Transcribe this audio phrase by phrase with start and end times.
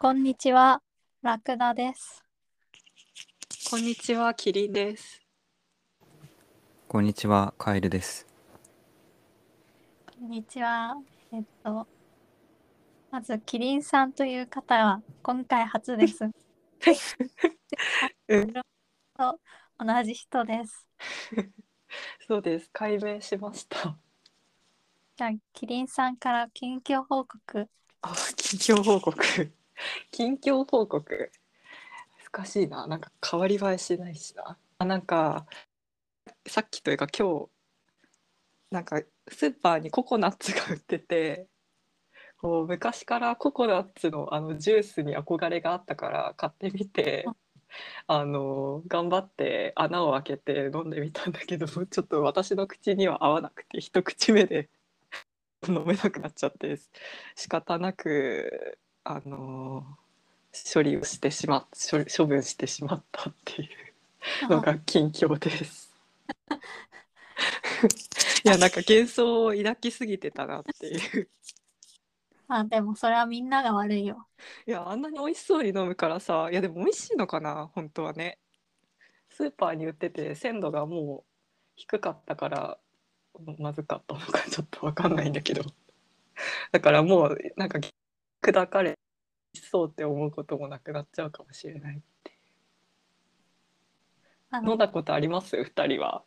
[0.00, 0.80] こんにちは、
[1.22, 2.22] ラクダです。
[3.68, 5.20] こんにちは、キリンです。
[6.86, 8.24] こんにちは、カエルです。
[10.06, 10.94] こんにちは。
[11.32, 11.88] えっと、
[13.10, 16.22] まず、キリンさんという方は今回初です。
[18.28, 18.62] うんと
[19.84, 20.86] 同じ人です。
[22.28, 22.70] そうです。
[22.72, 23.98] 解明しました。
[25.16, 27.68] じゃあ、キリンさんから近況報告。
[28.02, 29.58] あ、近況報告。
[30.10, 31.32] 近況報告。
[32.32, 32.86] 難しいな。
[32.86, 34.58] なんか変わり映えしないしな。
[34.78, 35.46] あ、なんか。
[36.46, 37.50] さっきというか、今日。
[38.70, 41.48] なんかスーパーにココナッツが売ってて。
[42.40, 47.34] こう昔からココナッツのあのジュースに憧れがあったから買ってみてうん
[48.06, 54.68] あの頑張って穴を開けて飲んでみたんだけどちょっと私の口には合わなくて一口目で
[55.68, 56.78] 飲めなくなっちゃって
[57.34, 58.78] 仕方なく
[59.10, 59.86] あの
[60.70, 63.68] 処理をしてしまっ処処分してしまったってい
[64.44, 65.90] うのが近況です。
[68.44, 71.28] いやなんか幻想を抱きすぎてたなっていう。
[72.48, 74.28] あ、でもそれはみんなが悪いよ。
[74.66, 78.38] いやあんなに美味しそうに飲むからさいやでも美味しいのかな本当はね
[79.30, 81.30] スーパーに売ってて鮮度がもう
[81.76, 82.78] 低かったから
[83.58, 85.62] まずかったのかちょっとわかんないんだけど
[86.72, 87.80] だからもうなんか
[88.42, 88.98] 砕かれ
[89.54, 92.02] そうって思うこともなくなっちゃうかもしれない
[94.50, 95.62] あの飲んだことあります？
[95.62, 96.24] 二人は。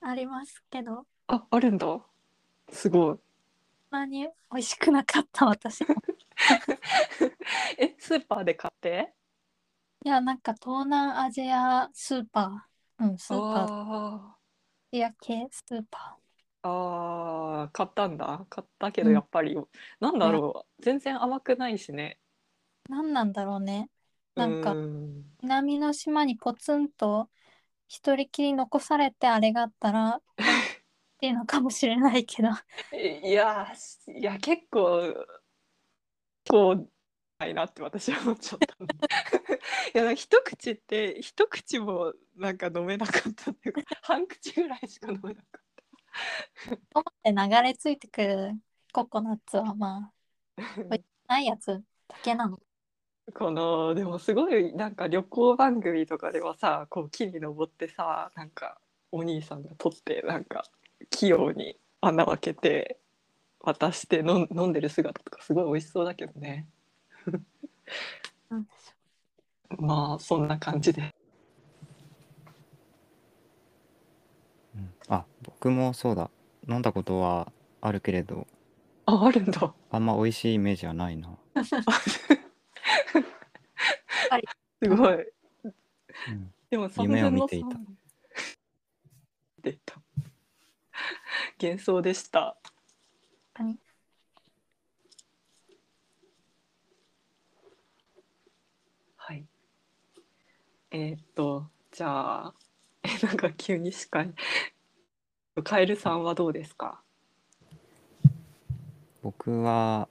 [0.00, 1.86] ありますけど、ああるんだ。
[2.70, 3.18] すごい。
[3.90, 5.94] そんなに美味しくなかった私も。
[7.78, 9.14] えスーパーで買って？
[10.04, 13.04] いや、なんか東南アジアスーパー。
[13.04, 14.36] うん、スーパー、アあ
[14.92, 18.46] ジア系スーパーあー買ったんだ。
[18.48, 19.14] 買ったけどうん。
[19.14, 19.56] やっぱり、
[20.00, 20.82] なんだろう。
[20.82, 22.18] 全然甘くないしね。
[22.88, 22.92] ー。
[22.92, 23.90] 何なんだろうね。
[24.34, 25.24] なんかうーん。
[25.42, 27.28] 南の島にポツンと
[27.88, 30.22] 一人きり残されてあれがあったらっ
[31.18, 32.48] ていうのかもしれないけど。
[32.92, 33.72] いや
[34.08, 35.14] いや結構
[36.48, 36.90] こう
[37.38, 38.76] ないなって私は思っちゃった。
[38.80, 38.86] の
[39.94, 45.65] いやなんか一口って一口もなんか飲めなかったっていうか半口ぐらいしか飲めなかっ
[46.90, 47.02] ト
[47.34, 48.52] マで流れ着いてくる
[48.92, 50.12] ココナッツはまあ
[51.26, 51.66] たないやつ
[52.08, 52.58] だけなの。
[53.34, 60.64] このでもすごいなんか旅行番組とかではさこう木に登ってさなんかお兄さんが取ってなんか
[61.10, 63.00] 器用に穴を開けて
[63.60, 66.68] 渡して飲ん飲んでる姿とかすごい美味しそうだけどね。
[69.78, 71.12] まあそんな感じで
[74.74, 76.30] うんあ、僕もそうだ。
[76.68, 78.46] 飲んだことはあるけれど、
[79.06, 79.72] ああるんだ。
[79.90, 81.38] あんま美味しいイメージはないな。
[84.82, 85.14] すごい。
[86.28, 87.68] うん、でも夢を見ていた。
[89.84, 90.00] た。
[91.60, 92.56] 幻想でした。
[93.58, 93.78] う何
[99.16, 99.46] はい。
[100.90, 102.54] えーっとじゃあ
[103.02, 104.34] えなんか急に司会
[105.62, 107.02] カエルさんはどうですか？
[109.22, 110.08] 僕は、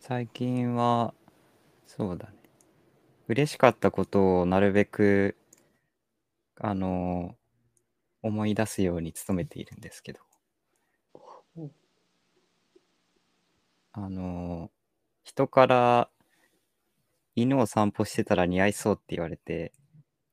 [0.00, 1.14] 最近は、
[1.86, 2.34] そうだね。
[3.28, 5.36] 嬉しかったことをなるべく、
[6.60, 7.36] あの、
[8.22, 10.20] 思い出すように努めているんですけど、
[11.56, 11.70] うん
[13.92, 14.70] あの、
[15.24, 16.10] 人から
[17.36, 19.72] 犬を散歩してたら似合いそうって言われて、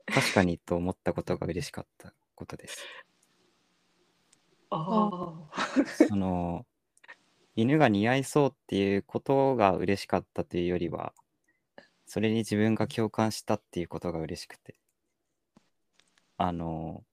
[0.08, 2.86] 確かにと思ったことが嬉しかったことです。
[4.70, 5.50] あ
[6.12, 6.66] あの、
[7.56, 11.14] 犬が似合いそうっていうことが嬉しかったというよりは、
[12.06, 14.76] それに自分が共感したっていうことが嬉しくて。
[16.38, 17.04] あの、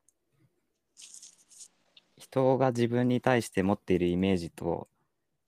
[2.17, 4.89] 人が自分に対して持っているイメージと、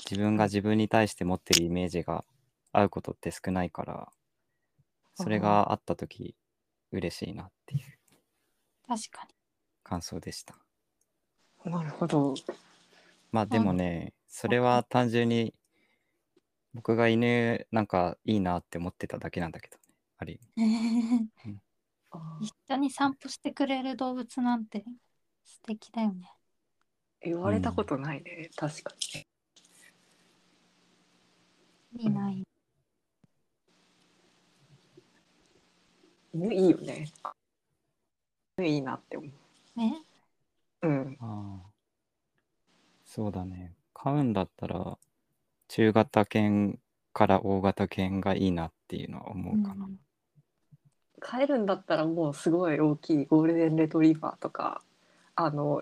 [0.09, 2.25] 自分が自分に対して持っているイメージが
[2.73, 4.13] 合うことって少ないから、
[5.17, 6.37] それがあったとき、
[6.93, 7.99] 嬉しいなっていう
[8.87, 9.34] 確かに
[9.85, 10.57] 感想でした。
[11.65, 12.35] あなるほど。
[13.31, 15.55] まあでもね、それは単純に
[16.73, 19.83] 僕が犬なんかいいなって思ってただけなんだけどね。
[20.19, 21.31] ある意味。
[22.11, 24.85] あ一緒に散歩してくれる動物なんて
[25.45, 26.31] 素敵だよね。
[27.23, 29.27] 言われたことないね、確かに。
[32.03, 32.11] いい。
[32.11, 32.43] ない
[36.35, 37.09] 犬いいよね。
[38.59, 39.31] 犬いいなって思う
[39.77, 40.03] ね
[40.83, 41.75] うんああ。
[43.05, 43.73] そうだね。
[43.93, 44.99] 買うんだったら、
[45.69, 46.79] 中型犬
[47.13, 49.89] から大型犬がいいなっていうのは思うかな。
[51.21, 54.83] 飼えるんだったらもうすごい大きいゴールデンレトリバーとか
[55.37, 55.81] あの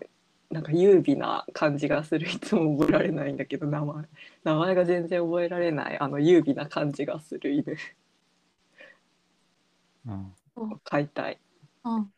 [0.50, 4.04] なんか優美な感じがするいつも覚えられないんだけど名前
[4.44, 7.76] 名前が全然覚えられないあの優美な感じがする犬
[10.06, 11.38] うん、うん飼いたい
[11.84, 12.12] うん。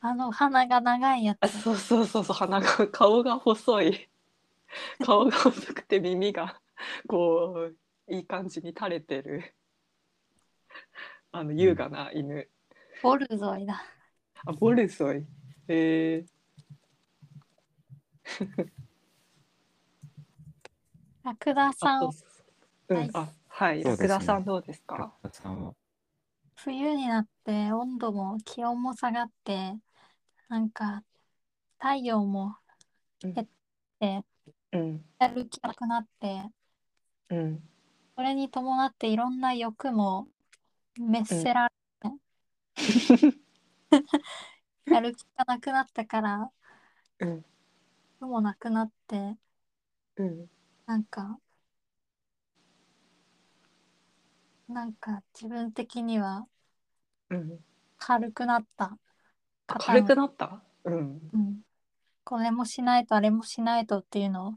[0.00, 1.58] あの鼻が長いやあつ。
[1.60, 4.08] そうそうそうそう鼻が顔が細い。
[5.04, 6.60] 顔が細くて耳が
[7.08, 7.70] こ
[8.08, 9.54] ういい感じに垂れてる。
[11.32, 12.48] あの優雅な犬、
[13.02, 13.82] ボルゾイだ。
[14.46, 15.26] あボルソイ。
[15.68, 16.24] え
[21.24, 22.08] ラクダー、さん。
[22.08, 23.08] う、そうはい。
[23.08, 23.82] うんあはい。
[23.82, 24.08] そうですね。
[24.08, 25.12] 福田さんどうですか？
[26.56, 29.76] 冬になって温度も気温も下がって、
[30.48, 31.04] なんか
[31.78, 32.56] 太陽も
[33.24, 33.34] うん。
[33.34, 33.48] 減っ
[34.00, 34.24] て、
[34.72, 35.04] うん。
[35.18, 36.50] やる気なくなって、
[37.30, 37.62] うん。
[38.16, 40.28] それに伴っていろんな欲も
[40.96, 41.70] 滅せら
[42.02, 42.10] れ、
[44.90, 46.50] やる気がなくなったから、
[47.20, 47.44] うん。
[48.20, 49.36] 欲もなくなって、
[50.16, 50.48] うん。
[50.86, 51.38] なんか、
[54.68, 56.46] なんか自分的には
[57.30, 57.58] うん。
[57.98, 58.98] 軽くなった
[59.76, 60.62] 軽くなった？
[60.84, 61.30] うん。
[61.32, 61.60] うん、
[62.24, 64.54] これもしないとあれもしないとっていうのを、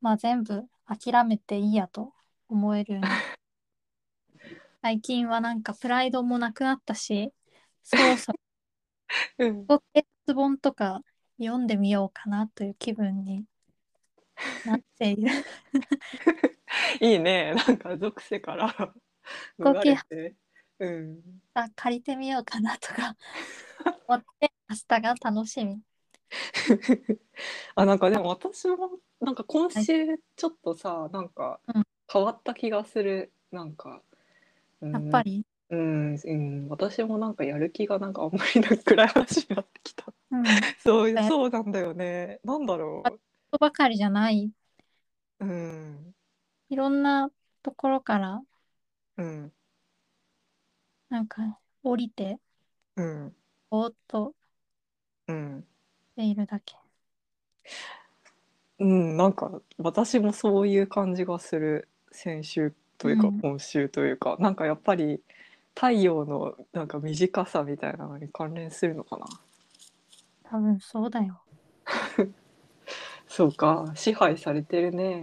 [0.00, 2.12] まあ、全部諦めていいやと
[2.48, 3.08] 思えるように。
[4.82, 7.32] 最近はなんかプライドもなくなったし
[7.82, 8.34] そうそ
[9.38, 9.66] ううん
[10.34, 11.00] 本とか
[11.38, 13.44] 読んでみようかなという気分に
[14.66, 15.30] なっている。
[17.00, 17.54] いいね。
[17.54, 18.94] なんか属性から。
[19.58, 20.34] 逃れて
[20.78, 21.20] うん。
[21.54, 23.16] あ借りてみようかなとか。
[24.08, 25.80] 思って明日が楽しみ。
[27.76, 31.84] あなんかでも私もなんか今週ちょっとさなんかうん。
[32.12, 33.32] 変わった気がする。
[33.50, 34.02] なんか、
[34.80, 34.92] うん。
[34.92, 40.12] やっぱり、うん、うん、私もなんかやる気がなんかあんまりな暗い話になってきた。
[40.30, 40.44] うん、
[40.82, 41.26] そうね。
[41.28, 42.40] そうなんだよね。
[42.44, 43.02] なんだろ
[43.50, 44.50] とばかりじゃない。
[45.40, 46.14] ううん。
[46.68, 47.30] いろんな
[47.62, 48.42] ところから
[49.16, 49.52] うん
[51.14, 52.40] なんか降りて
[52.96, 53.32] うん。
[53.70, 54.34] ぼーっと
[55.28, 55.64] うん。
[56.10, 56.74] しているだけ。
[58.80, 63.38] うんなんか私もそういう感じがする先週というかうん。
[63.38, 65.20] 今週というか、なんかやっぱり
[65.76, 69.26] 太陽のなんか短さみたいなのに関連するのかな。
[70.42, 71.44] 多分そうだよ。
[73.28, 73.92] そうか。
[73.94, 75.22] 支配されてるね。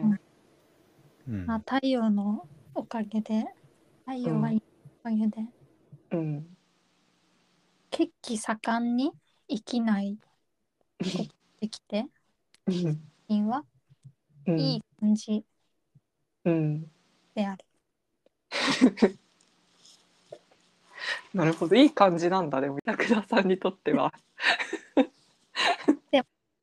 [1.27, 1.45] うん。
[1.45, 3.43] まあ、太陽のおかげで
[4.05, 4.63] 太陽がいい
[5.03, 5.38] おかげで、
[6.12, 6.58] うん。
[7.90, 9.12] 血気盛んに
[9.50, 10.18] 生きない
[11.60, 12.08] できて
[12.68, 13.02] うん。
[13.28, 13.63] 因は
[14.48, 14.60] うん。
[14.60, 15.44] いい感じ
[16.46, 16.92] うん
[17.34, 17.66] である、
[21.34, 21.75] なるほど。
[21.75, 24.13] いい感じなんだでも板倉さんにとっては。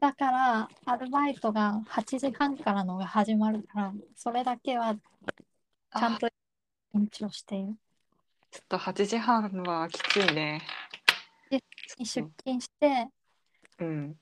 [0.01, 6.29] だからアルバイトが8時半からのが始まるからそれだけはちゃんと
[6.95, 7.75] 緊張している
[8.51, 10.63] ちょっと8時半はきついね。
[11.51, 11.63] 出
[12.05, 13.09] 勤して
[13.79, 14.19] うん。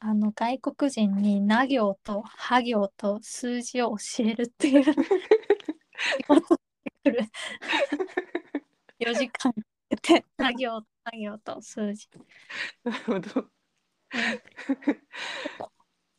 [0.00, 4.84] あの外国人にな行とは行と数字を教えるっていう。
[4.84, 6.60] 仕事し
[7.04, 7.30] てくる
[9.00, 9.60] 4時間か
[9.90, 12.08] けてな行な行と数字、
[12.84, 13.46] なるほど。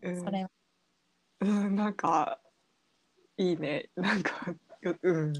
[0.03, 0.23] うん。
[0.23, 0.51] それは。
[1.39, 2.39] うんなんか
[3.37, 3.89] いいね。
[3.95, 5.33] なんかようん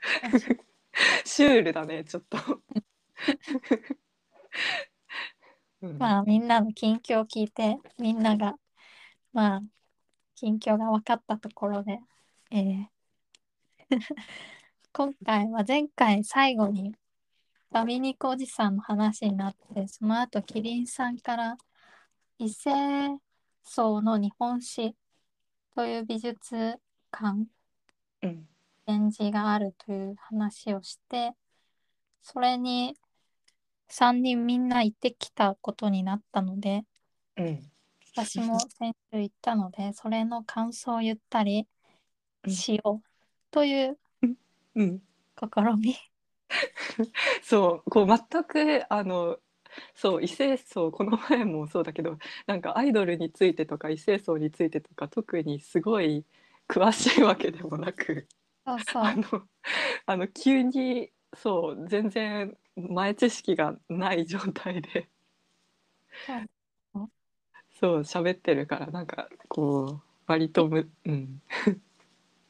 [1.24, 2.38] シュールだねちょっと。
[5.82, 5.98] うん。
[5.98, 8.58] まあみんなの近況を聞いてみんなが
[9.32, 9.62] まあ
[10.34, 12.00] 近況が分かったところで、
[12.50, 12.86] えー。
[14.92, 16.94] 今回は前回最後に
[17.70, 21.56] ダミニコおじさんの話になってその後キリンさんから
[22.38, 22.70] 異性
[23.62, 24.96] 層の日本史
[25.74, 27.46] という美術館
[28.22, 28.48] うん
[28.88, 31.32] 展示があるという話をして
[32.22, 32.96] それに
[33.88, 36.84] 3人みんな行ってきたことになったので
[37.36, 37.70] うん。
[38.16, 41.66] 私も先週行ったのでそれの感想を言ったり
[42.44, 42.50] うん。
[42.50, 43.08] しよう
[43.50, 43.98] という
[44.74, 45.02] うん。
[45.36, 45.94] 試み。
[47.42, 49.38] そうこう全くあの
[49.94, 52.16] そう異性層この前もそうだけど
[52.46, 56.24] なんかアイドルについてとか異性層についてとか特にすごい
[56.66, 58.26] 詳しいわけでもなく
[58.68, 59.02] そうそう。
[59.02, 59.24] あの
[60.06, 65.08] あの急にそう全然前知識がない状態で。
[67.80, 68.00] そう。
[68.00, 71.42] 喋ってるからなんかこう割とむ、うん、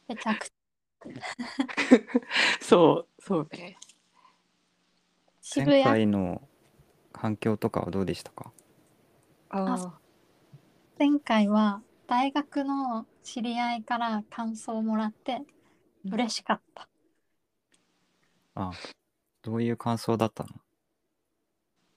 [0.07, 0.53] めちゃくちゃ。
[2.59, 3.77] そうそうね。
[5.55, 5.83] 前渋谷？
[5.83, 6.47] 回の
[7.13, 8.51] 反響とかはどうでしたか？
[9.49, 9.99] あ
[10.97, 15.41] 前回は大学の知り合いから感想をもらって
[16.05, 16.87] 嬉しかった。
[18.55, 18.71] あ
[19.41, 20.49] どういう感想だったの？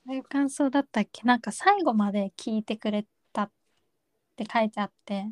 [0.06, 1.22] どういう感想だったっけ？
[1.22, 3.50] なんか最後まで聞いてくれたっ
[4.36, 5.26] て書いてあって、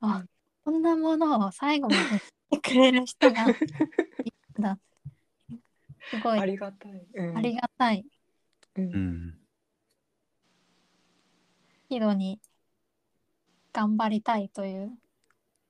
[0.00, 0.24] あ、
[0.64, 3.62] こんなものを最後まで聞いてくれる人がいる
[4.58, 4.78] んだ。
[6.10, 6.38] すごい。
[6.38, 7.36] ありがたい、うん。
[7.38, 8.04] ありがたい。
[8.76, 8.84] うん。
[8.84, 9.34] うん。
[11.88, 12.40] ヒロに
[13.72, 14.90] 頑張りたいという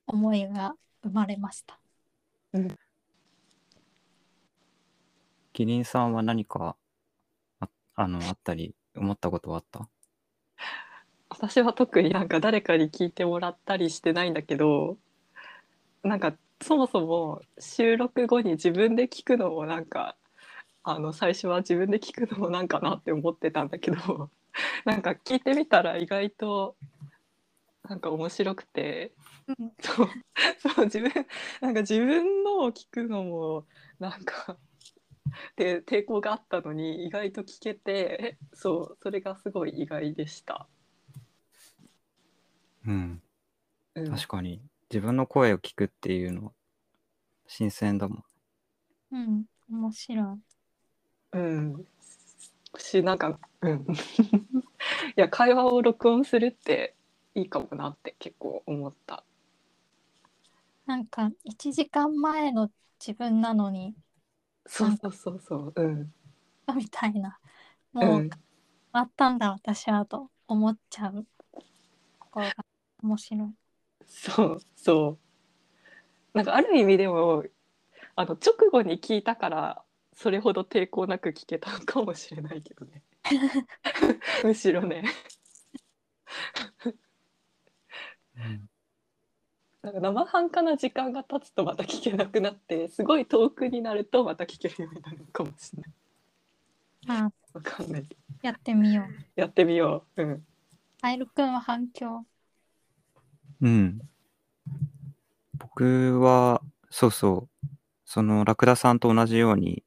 [0.07, 1.79] 思いが生まれました。
[5.53, 6.77] キリンさんは何か
[7.61, 9.89] ああのあったり思ったことはあった？
[11.29, 14.97] 私は特になんか誰かに聞いてもらったりしてないんだけど
[16.03, 20.17] なんかそもそも収録後に自分で聞くのもなんか
[20.83, 24.31] あの最初は自分で聞くのもなんかなって思ってたんだけど
[24.85, 26.77] なんか聞いてみたら意外と
[27.89, 29.13] なんか面白くて
[29.49, 30.09] うん、そう
[30.59, 31.11] そう自分
[31.61, 33.67] なんか自分のを聞くのも
[33.99, 34.59] なんか
[35.57, 40.69] で抵抗があったのに意外と聞けて そうそれがすごい意外でした。
[42.87, 43.23] うん
[43.95, 46.53] うん確かに自分の声を聞くっていうのは
[47.47, 48.25] 新鮮だもん
[49.11, 51.39] うん、面白い。
[51.39, 51.87] うん。
[52.79, 53.87] し、なんか、うん。
[53.93, 53.95] い
[55.17, 56.95] や、会話を録音するって
[57.35, 59.25] いいかもなって結構思った。
[60.87, 63.95] なんか1時間前の自分なのに
[64.67, 65.73] そうそうそうそう。
[65.77, 66.13] うん。
[66.75, 67.39] みたいな
[68.01, 68.05] う。
[68.05, 68.31] もうん
[68.93, 71.27] あったんだ私はと思っちゃう
[72.21, 72.55] ところが
[73.03, 73.51] 面白い。
[74.07, 75.19] そうそ
[76.35, 76.37] う。
[76.39, 77.45] なんかある意味でも、
[78.17, 83.03] あの直後に聞いたから、それほど抵抗なく聞けたのかもしれないけどね。
[84.45, 85.05] むしろね。
[89.87, 95.93] なんか生半可な時間が経つとまた聞けなくなってすごい遠くになるとまた聞けるようになるのかもしれない。
[97.07, 98.09] まあわかんない。
[98.43, 99.41] やってみよう。
[99.41, 100.23] やってみよう。
[100.25, 100.45] うん。
[101.01, 102.27] カエルくんは反響。
[103.61, 104.01] うん
[105.57, 107.67] 僕はそうそう
[108.05, 109.85] そのラクダさんと同じように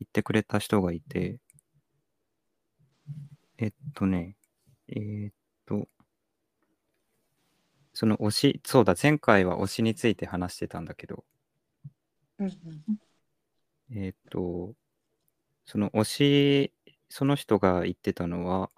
[0.00, 1.38] 言ってくれた人がいて
[3.58, 4.34] えっとね
[4.88, 5.32] えーっ
[5.64, 5.86] と
[8.02, 11.22] その推しそうだ前回は推しについて話してたんだけど
[12.40, 12.48] うん
[13.94, 14.74] えーっと、
[15.66, 16.72] その推し、
[17.08, 18.70] その人が言ってたのは、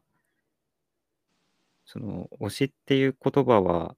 [1.86, 3.96] その推しっていう言葉は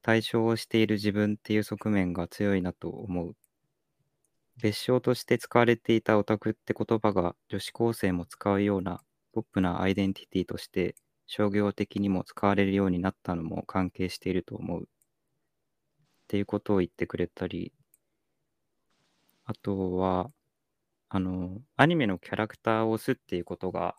[0.00, 3.34] 対象をしている自分っていう側面が強いなと思う。
[4.60, 9.02] 別称として使われていたオタクって言葉が女子高生も使うような
[9.32, 10.94] ポップなアイデンティティとして
[11.26, 14.82] 商業的にも使われるようになったのも関係していると思う。
[14.82, 14.86] っ
[16.28, 17.72] ていうことを言ってくれたり、
[19.44, 20.30] あとは、
[21.08, 23.96] あの、アニメのキャラクターを推すっていうことが、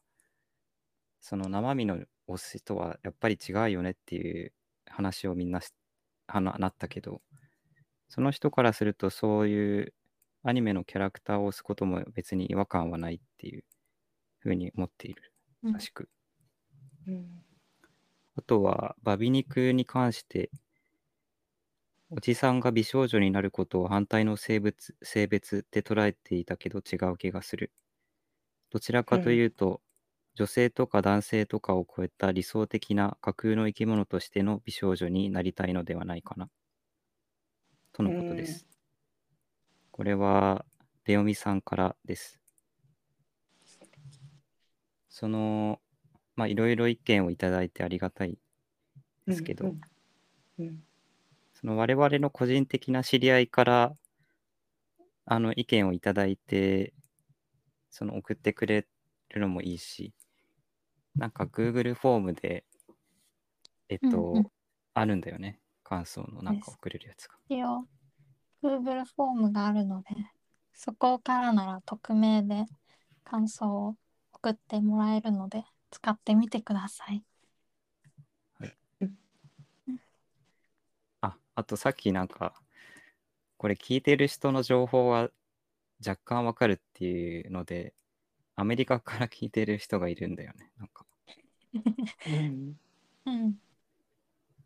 [1.22, 4.53] その生身の推しとはやっぱり違うよねっていう
[4.88, 5.72] 話をみんなし
[6.27, 7.22] はななったけど、
[8.10, 9.94] その人からするとそういう
[10.44, 13.65] アニメのキャラクターを推すことも別に違和感はないっていう
[14.39, 16.01] ふうに思っているらしく。
[16.01, 16.23] うん
[18.36, 20.50] あとは、バビ肉に関して、
[22.10, 27.72] おじさんが美少女になることを反対の生物性別って捉えていたけど違う気がする。
[28.69, 29.81] どちらかというと、
[30.36, 36.50] 女性とか男性とかを超えた理想的な架空の生き物としての美少女になりたいのではないかな。
[37.91, 38.67] とのことです。
[39.91, 40.65] これは、
[41.05, 42.39] レオミさんからです。
[45.07, 45.79] その、
[46.36, 48.38] まあ、いろいろ意見をいただいてありがたい
[49.28, 49.82] ですけど、うん
[50.60, 50.84] うん。
[51.54, 53.94] その我々の個人的な知り合いから
[55.25, 56.94] あの意見をいただいて
[57.90, 58.86] その送ってくれ
[59.30, 60.13] るのもいいし
[61.16, 62.66] なんか Google フォームで
[63.90, 64.48] えっと、うんうん。
[64.96, 65.60] あるんだよね。
[65.84, 67.36] 感想のなんか送れるやつが。
[67.50, 67.86] 一応
[68.63, 70.10] Google フォームがあるので
[70.74, 72.66] そこからなら匿名で
[73.24, 73.96] 感想を
[74.34, 77.23] 送ってもらえるので使ってみてください。
[81.21, 82.55] ああとさっきなんか
[83.57, 85.29] これ聞いてる人の情報は
[86.05, 87.93] 若干わかるっていうので
[88.55, 91.05] アメリカから聞いてる人がいるんだよねなんか。
[92.27, 92.79] うん。
[93.25, 93.59] うん、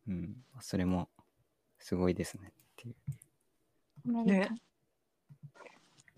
[0.08, 0.36] うん。
[0.62, 1.10] それも
[1.78, 2.96] すごいですねっていう。
[4.08, 4.50] アメリカ。
[4.54, 4.62] ね。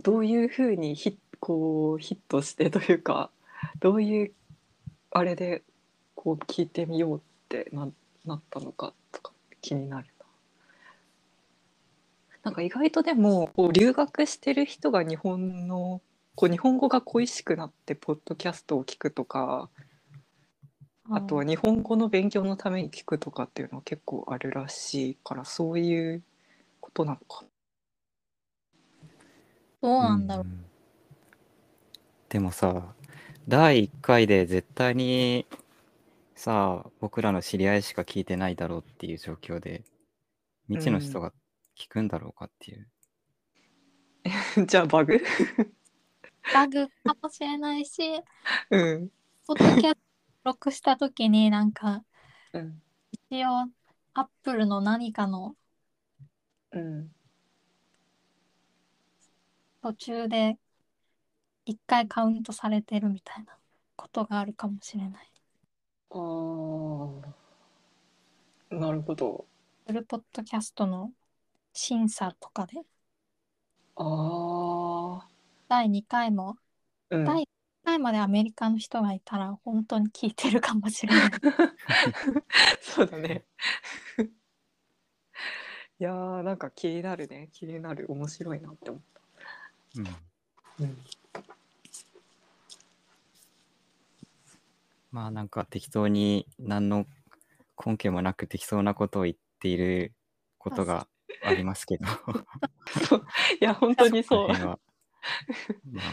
[0.04, 3.32] どういうふうにヒこうヒットしてというか
[3.80, 4.34] どういう
[5.12, 5.64] あれで
[6.16, 7.88] こう聞いてみようってな
[8.26, 10.26] なったのかとか気になるな。
[12.44, 16.02] なんか意外とでもこう留学してる人が日本の
[16.36, 19.70] こう日本語が恋しくなってポッドキャストを聞くとか
[21.12, 26.24] あとは日本語の勉強のために聞くとかっていうのは結構あるらしいからそういう
[26.80, 27.46] ことなのか。
[29.82, 30.66] どうなんだろう、ん
[32.30, 32.94] でもさ
[33.48, 35.46] 第1回で絶対に
[36.36, 39.84] さ僕らの知り合いしか聞いてないだろうっていう状況で
[40.68, 41.34] 未知の人が
[41.78, 42.88] 聞くんだろうかっていう、
[44.68, 45.20] じゃあバグ？
[46.54, 48.22] バグかもしれないし
[48.70, 49.10] うん。
[49.48, 50.00] ポッドキャスト
[50.46, 52.04] 録した時になんか
[52.54, 52.82] うん。
[53.30, 53.70] 一応
[54.14, 55.56] アップルの何かの
[56.72, 57.12] うん。
[59.82, 60.58] 途中で
[61.70, 63.58] 一回カウントされてるみたいな
[63.96, 65.32] ことがあるかもしれない。
[66.12, 66.18] あ
[68.72, 68.76] あ。
[68.76, 69.46] なるほど。
[69.88, 71.12] フルポッドキャストの
[71.74, 72.84] 審査とかで
[73.96, 74.04] あ
[75.26, 75.30] あ。
[75.68, 76.58] 第2回も
[77.10, 77.26] うん。
[77.26, 77.48] 第1
[77.86, 81.32] 回までアメリカの人がいたら本当に聞いてるかもしれない。
[82.82, 83.46] そうだね。
[86.00, 89.04] いやーなんか気になるね気になる面白いなって思っ
[89.96, 90.20] うんた。
[90.80, 90.98] うん。
[95.12, 97.06] まあなんか適当に何の
[97.84, 100.14] 根拠もなく適当なことを言っている
[100.58, 101.08] ことが
[101.44, 102.06] ありますけど。
[103.08, 103.26] そう。
[103.60, 104.48] いや本当にそう。
[104.50, 104.80] まあ。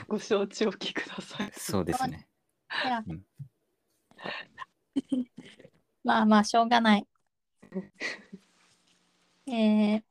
[0.08, 1.50] ご承知おきください。
[1.52, 2.28] そうですね。
[6.04, 7.06] まあまあしょうがない。
[9.48, 10.02] えー、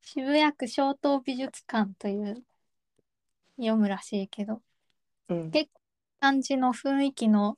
[0.00, 2.42] 渋谷区小東美術館という
[3.56, 4.62] 読むらしいけど
[5.28, 5.50] うん。
[5.50, 5.70] 結
[6.20, 7.56] 感じの雰囲気の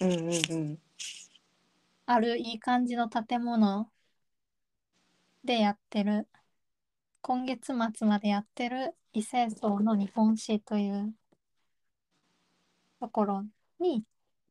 [0.00, 0.78] うんうんうん。
[2.06, 3.90] あるいい感じの建物
[5.44, 6.28] でやってる
[7.20, 11.14] 今月末までやってる異性層の日本史という
[13.00, 13.42] ところ
[13.80, 14.06] に行っ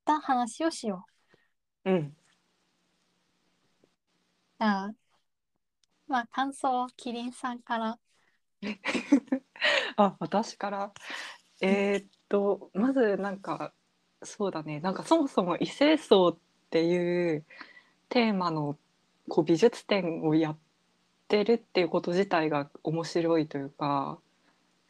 [0.05, 1.05] た話をしよ
[1.85, 1.91] う。
[1.91, 2.15] うん。
[4.59, 4.95] じゃあ
[6.07, 7.99] まあ感想をキリンさんから
[9.97, 10.93] あ私から？
[11.61, 13.73] えーっとまずなんか
[14.23, 14.79] そうだね。
[14.79, 16.37] なんかそもそも異性層っ
[16.69, 17.45] ていう
[18.09, 18.77] テーマの
[19.29, 20.57] こう美術展をやっ
[21.27, 24.19] てるっていうこと自体が面白いというか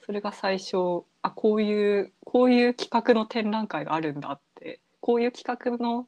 [0.05, 6.07] それが最初あこういうこういう企画の展覧会があるんだってこういう企画の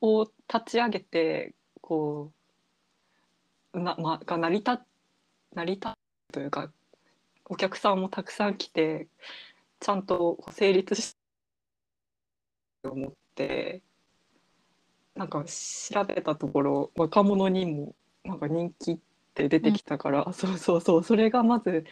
[0.00, 2.30] を立ち上げてこ
[3.74, 4.78] うな、ま、が成り立
[5.54, 5.88] 成り立
[6.30, 6.70] つというか
[7.46, 9.08] お客さんもたくさん来て
[9.80, 11.16] ちゃんと成立し
[12.88, 13.82] 思って
[15.14, 18.98] なんか調べたところ若者にもなんか人気っ
[19.34, 21.84] て出てきたから、そうそうそうそれがまず、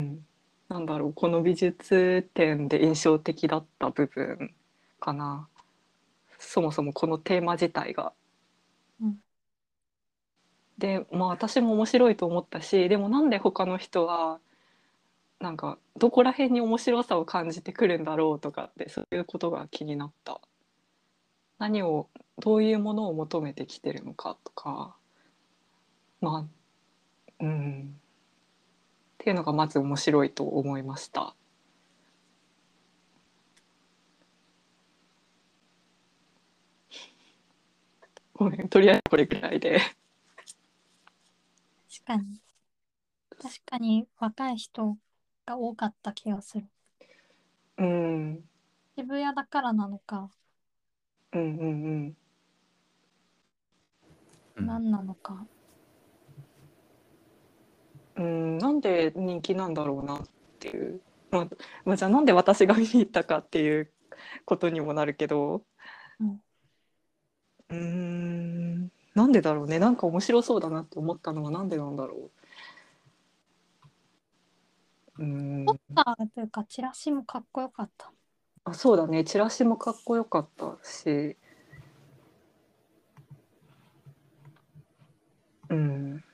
[0.00, 0.26] うん、
[0.68, 4.54] なんだろうこの美術展で印象的だった部分
[4.98, 5.48] かな。
[6.38, 8.12] そもそもこのテーマ自体が。
[9.00, 9.18] うん。
[10.78, 14.40] でまあ私も面白いと思ったしでもなんで他の人は
[15.40, 20.40] なんかどこら辺に面白さを感じてくるんだろうとかってそういうことが気になった。
[21.58, 24.96] 何をどういうものを求めてきてるのかとか
[26.20, 26.48] ま
[27.40, 28.00] あうん
[29.14, 31.34] っていうのがまず面白いと思いました。
[38.34, 39.80] ごめんとりあえずこれぐらいで。
[41.90, 42.40] 確かに
[43.40, 44.96] 確かに若い人
[45.46, 46.66] が多かった気がする。
[47.78, 48.44] うん。
[48.96, 50.30] 渋谷だからなのか。
[51.32, 51.64] うんうんう
[52.08, 52.16] ん。
[54.56, 54.66] うん。
[54.66, 55.46] 何なのか。
[58.16, 60.22] うん、なんで人気なんだろうなっ
[60.58, 61.00] ていう、
[61.30, 61.48] まあ
[61.84, 63.90] まあ、じゃあなんで私が見に行ったかっていう
[64.44, 65.64] ことにもなるけど。
[66.20, 66.42] うん。
[67.70, 68.92] うーん。
[69.14, 69.78] なんでだろうね。
[69.78, 72.39] なんか面白そうだなって思ったのはなんでなんだろう
[75.20, 75.66] うーん。
[75.66, 78.10] ポスターというかチラシもかっこよかった。
[78.64, 79.22] あそうだね。
[79.24, 81.36] チラシもかっこよかったし。
[85.68, 86.24] うん。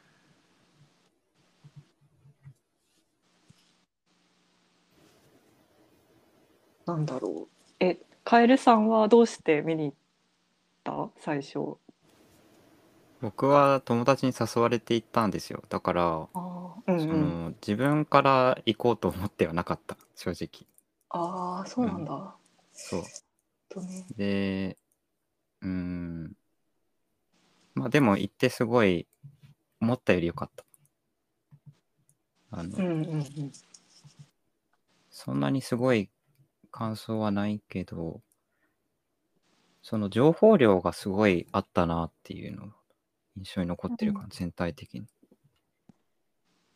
[6.87, 7.49] なんだろう。
[7.81, 9.97] えカエルさんはどうして見に行っ
[10.85, 11.11] た？
[11.19, 11.79] 最初
[13.21, 15.63] 僕は友達に誘われて行ったんですよ。
[15.69, 17.45] だから、ああうんそうん。
[17.45, 19.97] の自分から行こうと思ってはなかった。
[20.15, 20.67] 正直。
[21.11, 22.37] ああそうなんだ、
[22.75, 24.07] そね。
[24.17, 24.79] で
[25.63, 26.33] うーん。
[27.75, 29.07] まあでも行ってすごい
[29.81, 30.65] 思ったより良かった。
[32.51, 33.53] あの、うんうんうん。
[35.11, 36.11] そんなにすごい
[36.71, 38.21] 感想はないけど
[39.83, 42.75] その情報量がすごいあったなっていうのが
[43.37, 45.07] 印象に残ってるから、全体的に。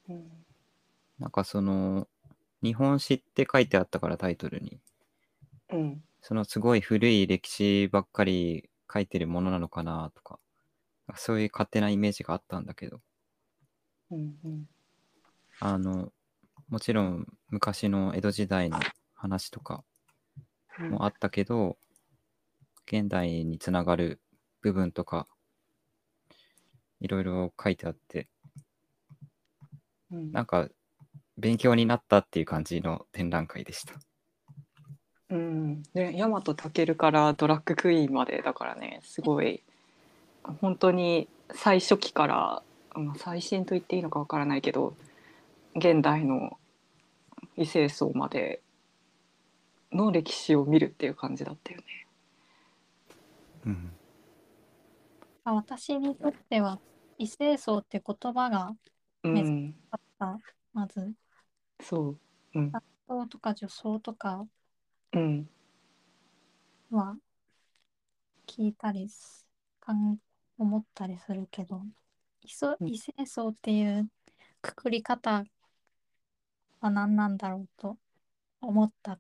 [0.09, 0.31] うん。
[1.19, 2.09] なんかその
[2.63, 4.79] 日本史って書いてあったからタイトルに。
[5.71, 6.03] うん。
[6.23, 10.39] そのすごい古い歴史ばっかり書いてるものなのかなとか
[11.17, 13.01] そういう勝手なイメージがあったんだけど。
[14.11, 14.69] うんうん。
[15.61, 16.13] あの
[16.69, 18.79] もちろん昔の江戸時代の
[19.15, 19.85] 話とか
[20.79, 20.91] うん。
[20.91, 21.77] もあったけど
[22.87, 24.21] 現代につながる
[24.63, 25.27] 部分とか
[27.01, 28.29] いろいろ書いてあって
[30.11, 30.69] うんなんか
[31.37, 33.95] 勉強になったっていう感じの展覧会でした。
[35.31, 39.63] うん、で大和健からドラッグクイーンまでだからねすごい
[40.43, 42.63] 本当に最初期から、
[42.95, 44.95] まあ、最新と言っていいのかわからないけど
[45.77, 46.59] 現代の
[47.57, 48.61] 異性層まで
[49.93, 51.85] の歴史を見るっていう感じだったよね。
[53.67, 54.00] うんあ
[55.53, 56.81] 私にとっては
[57.19, 58.73] 異性層って言葉が
[59.23, 60.39] うん、あった。
[60.73, 61.13] まず。
[61.83, 62.19] そう、
[62.55, 62.73] うん。
[63.07, 64.47] 層とか女装とか
[65.13, 65.49] うん。
[66.91, 67.17] は
[68.47, 69.47] 聞いたりす
[69.81, 70.19] かん
[70.59, 71.83] 思ったりするけど
[72.43, 72.89] 異そうん。
[72.89, 74.09] 異性層っていう
[74.63, 75.45] くくり方
[76.81, 77.97] は何なんだろうと
[78.61, 79.19] 思った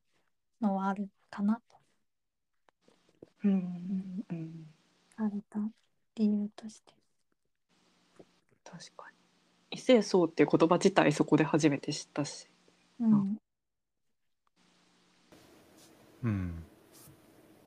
[0.61, 1.77] のはあるかなと。
[3.45, 4.66] うんうん、
[5.16, 5.59] された
[6.16, 6.92] 理由として。
[8.64, 9.16] 確かに
[9.73, 12.46] 異性層っていう言葉自体そこで初めて知ったし。
[13.01, 13.38] うん
[16.23, 16.64] うん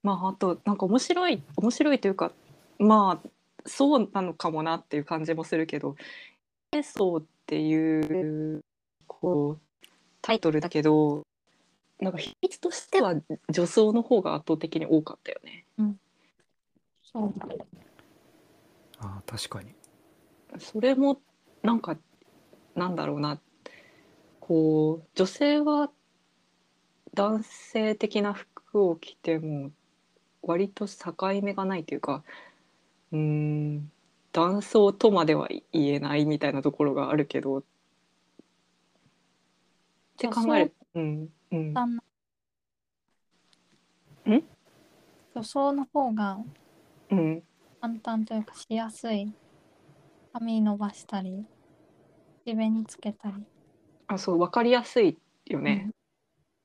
[0.03, 2.31] まああとなんか面白い面白いというか
[2.77, 3.29] まあ
[3.65, 5.95] そうなのかもなっていう感じもするけど
[6.71, 8.63] 「瞑想」っていう
[9.07, 9.87] こう
[10.21, 11.25] タイトルだけど
[11.99, 13.15] なんか比率としては
[13.49, 15.65] 女装の方が圧倒的に多かったよね。
[17.03, 17.47] そうだ
[19.03, 19.75] ああ確かに。
[20.59, 21.21] それも
[21.61, 21.97] なんか
[22.75, 23.39] なんだろうな。
[24.39, 25.89] こう女性は
[27.13, 29.71] 男性的な服を着ても
[30.41, 32.23] 割と境目がないというか
[33.11, 33.91] うーん
[34.33, 37.63] 男装とまでは言えないみたいなところがあるけどっ
[40.17, 40.73] て考える。
[40.95, 41.73] うんうん。
[45.35, 46.37] 女装の方が
[47.11, 47.43] うん
[47.83, 49.29] 簡単というかしやすい。
[50.31, 51.45] 髪伸ばしたり
[52.45, 53.43] 口紅つけたり、
[54.07, 55.17] あそう分かりやすい
[55.47, 55.91] よね、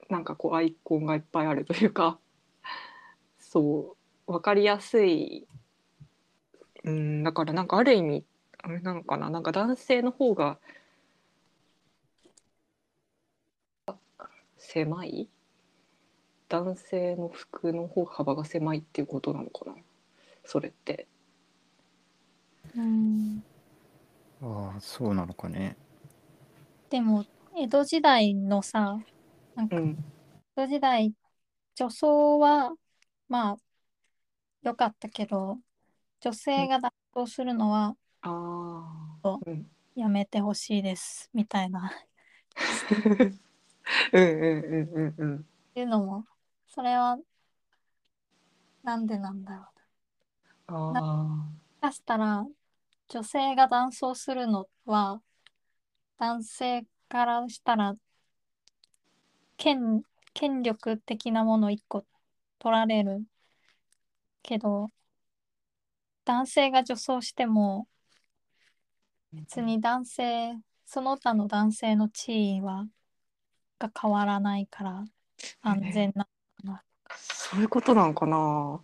[0.09, 2.21] なんかこうアイコンがいっぱいあるというか。
[3.41, 3.97] そ
[4.29, 5.49] う分かりやすい。
[6.85, 8.25] うんだからなんかある意味
[8.59, 9.29] あれなのかな。
[9.29, 10.61] なんか男性の方が
[14.57, 15.29] 狭い？
[16.49, 19.75] 男性の服の方が幅が狭いっていうことなのかな
[20.49, 21.07] それって。
[22.75, 23.45] うん、
[24.41, 25.77] ああそうなのかね。
[26.89, 28.99] でも江戸時代のさ
[29.55, 30.05] なんかうん。
[30.57, 31.13] 江戸時代
[31.75, 32.73] 女装は
[33.29, 33.57] まあ
[34.63, 35.59] 良かったけど
[36.21, 41.93] 女性が脱走するのはあそあ、うん、やめてほしいですみたいな。
[43.21, 43.39] うん。
[44.13, 46.25] うんうんうんうんいうのも
[46.67, 47.19] それは
[48.83, 49.78] なんでなんだろう
[50.69, 51.47] あ
[51.81, 52.47] かしたら
[53.09, 55.21] 女性が男装するのは
[56.19, 57.95] 男性からしたら
[59.57, 60.03] 権
[60.35, 62.05] 権力的なもの一個
[62.59, 63.23] 取られる
[64.43, 64.89] けど
[66.25, 67.89] 男性が女装しても
[69.33, 70.55] 別に男性
[70.85, 72.87] その他の男性の地位は
[73.79, 75.05] が変わらないから
[75.63, 76.27] 安全な
[76.65, 76.83] のかな。
[77.17, 78.81] そういうことなのかな。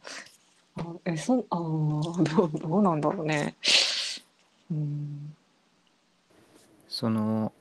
[0.77, 3.57] あえそあーどうどうなんだろうね。
[4.71, 5.37] うん。
[6.89, 7.53] その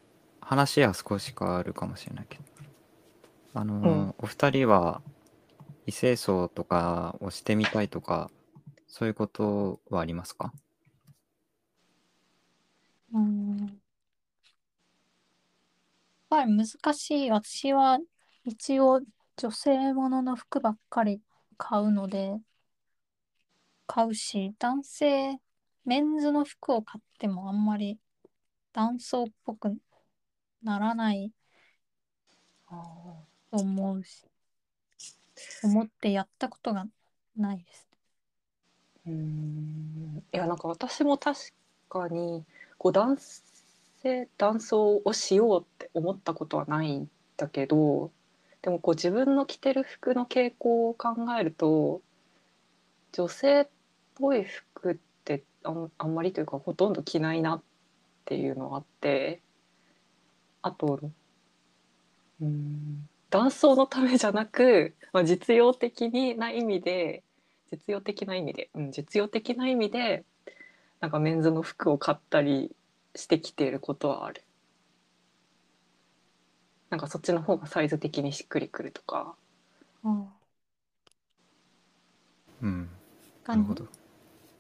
[0.42, 2.44] 話は少し変わるかもしれないけど。
[3.56, 4.16] あの、うん。
[4.18, 5.02] お二人は
[5.86, 8.32] 異性層とかをしてみたいとか
[8.88, 10.52] そういうことはありますか？
[13.14, 13.58] うん。
[13.60, 13.70] やっ
[16.30, 17.30] ぱり難しい。
[17.30, 18.00] 私は
[18.44, 19.02] 一応
[19.38, 21.22] 女性ものの服ばっかり
[21.58, 22.40] 買うので、
[23.88, 25.40] 買うし、男性
[25.86, 28.00] メンズの服を買ってもあんまり
[28.74, 29.78] 男装っぽく
[30.64, 31.34] ならない
[32.70, 32.78] と
[33.52, 34.26] 思うし、
[35.64, 36.86] 思ってやったことが
[37.36, 37.88] ないです。
[39.06, 41.52] うんいやなんか私も確
[41.90, 42.46] かに
[42.78, 48.12] こう男性男装をしようって思ったことはないんだけど
[48.62, 52.02] でもこう自分の着てる服の傾向を考えると
[53.14, 53.68] 女性っ
[54.16, 57.62] ぽい服ってあんあんまりというかほとんど着ないなっ
[58.26, 59.40] ていうのがあって
[60.62, 61.00] あと
[62.42, 67.24] うん男装のためじゃなく、まあ、実用的にな意味で
[67.72, 70.24] 実用的な意味で、うん、実用的な意味で
[71.00, 72.76] なんかメンズの服を買ったり
[73.16, 74.44] してきていることはある。
[76.90, 79.36] なんかそっちの方がサイズ的にしっくりくるとか。
[80.04, 80.28] うん。
[82.62, 82.90] うん。
[83.44, 83.88] かなるほど。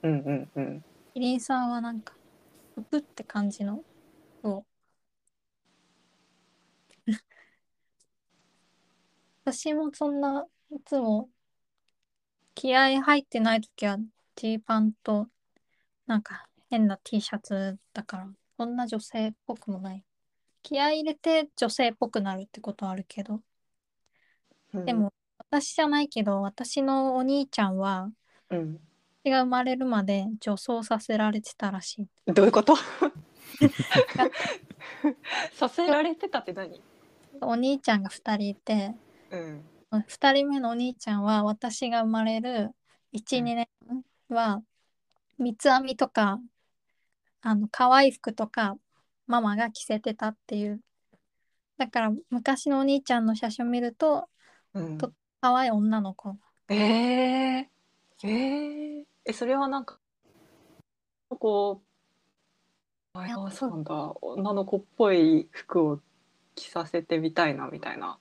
[0.03, 0.85] うんうんうん。
[1.13, 2.15] キリンさんはなんか、
[2.75, 3.83] 服って感じの？
[4.41, 4.65] 服を。
[9.45, 11.29] 私もそんないつも
[12.55, 13.97] 気合入ってない時は
[14.35, 15.27] ジーパンと
[16.05, 20.03] なんか変な T シャツだからそんな女性っぽくもない。
[20.61, 23.41] 気合入れて女性っぽくなるってことはあるけど、
[24.73, 28.09] うんで、も私じゃないけど私のお兄ちゃんは
[28.57, 28.79] うん、
[29.23, 32.07] 私が生まれるまで女装させられてたらしい。
[32.31, 32.75] どういうこと
[35.53, 36.81] させられてたって何
[37.41, 38.03] お兄ちゃん。
[38.03, 38.95] が2人いて
[39.31, 39.65] うん。
[39.91, 41.23] 2人目のお兄ちゃん。
[41.23, 42.51] は私が生まれる
[43.13, 43.19] うん。
[43.19, 43.67] 12年
[44.29, 44.61] は
[45.37, 46.39] 三つ編みとか
[47.41, 48.75] あの可愛い服とか
[49.27, 50.81] ママが着せてたっていう
[51.77, 53.25] だから昔のお兄ちゃん。
[53.25, 54.27] の写真を見ると
[54.73, 54.97] うん。
[54.97, 55.11] と
[55.41, 56.37] 可愛い女の子
[56.69, 57.65] えー、
[58.23, 59.99] えー、えそれはなんか
[61.29, 61.93] こう
[63.19, 63.69] ああそう。
[63.69, 65.99] なんだ女の子っぽい服を
[66.55, 68.17] 着させてみたいなみたいな。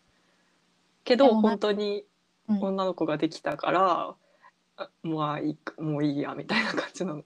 [1.05, 2.05] けどでもま本当に
[2.49, 2.61] うん。
[2.61, 4.17] 女の子ができたから、
[4.77, 7.23] あまあいいかもういいやみたいな感じなの。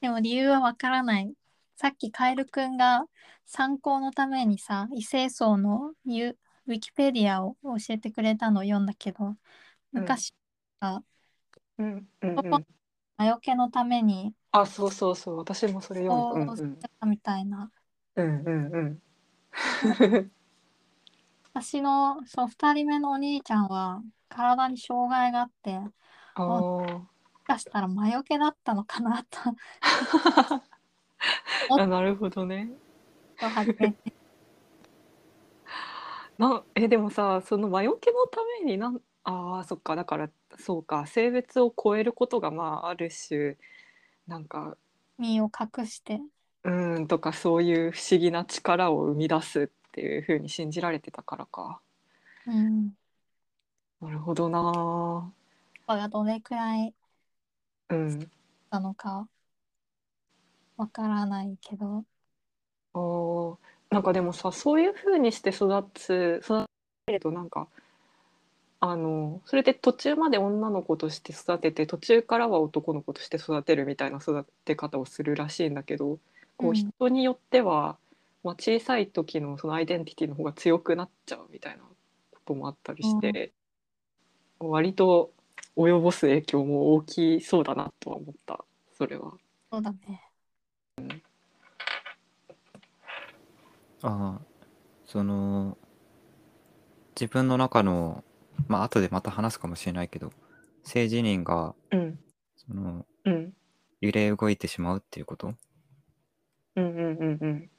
[0.00, 1.32] でも理由はわからない。
[1.76, 3.04] さっきカエルくんが
[3.44, 6.36] 参考のためにさ異性層のユ
[6.66, 9.36] ウィキペディアを教えてくれたのを読んだけど
[9.92, 10.34] 昔
[10.80, 11.02] が
[11.78, 12.66] うんうんう男ん、
[13.18, 14.34] 魔除けのために。
[14.52, 15.36] あそうそうそう。
[15.36, 16.30] 私もそれ読んだ。
[16.32, 17.70] こうんうしてたみたいな、
[18.16, 19.02] うんうんうん。
[21.52, 25.78] 私のそう2人目のお兄ちゃんは体に障害があって
[26.46, 26.66] もし
[27.44, 29.38] かしたら魔除けだったのかなと。
[31.76, 32.70] あなるほどね。
[36.38, 39.96] なえでもさその魔除けのためになんあーそっか。
[39.96, 41.06] だからそうか。
[41.06, 43.56] 性別を超えることがまあある種
[44.28, 44.76] なんか
[45.18, 46.20] 身を隠して。
[46.62, 51.80] うーんとかそういう不思議な力を生み出すっていうふうに信じられてたからか。
[52.46, 52.92] うん。
[54.00, 55.32] なるほどな。
[55.86, 56.94] パがどれくらい
[57.88, 58.30] うん。
[58.70, 59.28] なのか
[60.76, 62.04] わからないけど。
[62.94, 63.56] あー。
[63.90, 66.64] なんかでもさそういうふうにして育つ育
[67.06, 67.68] てるとなんか
[68.80, 76.18] あのそれで途中まで女の子として育てて途中からは男の子として育てるみたいな育て方をするらしいんだけど
[76.56, 77.96] こううん人によっては、
[78.44, 81.82] まあ、小さい時のそのアイデンティティの方が強くなっちゃうみたいな
[82.32, 83.52] こともあったりして、
[84.58, 85.32] 割と
[85.76, 88.64] 及ぼす影響も大きそうだなとは思った
[88.96, 89.32] それは。
[89.70, 90.22] そうだね。
[94.02, 94.40] ああ、
[95.06, 95.76] その、
[97.18, 98.24] 自分の中の、
[98.68, 100.32] まあ後でまた話すかもしれないけど、
[100.82, 102.18] 性自認が、うん。
[102.56, 103.52] その、うん。
[104.00, 105.54] 揺れ動いてしまうっていうこと？
[106.76, 107.70] うんうんうんうん。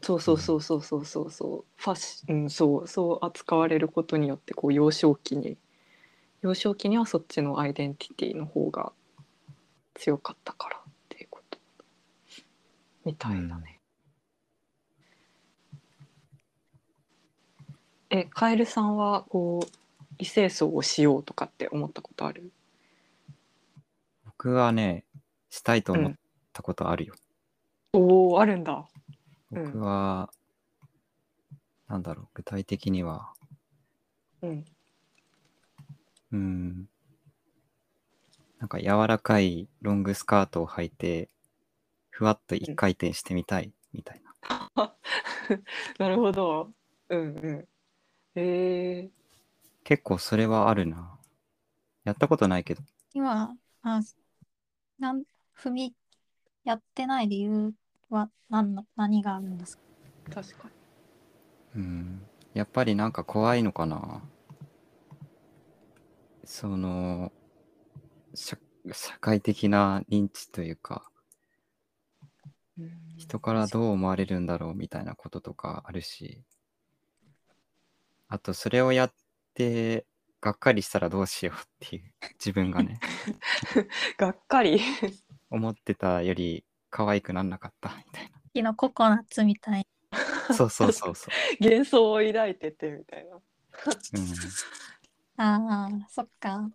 [0.00, 1.64] そうそうそうそうそうそうそう。
[1.76, 5.56] ファッシうんそうそう扱われることによってこう幼少期に
[6.40, 8.92] 幼少期にはそっちのアイデンティティの方が
[9.94, 11.58] 強かったからっていうこと。
[13.04, 13.78] みたいだね。
[18.14, 19.68] えカエルさんはこう
[20.18, 22.52] 異性層をしようとかって思ったことある？
[24.26, 25.06] 僕はね、
[25.48, 26.12] したいと思っ
[26.52, 27.14] たことあるよ。
[27.94, 28.86] おおあるんだ。
[29.50, 30.30] うん僕は、
[31.88, 33.32] なんだろう、具体的には、
[34.42, 34.64] うん
[36.32, 36.88] うん、
[38.58, 41.30] なんか柔らかいロングスカートを履いて、
[42.10, 44.22] ふわっと一回転してみたいみたい
[44.76, 44.94] な。
[45.98, 46.70] なるほど。
[47.08, 47.68] うんうん。
[48.34, 49.10] え
[49.84, 51.18] 結構それはあるな。
[52.04, 52.82] やったことないけど。
[53.14, 54.00] 今あ
[54.98, 55.24] なん
[55.56, 55.94] 踏み
[56.64, 57.72] やってない理由
[58.08, 59.82] は何の何があるんですか？
[60.42, 60.68] 確か
[61.74, 64.22] にうん、やっぱりなんか怖いのかな。
[66.44, 67.32] その
[68.34, 68.58] 社
[68.92, 71.08] 社会的な認知というか
[73.16, 76.42] 人からどう思われるんだろうみたいなこととかあるし
[78.32, 79.14] あとそれをやっ
[79.52, 80.06] て
[80.40, 82.98] がっかりしたらどうしようっていう 自分がね。
[84.16, 84.80] がっかり。
[85.50, 89.86] 思ってたより可愛くなんなかったみたい昨日ココナッツみたい
[90.48, 90.54] な。
[90.54, 93.36] そうそうそうそう、 幻想を抱いててみたいな。
[93.36, 93.42] うん、
[95.36, 96.70] ああそっか。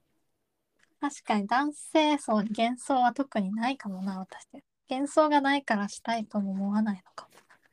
[1.01, 4.47] 確かに男性層に幻想は特にないかもな私。
[4.87, 7.31] 幻想がないからしたいとも思わないのかも。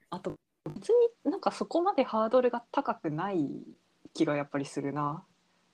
[0.08, 3.48] あと別になんかそこまでハードルが高くない
[4.14, 5.22] 気がやっぱりするな。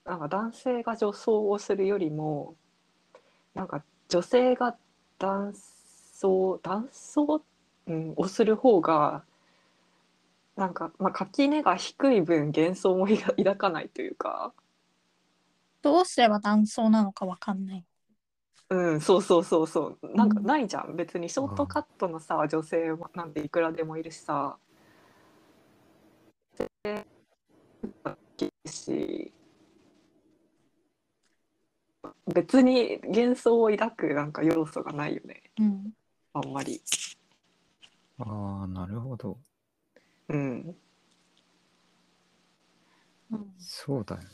[0.05, 2.55] なんか男性が女装をするよりも
[3.53, 4.75] なんか女性が
[5.19, 5.53] 男
[6.13, 7.41] 装男装、
[7.87, 9.23] うん、をする方が
[10.55, 14.53] なんか、まあ、垣根が低い分幻想も抱抱かないというか、
[15.81, 17.85] どうすれば男装なのかわかんない。
[18.69, 20.15] うん、そうそうそうそう。
[20.15, 20.45] なんかうん。
[20.45, 20.95] ないじゃん。
[20.95, 24.57] 別にショートカットのさ女性なんていくらでもいるしさ。
[26.83, 27.05] で
[28.65, 29.31] し
[32.33, 35.43] 別に幻想を抱くなんか要素がないよね。
[35.59, 35.93] うん。
[36.33, 36.81] あんまり。
[38.17, 39.37] ああなるほど。
[40.29, 40.75] うん、
[43.31, 43.53] うん。
[43.59, 44.27] そうだよね。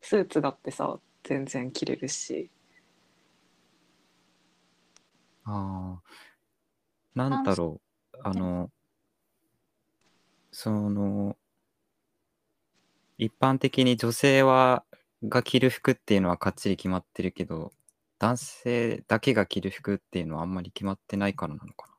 [0.00, 2.50] スーツだってさ全然着れるし。
[5.44, 6.02] ああ、
[7.14, 7.80] なんだろ
[8.14, 8.70] う、あの、
[10.60, 11.36] その、
[13.16, 14.82] 一般的に女性は、
[15.22, 17.70] が着る服っていうのはかっちり決まってるけど、
[18.18, 21.94] 男性だけが着る服っていうのはあんまり決まってないからなのかな？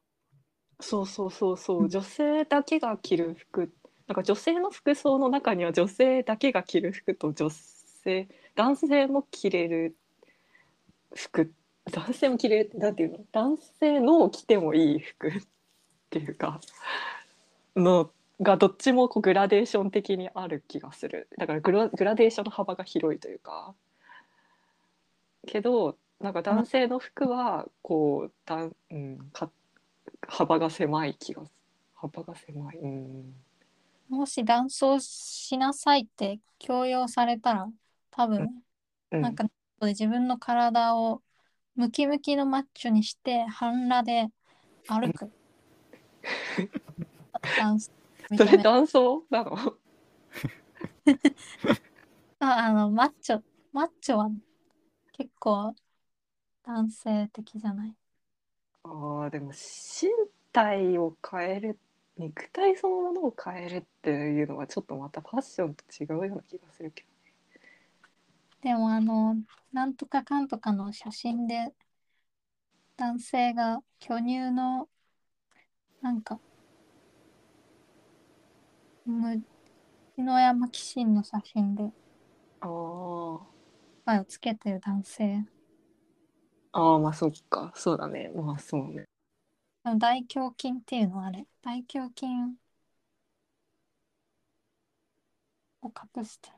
[0.81, 1.87] そうそうそうそう。
[1.87, 3.71] 女性だけが着る服
[4.07, 9.95] なんか女性の服装の中には女性だけが着る服と女性男性も着れる
[11.15, 11.53] 服。
[11.89, 13.19] 男性も着れるなんていうの？
[13.31, 15.31] 男性の着てもいい服っ
[16.09, 16.59] ていうか
[17.77, 21.27] のがどっちもこうグラデーション的にある気がする。
[21.37, 23.73] だからグラグラデーションの幅が広いというか。
[25.45, 29.49] けどなんか男性の服はこうだん、うん、か
[30.27, 31.51] 幅が狭い気がす
[31.95, 32.77] 幅が狭い。
[32.77, 33.35] うん。
[34.09, 37.67] もし男装しなさいって強要されたら
[38.11, 38.63] 多分
[39.11, 39.21] うん。
[39.21, 39.45] なんか
[39.81, 41.21] 自分の体を
[41.75, 44.29] ムキムキのマッチョにして半裸で
[44.87, 45.31] 歩く。
[47.57, 47.98] ダンス
[48.37, 49.55] それ男装なの？
[52.39, 53.41] ああのマッチョ
[53.73, 54.29] マッチョは
[55.13, 55.75] 結構
[56.63, 57.95] 男性的じゃない？
[58.83, 60.09] あーでも身
[60.51, 61.79] 体を変える
[62.17, 67.05] 肉体そのものを変えるっていうのはちょっとまたファッションと違うような気がするけ
[68.61, 69.37] でもあの
[69.71, 71.73] なんとかかんとかの写真で
[72.97, 74.89] 男性が巨乳の
[76.01, 76.41] なんかむ
[80.15, 81.91] 篠山紀信の写真で。
[82.61, 83.47] ど
[84.05, 85.45] 前をつけてる男性。
[86.71, 87.71] あーあーまあそっか。
[87.75, 88.29] そうだね。
[88.35, 89.05] まあそうね。
[89.83, 91.47] でも大胸筋っていうのはあれ。
[91.63, 92.27] 大胸筋
[95.81, 96.49] を隠して。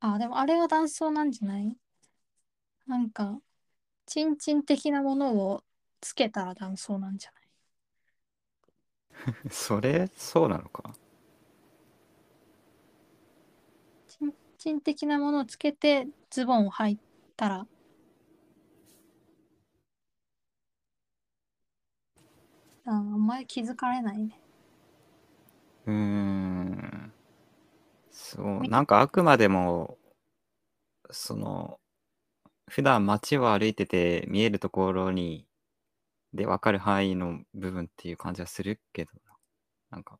[0.00, 1.76] あでもあれは男装なんじゃない？
[2.86, 3.40] なんか
[4.06, 5.62] チンチン的なものを
[6.00, 7.42] つけたら男装なんじゃない？
[7.42, 7.47] な。
[9.50, 10.94] それ、そうなのか？
[14.08, 16.98] チンチン的なものをつけてズボンを履い
[17.36, 17.66] たら？
[22.86, 24.40] ああんまり気づかれないね。
[25.86, 27.12] うーん。
[28.10, 29.98] そう、なんかあくまでも、
[31.10, 31.80] その、
[32.70, 35.47] 普段街を歩いてて見えるところに、
[36.32, 39.36] で分かる範囲の部分っていう感じはするけどな、
[39.90, 40.18] なんか、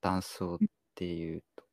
[0.00, 0.58] 男装っ
[0.94, 1.64] ていうと。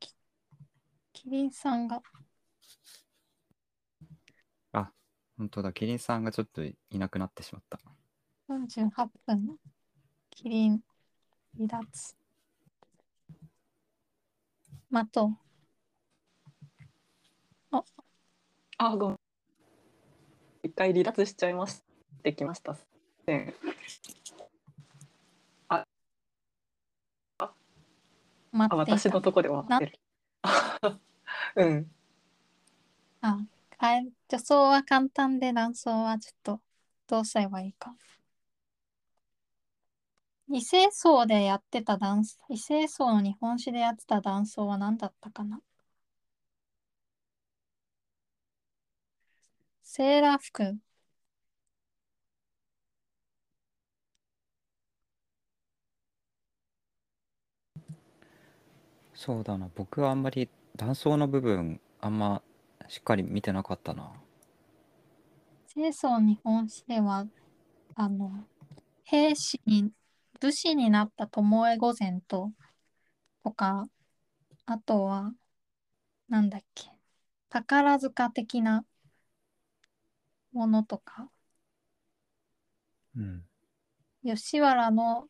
[0.00, 0.14] き
[1.12, 2.02] キリンさんが。
[5.38, 7.78] 本当だ、キリンさんがちょっといなくなってしまった。
[8.48, 8.90] 48
[9.24, 9.56] 分
[10.30, 10.80] キリン
[11.58, 12.16] 離脱。
[14.90, 15.26] 待と
[17.72, 17.82] う。
[18.78, 18.96] あ。
[18.96, 19.18] ごめん。
[20.62, 21.84] 一回離脱しちゃいました
[22.22, 22.76] できました。
[25.68, 25.84] あ、
[28.52, 28.96] 待っていた。
[28.96, 29.98] 私のとこで終わってる。
[31.56, 31.90] うん。
[33.20, 33.38] あ、
[33.78, 36.60] かえ女装は簡単で男装はちょっと
[37.08, 37.96] どうすればいいか。
[40.50, 45.60] 異性層でやってたダンス、異性層の日本史でやってた男装は何だったかな？
[49.82, 50.78] セーラー服。
[59.14, 59.68] そうだな。
[59.74, 62.42] 僕はあんまり断層の部分あんま
[62.88, 64.12] しっかり見てなかったな。
[65.74, 67.26] 清楚日本史では、
[67.96, 68.30] あの、
[69.04, 69.90] 兵士に、
[70.40, 72.52] 武士になった巴御前と、
[73.42, 73.88] とか、
[74.66, 75.32] あとは、
[76.28, 76.90] なんだっけ、
[77.48, 78.84] 宝塚的な
[80.52, 81.30] ものとか、
[83.16, 83.44] うん。
[84.22, 85.28] 吉原の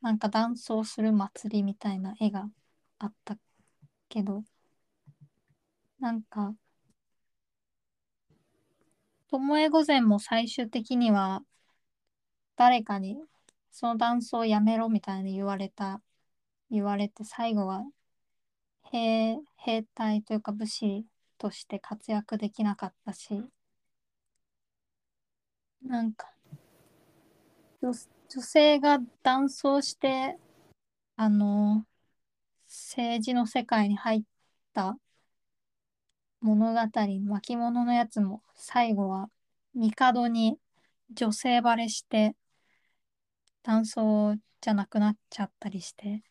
[0.00, 2.48] なんかダンスをする祭りみたいな絵が
[2.98, 3.36] あった
[4.08, 4.44] けど、
[5.98, 6.54] なんか、
[9.30, 9.38] 巴
[9.68, 11.42] 御前も最終的には
[12.56, 13.18] 誰かに
[13.78, 16.00] そのダンスをやめろみたいに言われた、
[16.70, 17.84] 言われて最後は
[18.84, 21.04] 兵、兵隊というか武士
[21.36, 23.44] として活躍できなかったし、
[25.82, 26.32] なんか、
[27.82, 27.92] 女
[28.30, 30.38] 女性が男装して、
[31.16, 31.84] あの、
[32.66, 34.22] 政治の世界に入っ
[34.72, 34.96] た
[36.40, 36.80] 物語、
[37.26, 39.28] 巻物のやつも最後は
[39.74, 40.58] 帝に
[41.12, 42.34] 女性バレして
[43.66, 46.22] 男装じゃなくなっちゃったりして、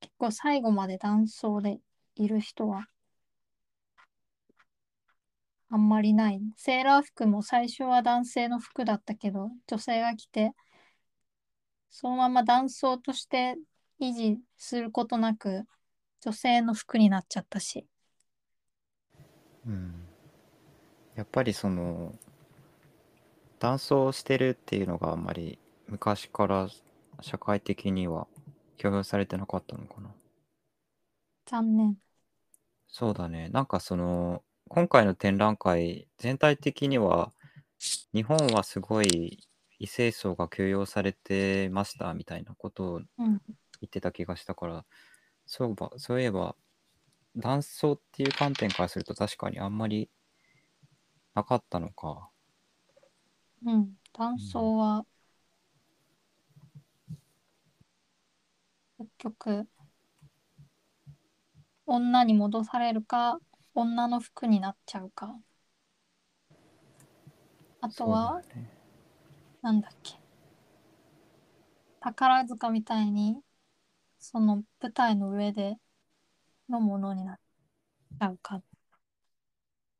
[0.00, 1.80] 結構最後まで男装で
[2.14, 2.86] いる人は
[5.70, 6.40] あんまりない。
[6.56, 10.52] セーラー服も最初は男性の服だったけど、女性が着て、
[11.90, 13.56] そのまま男装として
[14.00, 15.64] 維持することなく、
[16.22, 17.86] 女性の服になっちゃったし。
[19.66, 19.94] うん
[21.16, 22.14] やっぱりその
[23.58, 25.58] 断層してるっていうのがあんまり
[25.88, 26.68] 昔から
[27.20, 28.28] 社会的には
[28.76, 30.10] 許容されてなかったのかな
[31.46, 31.98] 残念。
[32.88, 37.32] そうだねなんかその今回の展覧会全体的には
[38.12, 43.40] 日本はすごい異性層が許容されてましたみたいなことをうん。
[43.80, 44.84] 言ってた気がしたから
[45.46, 46.56] そうばそういえば
[47.36, 50.10] 断層っていう観点からすると確かにあんまり
[51.34, 52.28] なかったのか
[53.64, 53.94] うん。
[54.12, 55.06] 男装は、
[58.98, 59.68] 結局、
[61.86, 63.38] 女に戻されるか、
[63.74, 65.38] 女の服になっちゃうか。
[67.80, 68.70] あとは、だね
[69.62, 70.18] なんだっけ。
[72.00, 73.40] 宝塚みたいに、
[74.18, 75.76] その舞台の上で
[76.68, 78.60] のものになっちゃうか、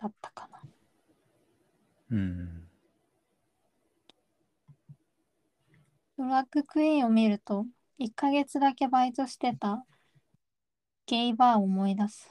[0.01, 0.61] だったかな。
[2.11, 2.69] うん
[6.19, 7.65] ドラッグクイーンを見ると、
[8.01, 9.85] 1ヶ月だけバイトしてた
[11.07, 12.31] ゲイバーを思い出す。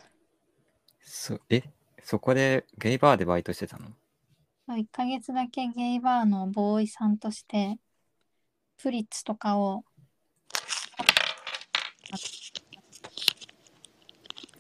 [1.02, 1.64] そえ？
[2.04, 3.90] そこでゲイバーでバイトしてたの
[4.70, 7.80] ？1ヶ月だけゲイバーのボーイさんとして、
[8.78, 9.84] プリッツとかを、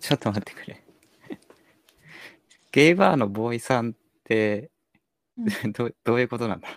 [0.01, 0.83] ちょっと待ってくれ。
[2.71, 3.93] ゲイバーのボーイさんっ
[4.25, 4.71] て、
[5.37, 6.67] うどどういうことなんだ？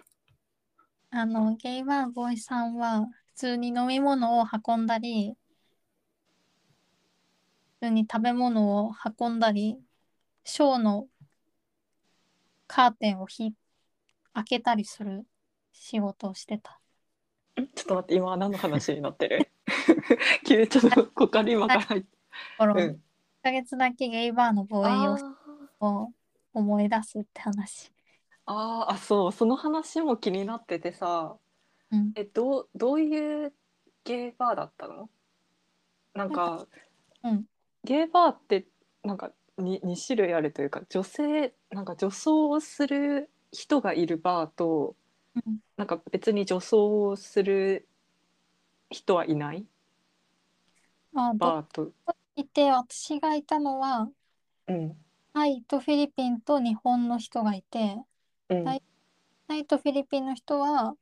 [1.11, 5.37] あの、ゲイバーのボーイさんは、普通に飲み物を運んだり、
[7.81, 9.79] 普通に食べ物を運んだり、
[10.45, 11.09] ショーの
[12.67, 13.55] カーテンをひ
[14.35, 15.27] 開けたりする
[15.73, 16.81] 仕事をしてた。
[17.57, 19.51] ちょっと待って今は何の話になってる？
[20.47, 22.09] 急にちょっとここから今から入って。
[22.57, 23.03] この1うん。
[23.43, 25.19] ヶ月だけゲイバーのボーイあを
[25.81, 26.13] を
[26.53, 27.93] 思い出すって話。
[28.47, 29.33] あーあそう。
[29.33, 31.39] その話も気になっててさ
[31.93, 32.13] うん。
[32.15, 33.53] えどうどういう
[34.05, 35.09] ゲイバーだったの？
[36.15, 36.67] なんか
[37.23, 37.45] うん。
[37.85, 38.67] ゲイバーって
[39.03, 44.97] なんか 2, 2種類あるというか女性なんか女装をする人がいるバーと
[45.35, 47.89] うんなんか別に女装をする
[48.91, 49.67] 人はいない？
[51.15, 51.93] あ、どバーと。
[52.37, 54.09] いて、私がいたのは、
[54.67, 54.97] うん
[55.33, 57.97] タイとフィリピンと日本の人がいて、
[58.49, 58.83] うんはい
[59.49, 60.95] タイとフィリピンの人は、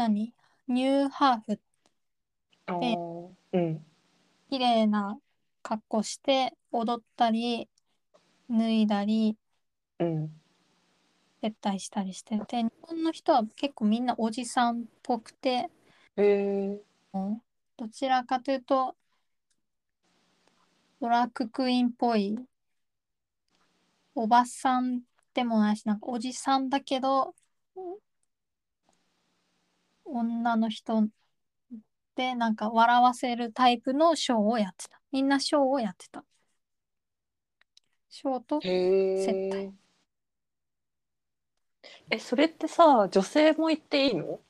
[0.00, 0.34] 何？
[0.68, 1.40] ニューハー。
[1.40, 1.60] フ、
[2.66, 3.84] あーうん。
[4.48, 5.18] 綺麗な
[5.62, 7.68] 格好して、踊ったり、
[8.48, 9.36] 脱いだり、
[9.98, 10.40] うん。
[11.42, 15.70] 接待したりしてて日本の人は結構みんなおじさんっぽくて
[16.16, 16.80] へえ
[17.14, 18.94] どちらかというと
[21.00, 22.38] ドラッグクイーンっぽい
[24.14, 25.00] おばさん
[25.32, 27.34] でもないしなんかおじさんだけど
[30.10, 31.06] 女の人
[32.16, 35.00] でなんか笑わせるタイプのショーをやってた。
[35.12, 36.24] みんなショーをやってた。
[38.08, 39.72] ショーとへ接え
[42.10, 44.40] えそれってさ女性も行っていいの？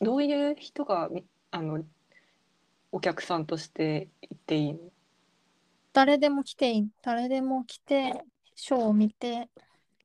[0.00, 1.84] どういう人がみあの
[2.90, 4.78] お客さんとして行っていいの？
[5.92, 6.88] 誰でも来ていい。
[7.02, 8.22] 誰でも来て
[8.54, 9.48] ショーを見て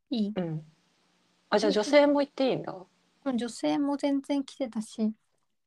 [0.09, 0.33] いい。
[0.35, 0.65] うん。
[1.49, 2.75] あじゃあ女性も行っていいんだ
[3.35, 5.13] 女性も全然来てたし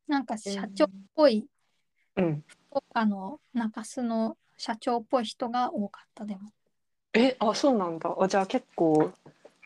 [0.06, 1.46] なんか社長っぽい、
[2.16, 2.44] うん。
[2.92, 6.50] あの中洲の社長っぽい人が多かったでも。
[7.14, 8.14] えあそうなんだ。
[8.18, 9.12] あじゃあ結構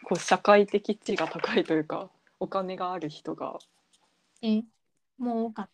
[0.04, 3.58] こう社会的地位が高いというかお金がある人が。
[4.42, 4.62] え
[5.18, 5.68] もう多かっ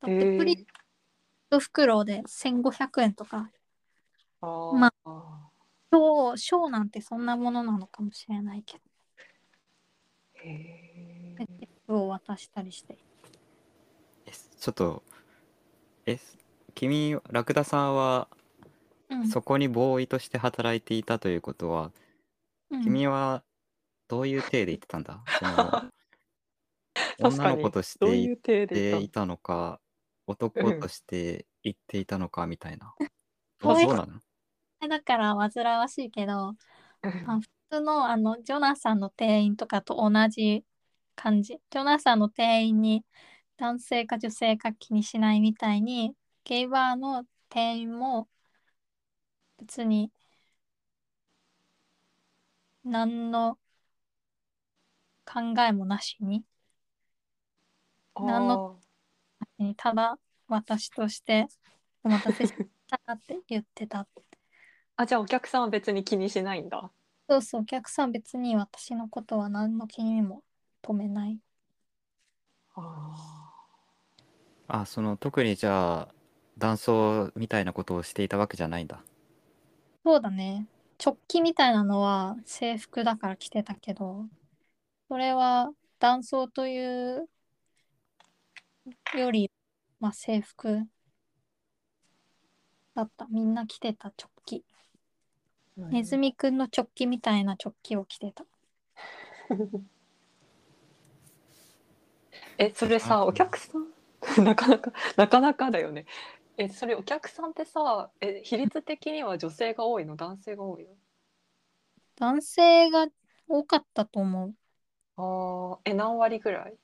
[0.00, 0.06] た。
[0.06, 3.50] だへってプリえ1袋で1500円とか。
[4.40, 4.76] あー。
[4.76, 4.92] ま
[5.92, 8.78] ショーショーなんてそんなものなのかもしれないけ
[10.34, 10.40] へど。
[10.44, 10.85] チップ
[11.88, 12.98] を渡したりして。
[14.26, 15.02] えちょっと
[16.06, 16.18] え
[16.74, 18.28] 君ラクダさんは
[19.08, 19.28] うん。
[19.28, 21.92] そこにボーイとして働いていたということは、
[22.70, 22.82] うん。
[22.82, 23.44] 君は
[24.08, 25.22] どういう体で言ってたんだ？
[25.38, 25.54] その
[27.18, 29.80] 確女の子としどうて言でっいたのか
[30.26, 32.94] 男うんとして言っていたのかみたいな、
[33.62, 34.20] そういうなの？
[34.88, 36.54] だから煩わしいけど
[37.02, 40.64] たあ普通のあのジョナサンの店員とかと同じ
[41.16, 41.58] 感じ。
[41.70, 43.04] ジョナサンの店員に
[43.56, 46.14] 男性か女性か気にしないみたいに
[46.44, 48.28] ゲイバーの店員も
[49.58, 50.10] 別に
[52.84, 53.58] 何の
[55.24, 56.44] 考えもなしに
[58.18, 58.78] 何の
[59.76, 61.48] ただ私として
[62.04, 62.54] お待たせし
[62.88, 64.06] たって言ってた。
[64.96, 66.90] あじゃあお客さんは別に気にしないんだ。
[67.28, 70.42] そうそうお客さん別に私のことは何の気にも
[70.86, 71.40] 留めない。
[72.74, 73.52] あ
[74.68, 76.08] あその特にじゃあ
[76.58, 79.02] 男装みたいなことをしていたわけじゃないんだ。
[80.04, 80.66] そうだね。
[81.04, 84.26] 直帰みたいなのは制服だから着てたけど
[85.08, 87.28] それは男装という
[89.18, 89.50] より
[90.00, 90.86] まあ制服
[92.94, 93.26] だった。
[93.26, 94.64] みんな着てた直帰。
[95.78, 98.44] ーネズミくんの直帰みたいな直帰を着てた
[102.58, 103.86] えそれさあお客さん？
[104.44, 106.06] なかなかなかなかだよね。
[106.56, 110.16] えそれお客さんってさえ比率的には女性が多いの？
[110.16, 110.86] 男性が多い
[112.16, 113.06] 男性が
[113.48, 114.54] 多かったと思う。
[115.16, 115.90] のあー。
[115.90, 116.74] え何割ぐらい？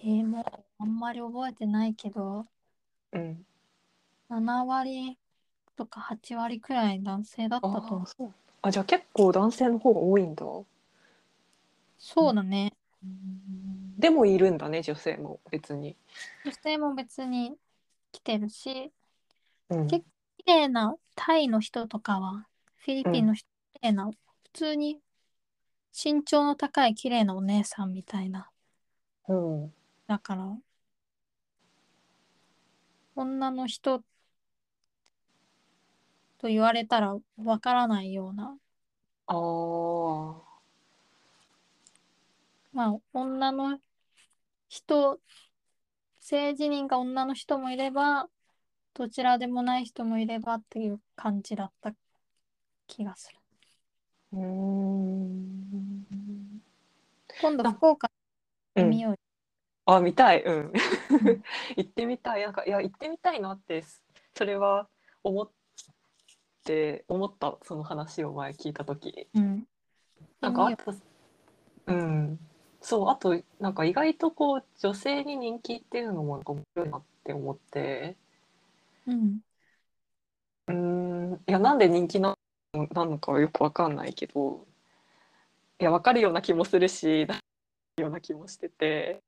[0.00, 2.46] えー、もうあんまり覚えてないけど。
[3.12, 3.46] うん。
[4.28, 5.18] 7割
[5.76, 8.02] とか8割くらい男性だったあと思う。
[8.02, 8.34] ーそう。
[8.62, 10.44] あじゃあ結構男性の方が多いんだ。
[11.98, 12.72] そうだね
[14.04, 15.96] でもいるんだね女性も別に、
[16.44, 17.56] 女性も別に
[18.12, 18.92] 来てるし
[19.70, 20.04] うん、結
[20.36, 22.46] 綺麗なタイの人とかは
[22.84, 24.12] フィリピンの人、綺麗な普
[24.52, 25.00] 通に
[25.90, 28.50] 身長の高い綺麗なお姉さんみたいな。
[29.26, 29.72] うん。
[30.06, 30.54] だから
[33.16, 34.00] 女の人
[36.40, 38.54] と言われたらわからないような。
[39.28, 40.34] あー。
[42.74, 43.78] まあ女の
[44.74, 45.20] 人
[46.18, 48.26] 性自認が女の人もいれば
[48.94, 51.92] どちらでもない人もいればっていう感じだった
[52.88, 53.38] 気がする。
[54.32, 56.06] うーん。
[57.40, 58.10] 今度あ福岡
[58.74, 59.18] うんで見ようよ、
[59.86, 60.42] あ見たい。
[60.42, 60.54] うん。
[60.54, 60.72] う ん
[61.76, 62.42] 行ってみたい。
[62.42, 63.84] なんかいや行ってみたいなって
[64.36, 64.88] それは
[65.22, 65.50] 思っ
[66.64, 69.28] て思ったその話を前聞いた時。
[69.34, 69.68] うん、
[70.40, 70.92] なんかあと
[71.86, 72.40] うん
[72.84, 78.16] そうあとなんか意外とこう女性に人気っていうのもなんか面白いなって思って。
[79.06, 79.40] うん。
[80.66, 81.34] うん。
[81.46, 82.36] いやなんで人気な
[82.92, 84.66] なのかはよくわかんないけど
[85.80, 87.26] いやわかるような気もするし
[87.98, 89.22] ような気もしてて。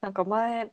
[0.00, 0.72] なんか前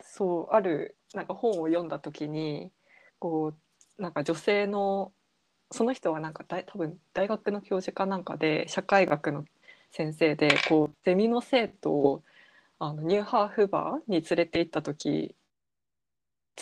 [0.00, 2.72] そうあるなんか本を読んだ時に
[3.18, 3.54] こ
[3.98, 5.12] うなんか女性の
[5.72, 9.44] その人はなんか大多分大学の教授かなんかで社会学の
[9.96, 12.24] 先生でこうゼミの生徒を
[12.80, 15.36] あのニューハーフバーに連れて行った時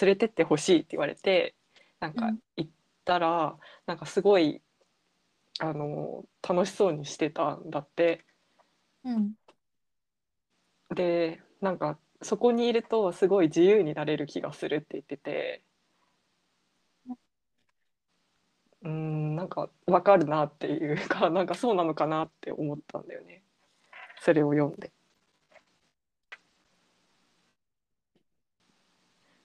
[0.00, 1.54] 連れてってほしいって言われて
[1.98, 2.38] なんかうん。
[2.56, 2.70] 行っ
[3.04, 3.56] たら、
[3.86, 4.60] なんかすごい
[5.60, 8.24] あの楽しそうにしてたんだって。
[9.04, 9.32] うん。
[10.94, 15.62] でなんかそこにいるとすごい自由になれる気がするって言ってて
[18.82, 23.42] うーんなんかわかるなっていうかなんかそうなのかなって思ったんだよね。
[24.20, 24.92] それを読んで。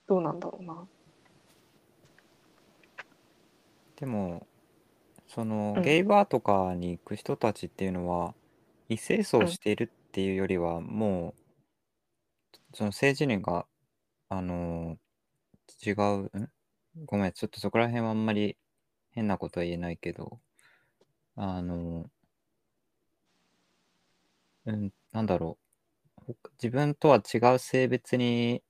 [0.08, 0.88] どうなんだろうな。
[3.98, 4.48] でも
[5.28, 5.84] そのうん。
[5.84, 8.34] ゲイバーとかに行く人たちっていうのは
[8.90, 11.42] 異性層うんしているっていうよりはもう
[12.74, 13.66] その性自認が
[14.30, 14.98] あの
[15.86, 15.96] 違う
[16.38, 16.50] ん？
[17.06, 18.58] ごめんちょっとそこら辺はあんまり
[19.18, 20.40] 変なことは言えないけど
[21.36, 22.06] あの
[24.66, 25.58] うんなんだろ
[26.28, 26.36] う。
[26.62, 28.62] 自分とは違う性別に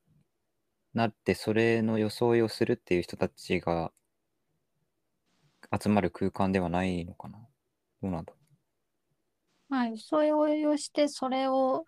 [0.93, 3.91] なってそれの装いをするっていう人たちが
[5.77, 7.39] 集まる空間ではないのかな。
[8.01, 8.33] どうなんだ
[9.67, 11.83] まあ、そういう応用して、それを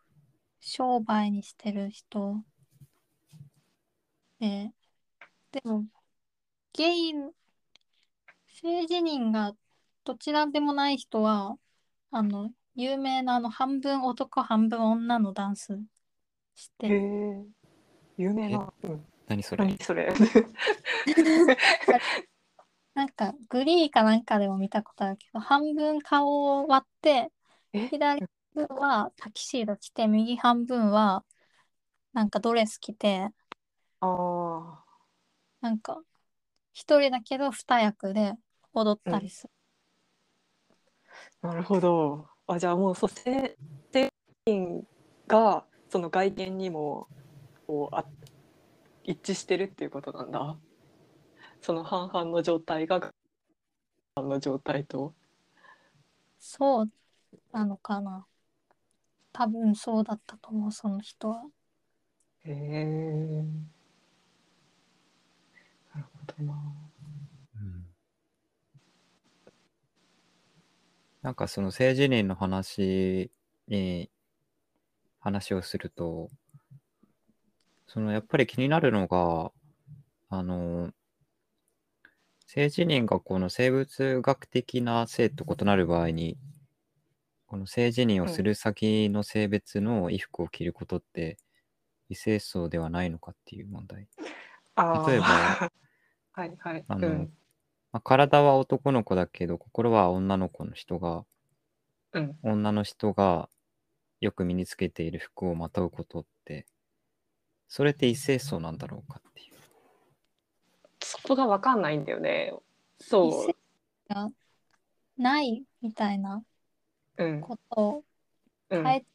[0.59, 2.43] 商売にしてる人。
[4.39, 4.73] で、
[5.51, 5.85] でも、
[6.73, 7.13] ゲイ、
[8.61, 9.53] 性自認が
[10.03, 11.55] どちらでもない人は、
[12.11, 15.79] あの、有名なあの、半分男、半分女のダンス
[16.55, 17.45] しへて、え
[18.17, 19.65] 有名な、うん、何それ？
[19.65, 20.13] 何それ？
[22.93, 27.31] なんか、グリーかなんかでも見たことあるけど、半分顔を割って、
[27.71, 27.87] え？
[27.87, 31.23] 左半分はタキシード着て、右半分は
[32.11, 33.29] なんかドレス着て、
[34.01, 34.83] あ
[35.61, 36.01] なんか
[36.73, 38.33] 一人だけど二役で
[38.73, 39.53] 踊ったりする。
[41.41, 43.57] あなるほどあじゃあもうそう性
[43.91, 44.09] 性
[44.45, 44.85] 人
[45.27, 47.07] がその外見にも
[47.67, 48.05] こうあ
[49.03, 50.57] 一致してるっていうことなんだ
[51.61, 55.13] その半々の状態が半々の状態と
[56.39, 56.89] そう
[57.51, 58.25] なのかな。
[59.31, 61.43] 多分そうだったと思う、その人は。
[62.45, 63.43] へえ
[65.93, 66.53] なるほどな
[67.55, 67.85] うん
[71.21, 73.29] なんかその性自認の話
[73.67, 74.09] に
[75.19, 76.29] 話をすると
[77.87, 79.51] そのやっぱり気になるのが
[80.29, 80.91] あの
[82.45, 86.37] 性自認がこの生物学的な性と異なる場合に
[87.47, 91.37] この性自認をする先の性別の衣服を着ることって
[92.07, 94.07] 異性層ではないのかっていう問題。
[95.07, 95.25] 例えば
[96.31, 96.85] はいはい。
[96.87, 97.33] あのうん
[97.91, 101.25] まあ、体は男の子だけど心は女の子の人が
[102.13, 102.37] うん。
[102.43, 103.49] 女の人が
[104.19, 106.65] よく身につけている服をまとうことって
[107.67, 109.53] それって異性層なんだろうかっていう。
[111.03, 112.53] そこが分かんないんだよね。
[112.99, 114.13] そう。
[114.13, 114.29] が
[115.17, 116.43] ないみたいな
[117.17, 117.41] うん。
[117.41, 118.03] ことを
[118.69, 118.83] うん。
[118.83, 119.05] 変え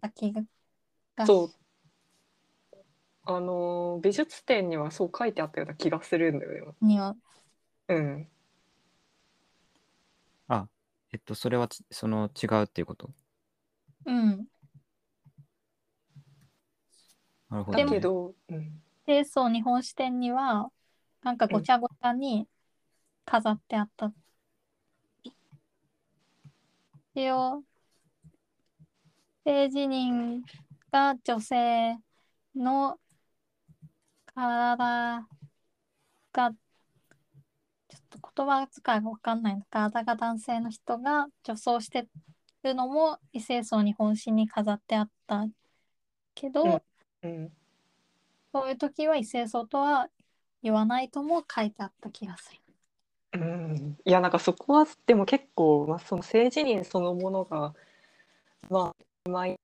[0.00, 0.42] た気が、
[1.24, 1.50] そう。
[3.28, 6.72] あの美術展にはそう書いてあったような気がするんだよね。
[6.80, 7.16] には
[7.88, 8.28] うん
[10.48, 10.68] あ、
[11.12, 13.10] えっと、それはちその違うっていうこと？
[14.06, 14.46] うん
[17.48, 17.84] なるほど、ね。
[17.84, 20.70] だけど、うん、清掃日本支店には
[21.22, 22.48] なんかごちゃごちゃに
[23.24, 24.12] 飾ってあった。
[27.14, 27.62] 一応
[29.44, 30.42] 性自認
[30.92, 31.96] が女性
[32.54, 32.98] の
[34.34, 35.26] 体
[36.32, 36.52] が
[38.12, 42.06] 言葉遣いが分かんないの体が男性の人が女装して
[42.62, 45.46] るのも異性層日本史に飾ってあった
[46.34, 46.82] けど、
[47.22, 47.52] うんうん、
[48.52, 50.08] そういう時は異性層とは
[50.62, 52.60] 言わないとも書いてあった気がする。
[53.34, 57.74] うん、いやなんかそこはでも結構、まあ、その性自認そのものが
[58.70, 59.60] まあうまい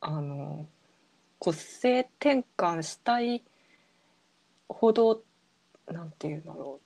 [0.00, 0.66] あの
[1.38, 3.44] 個性転換したい
[4.68, 5.22] ほど
[5.92, 6.80] なんていうんだろ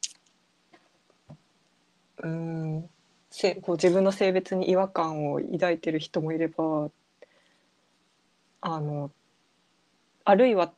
[2.23, 2.91] ううん
[3.31, 6.91] せこう自分の性別に違和感を抱いてる人もいれば
[8.61, 9.11] あの
[10.25, 10.73] あるいは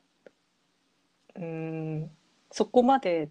[1.37, 2.11] うん
[2.51, 3.29] そこまで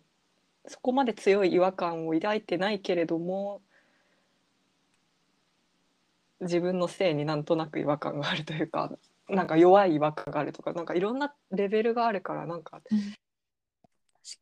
[0.67, 3.61] そこまで強い違和感を抱いてないけれども
[6.41, 8.91] 自分の性になんとなく違和感があるというか
[9.29, 12.81] なんか弱い違和感があるとかなんかいろんなレベルがあるからなんか。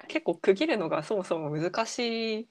[0.08, 2.50] 結構区切るのがそもそも難しい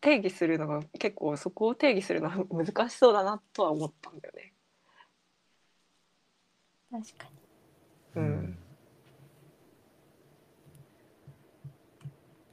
[0.00, 4.52] 定義するのが結構そこを定義するのは難しそうだなとは思ったんだよね。
[6.90, 7.28] 確か
[8.16, 8.22] に。
[8.22, 8.58] うん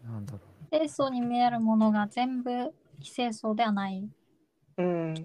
[0.06, 0.70] なんだろう。
[0.70, 4.08] 清楚に見えるものが全部非清楚ではない。
[4.78, 5.16] うん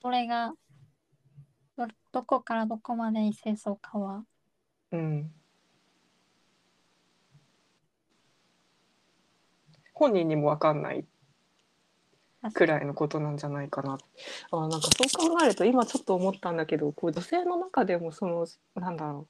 [0.00, 0.54] それが
[1.76, 4.24] どどこからどこまで非清楚かは
[4.92, 5.30] うん
[10.00, 11.04] 本人にも分かんない
[12.54, 13.98] くらいのことなんじゃないかな。
[14.50, 19.28] あーなんかそう考えると今ちょっと思ったんだけどこう女性の中でもそのなんだろ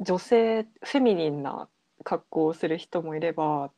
[0.00, 1.68] う女性フェミニンな
[2.02, 3.70] 格好をする人もいれば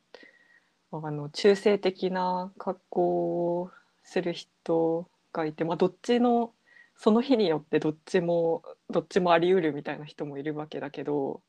[0.93, 3.71] あの中性的な格好を
[4.03, 6.53] する人がいて、まあ、どっちの
[6.95, 11.41] その日によってどっちもどっちもあり得るみたいな人もいるわけだけど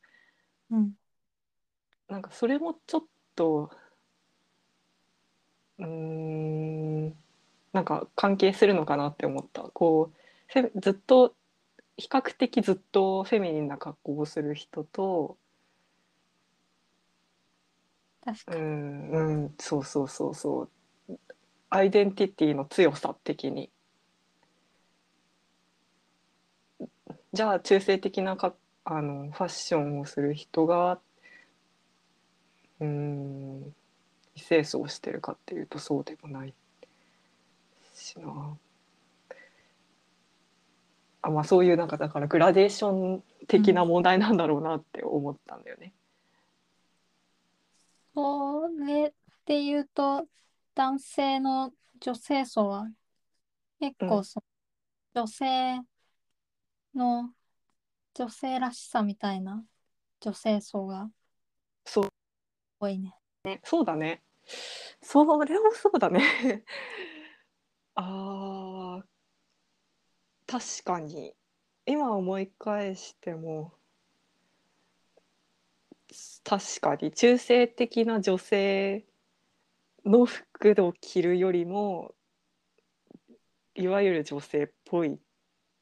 [0.69, 0.91] うん
[2.09, 3.03] なんかそれもちょっ
[3.35, 3.71] と
[5.79, 7.15] うーん。
[7.73, 9.63] なんか関係するのかなって思った。
[9.63, 10.11] こ
[10.55, 11.35] うずっと
[11.97, 15.37] 比較的ずっとフェミニンな格好をする人と
[18.25, 18.61] う確かに。
[18.61, 19.55] んうん。
[19.59, 20.69] そうそうそうそう。
[21.69, 23.71] アイデンティティの強さ的に。
[27.33, 30.99] じゃあ中性的なかあのファッションをする人が
[32.79, 33.75] うん
[34.35, 36.53] 非清楚をしてるかっていうとそうでもない
[37.95, 38.57] しな
[41.21, 45.93] あまあそういうなんかだからグラデーション的な問題なんだろうなって思ったんだよね。
[48.13, 49.13] それ
[49.45, 50.27] で言うと
[50.73, 52.89] 男性の女性層は
[53.79, 54.41] 結うん構そ
[55.15, 55.81] の女性
[56.95, 57.33] の
[58.15, 59.65] 女性らしさみたいな
[60.21, 61.11] 女性層が
[61.85, 62.09] そう
[62.79, 63.15] 多いね。
[63.45, 64.23] ね、そうだね。
[65.01, 66.65] それもそうだね。
[67.93, 69.05] ああ、
[70.47, 71.35] 確かに。
[71.85, 73.73] 今思い返しても、
[76.43, 79.05] 確かに中性的な女性
[80.03, 82.15] の服を着るよりも、
[83.75, 85.19] いわゆる女性っぽい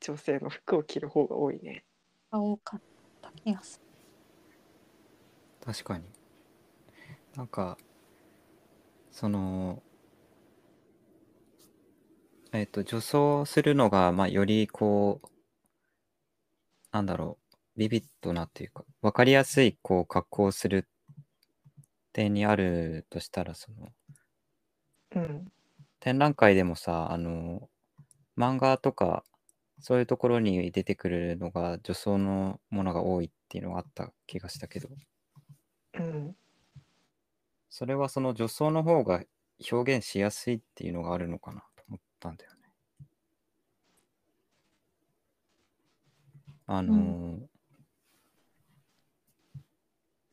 [0.02, 1.86] 女性の服を着る方が多いね。
[2.30, 2.82] が多かっ
[3.22, 3.84] た気がする。
[5.66, 6.23] 確かに
[7.36, 7.78] なんか
[9.12, 9.82] その
[12.52, 15.28] えっ、と女装するのがまあよりこう
[16.92, 20.88] なんだろうビビッドなっていうか分かりやすいこう格好をする
[22.14, 23.90] 点にあるとしたらその
[25.16, 25.52] うん。
[26.00, 27.70] 展覧会でもさあの
[28.38, 29.24] 漫画とか
[29.80, 34.90] そういうところに出てくるのが女装のものが多いっていうのがあった気がしたけど
[35.96, 36.36] うん。
[37.76, 39.24] それはその女装の方が
[39.72, 42.58] 表現しやすいっていうのがあるのかなと思ったんだよね。
[46.68, 47.48] あのー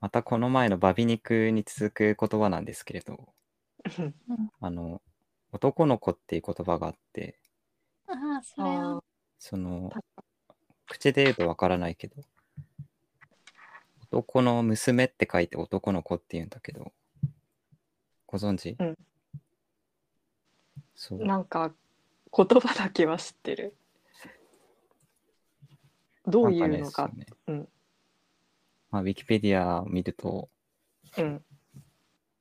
[0.01, 3.33] またこの前のバビ肉に続く言葉なんですけれど、
[4.61, 5.03] あの、
[5.53, 7.39] 男の子っていう言葉があって、
[8.07, 9.03] ああ、それは、
[9.39, 9.91] その、
[10.87, 12.17] 口で言うとわからないけど、
[14.11, 16.93] 男の娘って書いて男の子って言うんだけど、
[18.31, 18.99] ご存知、うん
[20.95, 21.25] そう。
[21.25, 21.73] なんか
[22.37, 23.75] 言葉だけは知ってる。
[26.27, 27.09] どういうのか。
[27.09, 27.69] なんねそうねうん
[28.93, 30.49] まあ、ウィキペディアを見ると、
[31.17, 31.43] うん。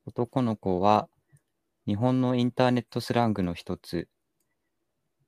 [0.06, 1.08] 男の子は
[1.86, 4.06] 日本のインターネットスラングの一つ。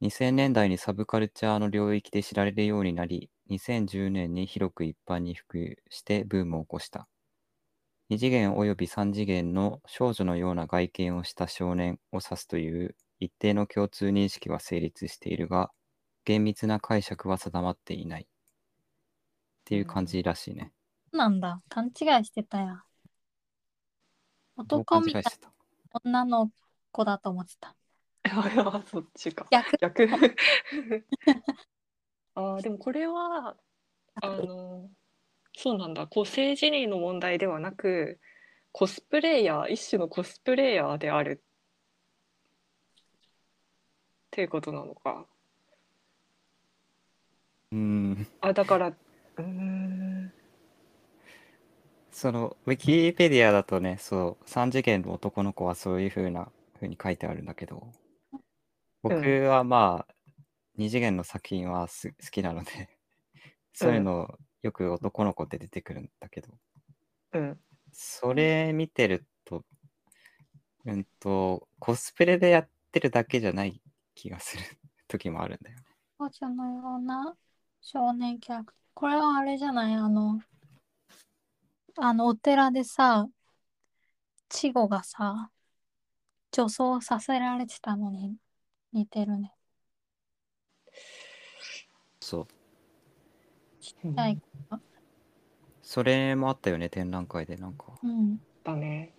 [0.00, 7.08] 2000年代にサブカルチャーの領域で知られるようになり、2010年に広く一般に普及してブームを起こした。
[8.12, 15.70] 二次元及び三次元の少女のような外見をした少年を指すという一定の共通認識は成立しているが、
[16.26, 18.24] 厳密な解釈は定まっていない。
[18.24, 18.26] っ
[19.64, 20.72] ていう感じらしいね。
[21.10, 21.62] なんだ。
[21.70, 21.92] 勘違い
[22.26, 22.82] してたや。
[24.58, 25.22] 男みたい
[26.04, 26.50] 女の
[26.90, 27.74] 子だと思ってた。
[28.26, 29.46] いやそっちか。
[29.50, 29.78] 逆。
[29.80, 30.06] 逆。
[32.34, 33.56] あーでもこれは
[34.20, 34.90] あの
[35.54, 38.20] そうなんだこう性自認の問題ではなく
[38.72, 41.44] コスプレイヤー一種のコスプレイヤーであるっ
[44.30, 45.26] ていうことなのか。
[47.72, 48.26] う ーん。
[48.40, 50.32] あだからうーん
[52.12, 57.90] その、ウィキペディアだとね、そう、3次元の男の子はそういう風な風に書いてあるんだけど、
[59.02, 60.14] 僕うんはまあ、
[60.76, 62.88] 2次元の作品はす好きなので、
[63.72, 66.48] そういうのよく男の子って出てくるんだけど、
[67.32, 67.60] うん
[67.92, 69.64] それ見てると、
[70.86, 73.82] うんと、コスプレでやってるだけじゃない
[74.14, 74.62] 気がする
[75.08, 75.84] 時もあるんだよね。
[76.18, 77.36] 少女のような
[77.82, 78.82] 少年キャラクター。
[78.94, 79.94] これはあれじゃない？
[79.94, 80.40] あの、
[81.96, 83.26] あの、お寺でさ、
[84.48, 85.50] 稚児がさ、
[86.52, 88.36] 女装させられてたのに
[88.92, 89.52] 似てるね。
[92.20, 92.46] そう
[94.04, 94.38] うんはい
[95.82, 98.38] それもあったよね展覧会でなんかうん。
[98.64, 99.12] だね。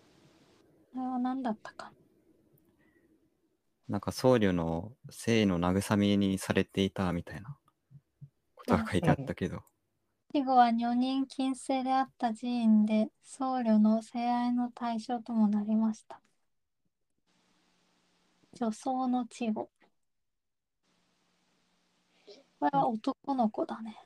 [0.95, 1.91] あれは何だったか。
[3.87, 7.57] なんか僧侶の性の慰めにされていたみたいな
[8.55, 9.59] ことが書いてあったけど、
[10.33, 16.21] 死後は女人禁制であった寺院で僧侶の性愛の対象ともなりました。
[18.53, 19.69] 女装の稚語。
[22.59, 24.02] これは男の子だね。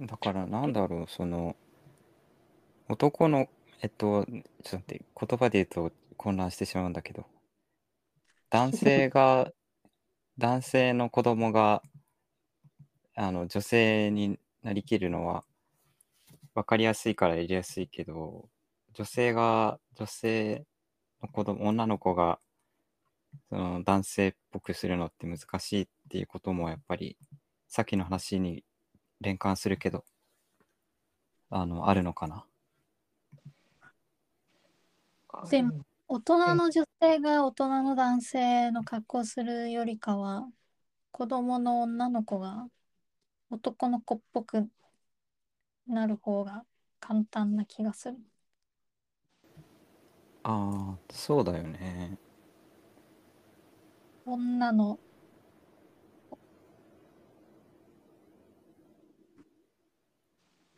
[0.00, 1.56] だからなんだろうその
[2.88, 3.48] 男の
[3.82, 7.26] えっとちょっと待って言葉で言うと混乱してしまうんだけど
[8.50, 9.52] 男性が
[10.38, 11.82] 男性の子供が
[13.16, 15.44] あの女性になりきるのは
[16.54, 18.48] 分かりやすいからやりやすいけど
[18.94, 20.64] 女性が女性
[21.20, 22.38] の子供女の子が
[23.48, 27.16] その男性っぽくするのって難しいっていうこともやっぱり
[27.66, 28.64] さっきの話に
[29.20, 30.04] 連関するけど
[31.50, 32.44] あのあるのかな？
[35.50, 40.48] でも大人の女性が大人の男性の格好をするよりかは
[41.12, 42.66] 子供の女の子が
[43.50, 44.68] 男の子っぽく
[45.86, 46.64] なる方が
[47.00, 48.16] 簡単な気がする。
[50.44, 52.16] ああそうだよね
[54.24, 54.98] 女の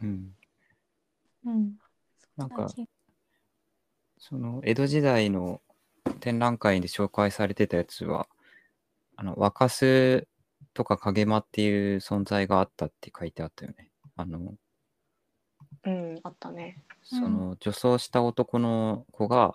[0.02, 0.34] うん
[1.46, 1.78] うん。
[2.36, 2.86] なんか気
[4.18, 5.60] その江戸時代の
[6.20, 8.26] 展覧会で紹介されてたやつは
[9.16, 10.26] あの若洲
[10.74, 14.54] とか影間っていう存在があったって書いてあったよねあの
[15.84, 16.82] うん、あったね。
[17.02, 19.54] その女装した男の子が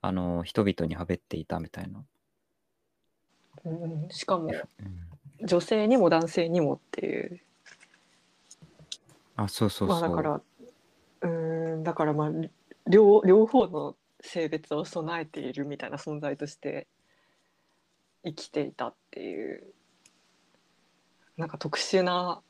[0.00, 2.02] あの人々にはべっていたみたいな、
[3.66, 7.40] うんうん、しかもうん女性にも男性にもっていう。
[9.36, 12.30] あそうそうそう、まあだから、うーん、だからまあ
[12.88, 16.86] 両両方の性別を備えているみたいな存在として
[18.24, 19.64] 生きていたっていう。
[21.36, 22.40] なんか特殊な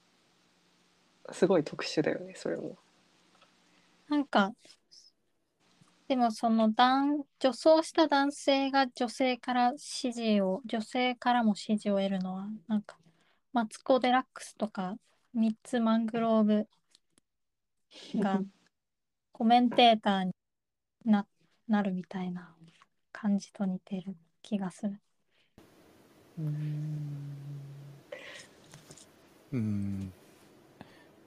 [1.32, 2.76] すごい特殊だよねそれも。
[4.08, 4.52] なんか、
[6.08, 12.96] でもその男、女装した男性が女性から支持を、女性からも支持を得るのは、なんか、
[13.52, 14.96] マツコ・デラックスとか、
[15.34, 16.68] ミッツ・マングローブ
[18.16, 18.40] が
[19.32, 20.32] コメンテーターに
[21.04, 21.26] な
[21.68, 22.54] なるみたいな
[23.12, 25.00] 感じと似てる気がする。
[29.52, 30.12] うん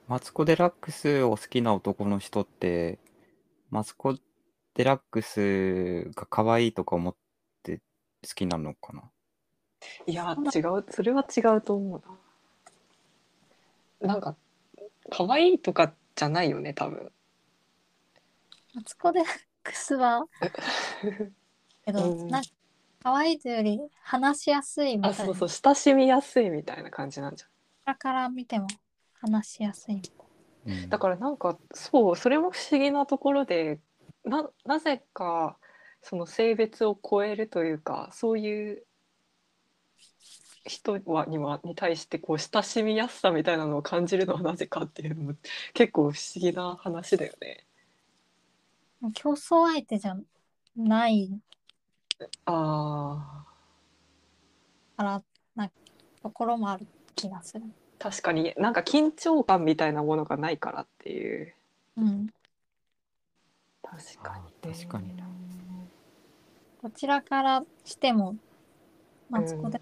[0.06, 2.98] マツコ・デラックスを好きな男の人って
[3.70, 4.16] マツコ・
[4.74, 7.14] デラックスが可愛いとか思っ
[7.62, 7.78] て
[8.26, 9.02] 好きなのかな？
[10.06, 12.02] いや違うそれは違うと思う
[14.00, 14.08] な。
[14.08, 14.36] なんか
[15.10, 17.10] 可愛いとかじゃないよね多分。
[18.74, 19.28] マツコ・デラッ
[19.62, 20.24] クスは、
[21.84, 22.50] け ど、うんなんか、
[23.02, 25.22] 可愛いというより話しやすいみたいな。
[25.22, 27.50] あそうそう親しみやすいみたいな感じなんじゃん。
[27.84, 28.66] 下から見ても
[29.14, 29.96] 話しやすい。
[30.66, 33.80] うんだからなんかそうそれも不思議なところで
[34.24, 35.56] ななぜか
[36.02, 38.84] その性別を超えるというかそういう
[40.70, 45.34] 人はにはに対してこう親しみやすさみたいなのを感じるのはなぜかっていうのも
[45.74, 47.64] 結構不思議な話だよね。
[49.14, 50.16] 競争相手じゃ
[50.76, 51.30] ない
[52.46, 53.44] あ
[54.96, 55.22] から
[55.56, 55.70] な
[56.22, 57.64] ところもある気がする。
[57.64, 57.68] ー
[57.98, 61.54] 確かになんか緊張感みたいなものがないからっていう
[61.96, 62.28] うん。
[63.82, 65.24] 確かに、あー確かにな
[66.82, 68.36] こちらからしても、
[69.28, 69.80] マツコで、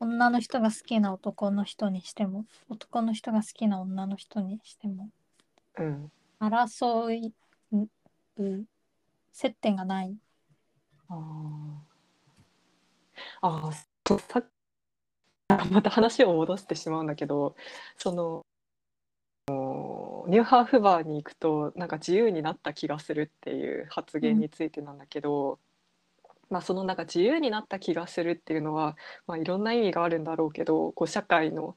[0.00, 5.08] 女の人が好きな男の人にしても、男の人が好きな女の人にしても、
[5.78, 6.12] うん。
[6.40, 7.32] 争い、
[8.36, 8.64] う
[9.32, 10.16] 接点がない。
[11.08, 11.92] あー。
[13.42, 13.72] あー
[14.06, 14.44] そうさっ
[15.48, 17.54] あまた話を戻してしまうんだけど
[17.96, 18.44] その
[20.28, 25.58] ニューハーフバーに行くとなんか自由になった気がするっていう発言についてなんだけど、
[26.52, 28.94] まあそのなんか自由になった気がするっていうのは、
[29.26, 31.76] まあ、いろんな意味があるんだろうけどこう社会の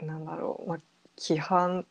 [0.00, 0.78] なんだろう、まあ、
[1.18, 1.86] 規範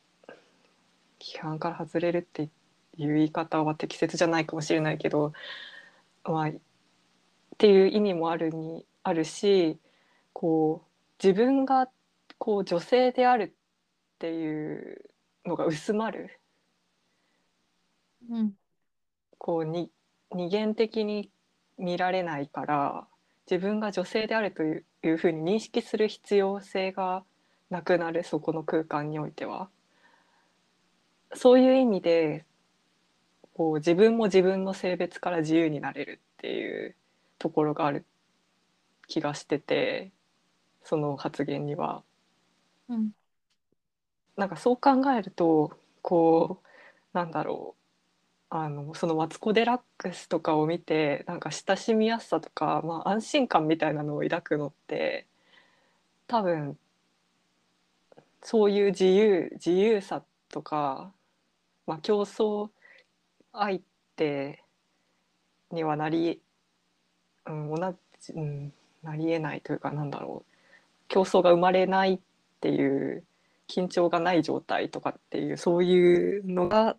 [1.20, 2.49] 規範から外れるって
[2.97, 5.32] いう言い方は適切じゃないかもしれないけど、
[6.24, 6.54] まあ、っ
[7.60, 9.78] ていう意味もあるにあるし
[10.34, 11.88] こう自分が
[12.39, 13.56] こう女性である
[14.16, 15.06] っていう
[15.45, 16.39] のが薄まる。
[18.28, 18.54] うん。
[19.38, 19.91] こうに
[20.34, 21.30] 二元的に
[21.82, 23.08] 見られないから
[23.50, 27.24] 自分が女性であるといういうふうに認識する必要性が
[27.72, 29.70] なくなるそこの空間においては。
[31.34, 32.46] そういう意味で
[33.54, 36.96] こう自分も自分の性別から自由になれるっていう
[37.40, 38.06] ところがある
[39.08, 40.12] 気がしてて
[40.84, 42.04] その発言には。
[42.90, 43.12] うん。
[44.38, 45.72] なんかそう考えると
[46.02, 46.68] こう
[47.14, 47.81] なんだろう
[48.54, 55.26] あのそのマツコ・デラックスとかを見てなんか親しみやすさとか、まあ、安心感みたいなのを抱くのって
[56.28, 56.78] 多分
[58.43, 61.14] そういう自由自由さとか、
[61.88, 62.70] まあ、競争
[63.54, 63.80] 相
[64.18, 64.62] 手
[65.72, 66.41] にはなり、
[67.45, 70.52] うん、同じ、うん、なりえないというかなんだろう。
[71.08, 72.20] 競争が生まれないっ
[72.60, 73.24] ていう
[73.70, 76.97] 緊張がない状態とかっていうそういうのが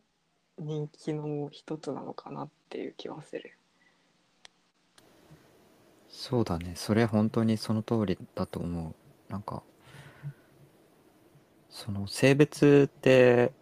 [0.58, 3.58] 人気の一つなのかなっていう気はする。
[6.08, 8.94] そうだねそれ本当にその通りだと思う
[9.32, 9.62] なんか
[11.70, 13.52] その性別って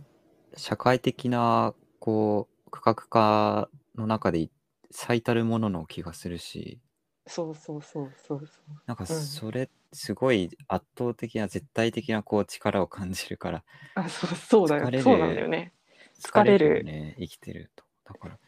[0.57, 4.49] 社会的なこう区画化の中で
[4.91, 6.81] 最たるものの気がするし
[7.27, 8.49] そうそうそうそうそう。
[8.87, 13.63] なんかうんそれすごい圧倒的な絶対的なこう力を感じるから
[13.95, 15.73] あそうそうだよそうなんだよね。
[16.21, 17.17] 疲れるよね。
[17.19, 17.85] 生きてると。
[18.05, 18.39] だから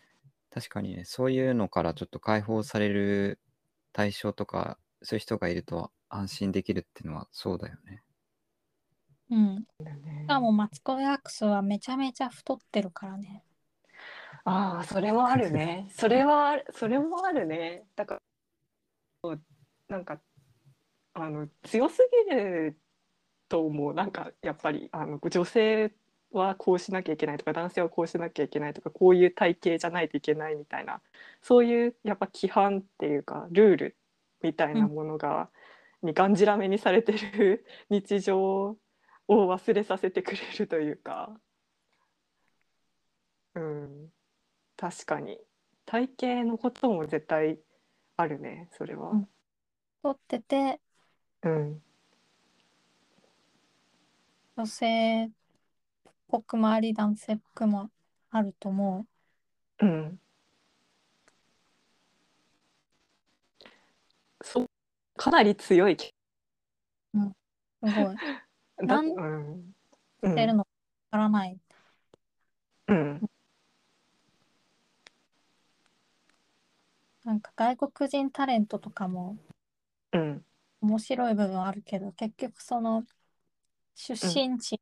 [0.51, 3.39] 確かにねそういうのからちょっと解放される
[3.93, 8.03] 対象とかそういう人がいると安心できるっていうのはそうだよね。
[9.31, 9.67] うん。
[9.81, 13.45] しかもマツコ・デラックスはめちゃめちゃ太ってるからね。
[14.45, 15.89] ああそれもあるね。
[15.97, 17.87] それはそれもあるね。
[17.97, 18.23] だから
[19.23, 19.43] そう
[19.89, 20.21] なんか
[21.15, 21.99] あの強す
[22.29, 22.79] ぎる
[23.49, 23.95] と思う。
[23.95, 25.95] なんかやっぱりあの女性
[26.33, 31.01] はこうしなきゃいけないとか男性はこうしなきゃいけないとかこういう体型じゃないといけないみたいな
[31.43, 33.97] そういうやっぱ規範っていうかルール
[34.43, 35.51] みたいなものが、
[36.03, 38.79] にがんじらめにされてる日常を
[39.29, 41.35] 忘れさせてくれるというか。
[43.55, 44.13] うん、
[44.77, 45.39] 確かに。
[45.85, 47.59] 体型のことも絶対
[48.17, 49.11] あるねそれは。
[49.11, 49.29] うん。
[50.03, 50.81] 太ってて
[51.43, 51.83] うん。
[54.57, 55.31] 女性
[56.33, 57.91] っぽくもあり男性っぽくも
[58.31, 59.07] あると思
[59.81, 59.87] う。
[59.87, 60.19] ん。
[64.43, 64.67] そう。
[65.19, 66.15] かなり強い気
[67.13, 68.17] うすごい。
[68.87, 69.09] だなん
[70.23, 70.71] うてるのか
[71.11, 71.61] わからない。
[72.89, 73.21] うん
[77.25, 79.37] なんか外国人タレントとかも
[80.13, 80.45] うん。
[80.81, 83.05] 面白い部分あるけど結局その
[83.95, 84.81] 出身地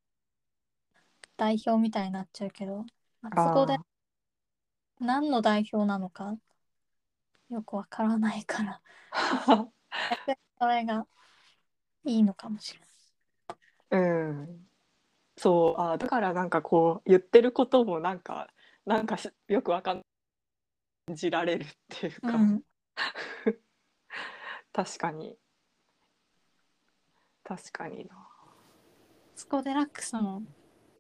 [1.41, 2.85] 代表みたいになっちゃうけど、
[3.23, 3.79] まあそこで
[5.01, 6.37] 何の代表なのか
[7.49, 8.83] よくわからないから
[10.59, 11.07] それが
[12.05, 12.89] いいのかもしれない。
[13.91, 14.69] ーうん。
[15.39, 18.49] そうあーだからなんかこう言ってることもなんか
[18.85, 20.03] なんかしよくわかん
[21.07, 22.63] 感じられるっていうか、うん、
[24.75, 25.39] 確かに。
[27.43, 28.29] 確かにな。
[29.35, 30.43] スコデラックスの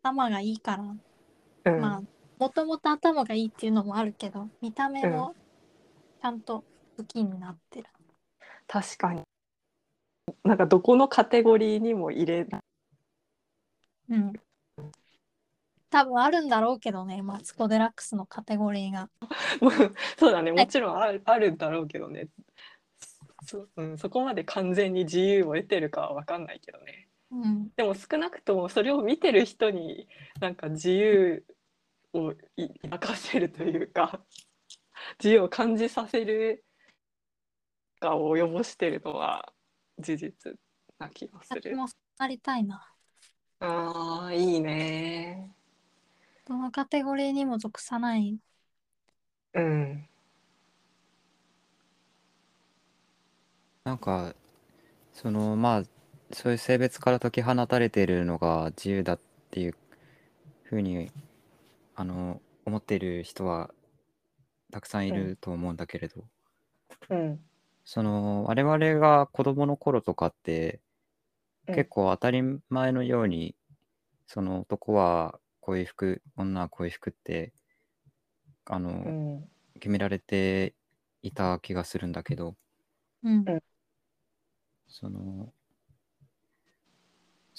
[0.02, 2.02] 頭がいいから、うん、まあ
[2.38, 5.34] もともと頭がいいっていうのもあるけど見た目も
[6.20, 6.64] ちゃんと
[6.96, 7.88] 武器になってる。
[8.66, 9.22] 確かに。
[10.44, 12.60] なんかどこのカテゴリーにも入れない
[14.10, 14.32] うん。
[15.90, 19.10] 多分あるんだろうけどね、マツコ・デラックスのカテゴリーが。
[20.18, 20.52] そうだね。
[20.52, 22.28] もちろんあるあるんだろうけどね。
[23.46, 27.70] そ,、うん、そこまで完全に自由を得てるかは分かんないけどねうん。
[27.76, 30.08] でも少なくともそれを見てる人に
[30.40, 31.44] なんか自由
[32.12, 34.20] をい抱かせるというか
[35.18, 36.64] 自由を感じさせる
[38.00, 39.52] かを及ぼしてるのは
[39.98, 40.58] 事実
[40.98, 41.60] な気がする。
[41.62, 42.86] 私もそうなりたいな。
[43.60, 45.54] ああいいね。
[46.46, 48.38] どのカテゴリーにも属さない。
[49.52, 50.08] うん
[53.84, 54.34] なんか
[55.12, 55.82] そのまあ
[56.32, 59.20] そういう性別から解き放たれているのが自由だっ
[59.50, 59.74] ていう
[60.62, 61.10] ふうに
[61.96, 63.70] あの思っている人は
[64.70, 66.24] たくさんいると思うんだけれど、
[67.08, 67.40] うん。
[67.84, 70.80] その我々が子供の頃とかって、
[71.66, 71.74] うん。
[71.74, 73.56] 結構当たり前のように
[74.26, 77.52] その男はこういう服女はこういう服って
[78.66, 79.44] あの、うん。
[79.74, 80.74] 決められて
[81.22, 82.54] いた気がするんだけど。
[83.24, 83.44] うん。
[84.88, 85.52] その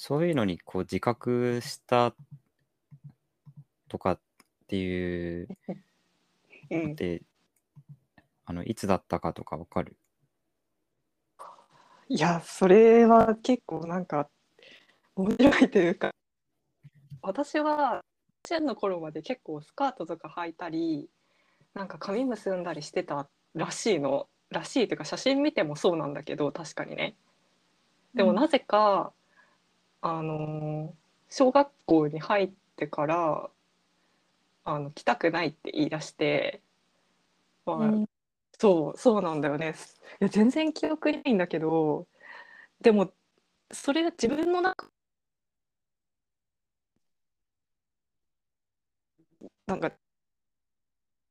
[0.04, 2.16] そういうのにこう自覚した
[3.88, 4.20] とかっ
[4.68, 5.48] ていう
[6.72, 7.22] うん、で、
[8.46, 9.96] あのいつだったかとかわかる？
[12.10, 14.28] いやそれは結構なんか
[15.16, 16.10] 面白いというか
[17.22, 18.04] 私は幼稚
[18.56, 21.10] 園の頃まで結構スカートとか履いたり
[21.76, 24.28] なんか髪結んだりしてたらしいの。
[24.50, 27.14] らしいというか写真見てもそうなんだけど確かにね。
[28.16, 29.14] でもなぜか、
[30.02, 30.96] あの
[31.30, 33.50] 小学校に入ってから
[34.64, 36.62] あの来たくないって言い出して、
[37.66, 38.06] まあうん。
[38.60, 39.76] そうそうなんだよね。
[40.22, 42.08] いや全然記憶にないんだけど
[42.82, 43.14] でも
[43.72, 44.92] それが自分の中
[49.68, 49.92] なんか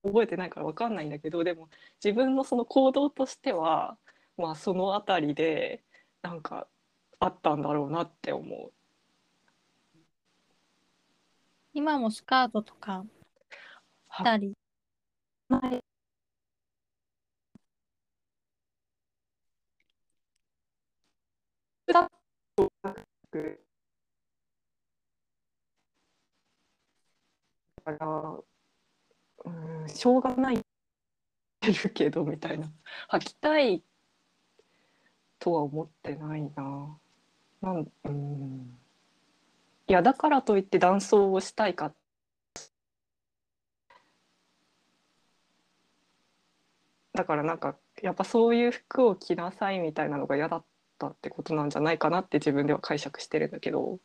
[0.02, 1.68] 覚えてないから分かんないんだけどでも
[2.02, 3.98] 自分のその行動としては
[4.36, 5.82] まあその辺りで
[6.22, 6.66] なんか
[7.20, 8.72] あったんだろうなって思う。
[11.72, 13.04] 今もスカートとか
[14.10, 14.56] 着たり
[15.48, 15.60] だ
[27.84, 28.40] から
[29.44, 29.50] う
[29.84, 32.72] んしょうがないるけどみたいな
[33.10, 33.82] 履きたい
[35.38, 36.98] とは思ってないな。
[37.62, 38.78] なんうん。
[39.86, 41.92] いやだからといって男装をしたいか。
[47.12, 50.64] だからなんかやっぱそういう服を着なさいみたいなのが嫌だっ
[50.98, 53.98] たってことなんじゃないかなって自分では解釈してるんだけど。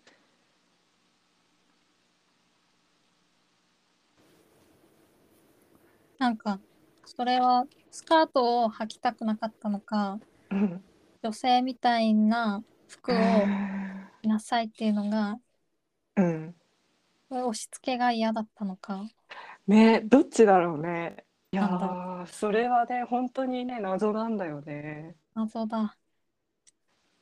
[6.17, 6.59] なんか
[7.05, 10.83] それはスカートを履きたくなかったのかうん。
[11.23, 13.15] 女性みたいな服を
[14.21, 15.37] 着なさいっていうのが
[16.15, 16.55] うん。
[17.29, 19.03] 押し付けが嫌だったのか？
[19.67, 21.25] ねどっちだろうね。
[21.51, 25.15] いやそれはね本当にね謎なんだよね。
[25.33, 25.95] 謎だ。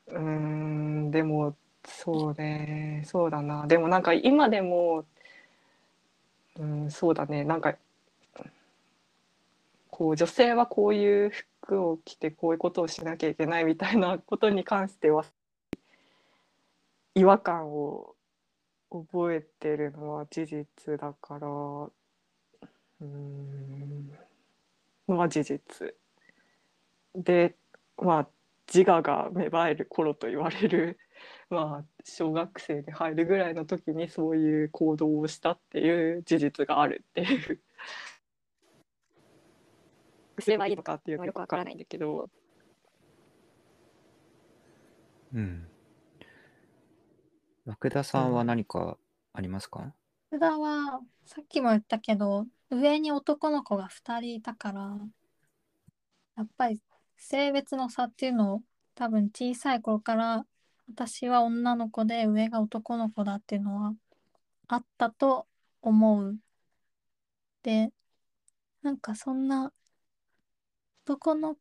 [0.07, 1.55] うーんでも
[1.86, 3.66] そうねそうだな。
[3.68, 5.05] でもなんか今でも
[6.59, 7.43] うんそうだね。
[7.43, 7.76] なんか
[9.89, 15.24] こう女性はこういう服を着てこういうことをしなきゃいけないみたいなことに関しては
[17.16, 18.16] 違和感を
[18.89, 24.11] 覚えてるのは事実だからうーん
[25.07, 25.93] のは事実
[27.16, 27.55] で
[27.97, 28.28] まあ
[28.74, 30.97] 自我が芽生える頃と言われる
[31.49, 37.61] まあ小学生で入るぐらいの時にそういう行動をしたっていう事実があるっていう。
[40.39, 42.30] すれば いいのかっていうのはよくわからないんだけど。
[45.34, 45.68] うん。
[47.66, 48.97] ラクダさんは何か
[49.34, 49.93] ありますか、
[50.30, 54.97] 福田はさっきも言ったけど上に男の子が2人いたから
[56.36, 56.82] やっぱり
[57.18, 58.64] 性別の差っていうのを
[58.95, 60.45] 多分小さい頃から
[60.88, 63.93] 私は女の子で上が男の子だっていうのは
[64.68, 65.47] あったと
[65.82, 66.38] 思う。
[67.64, 67.91] で
[68.82, 69.74] なんかそんな
[71.05, 71.57] 男の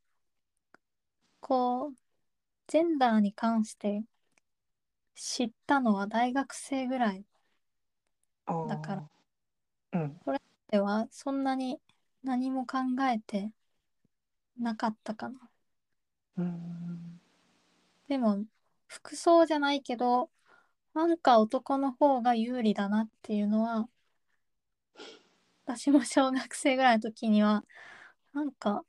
[1.41, 1.93] 子
[2.67, 4.05] ジェンダーに関して
[5.25, 7.25] 知ったのは大学生ぐらい
[8.69, 9.09] だから。
[9.93, 10.21] うん。
[10.69, 11.79] ではそんなに
[12.25, 12.79] 何も考
[13.09, 13.53] えて
[14.59, 15.39] なかったかな。
[16.39, 17.21] うん。
[18.09, 18.45] でも
[18.89, 20.29] 服装じゃないけど
[20.93, 23.89] なんか男の方が有利だなっていうのは
[25.67, 27.65] 私も小学生ぐらいの時には
[28.33, 28.85] なんか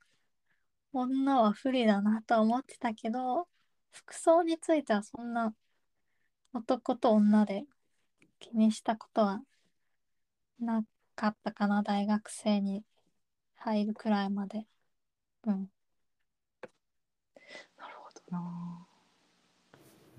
[0.94, 3.48] 女は不利だなとは思ってたけど
[3.92, 5.54] 服装についてはそんな
[6.54, 7.66] 男と女で
[8.40, 9.42] 気にしたことは
[10.60, 10.84] な
[11.16, 12.84] かったかな大学生に
[13.56, 14.68] 入るくらいまで。
[15.48, 15.72] うん。
[17.78, 18.88] なるほどな。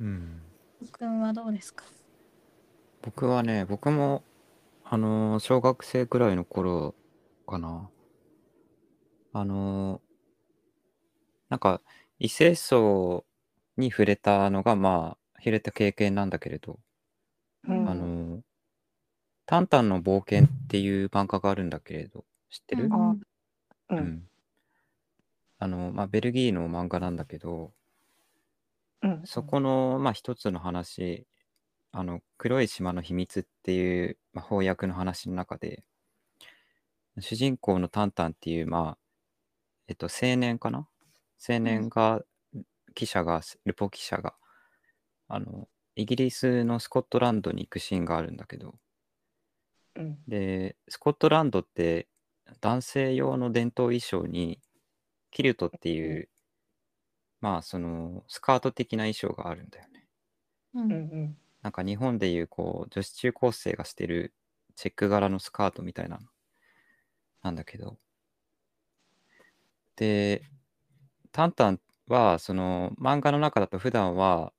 [0.01, 0.43] うん。
[0.93, 1.85] くんはどうですか？
[3.03, 4.23] 僕はね、僕も、
[4.85, 6.95] あのー小学生くらいの頃
[7.47, 7.91] かな。
[9.33, 10.01] あのー
[11.49, 11.81] なんか、
[12.19, 13.25] 異性層
[13.77, 16.81] に触れたのが、まあ、触れた経験なんだけれど、
[17.69, 17.89] うん。
[17.89, 18.41] あのー
[19.47, 22.95] タンタンの冒険っていう漫画があるんだけれど、知ってる、うん。
[22.95, 23.19] あう。
[23.91, 24.05] うん。
[24.05, 24.29] ん
[25.59, 27.75] あの、まあ、ベルギーの漫画なんだけど、
[29.03, 29.23] うん。
[29.27, 31.27] そこの、まあ、一つの話、
[31.93, 35.85] あの、黒い島の秘密っていう、まあ、翻訳の話の中で、
[37.21, 38.99] 主人公のタンタンっていう、まあ、
[39.89, 40.89] えっと、青年かな？
[41.49, 42.23] 青年が、
[42.95, 44.35] 記者が、ルポ記者が、
[45.29, 48.75] あの、イギリスのスコットランドに行くシーンがあるんだけど、
[49.97, 50.19] うん。
[50.29, 52.09] で、スコットランドって
[52.61, 54.61] 男性用の伝統衣装に
[55.31, 56.29] キルトっていう、
[57.41, 60.09] まあそのスカート的な衣装があるんだよね。
[60.75, 61.37] ううんんうん。
[61.63, 64.33] なんか日本でいうこう女子中高生がしてる
[64.77, 66.29] チェック柄のスカートみたいなの。
[67.43, 67.97] なんだけど。
[69.97, 70.43] で、
[71.33, 74.54] タンタンはその漫画の中だと普段は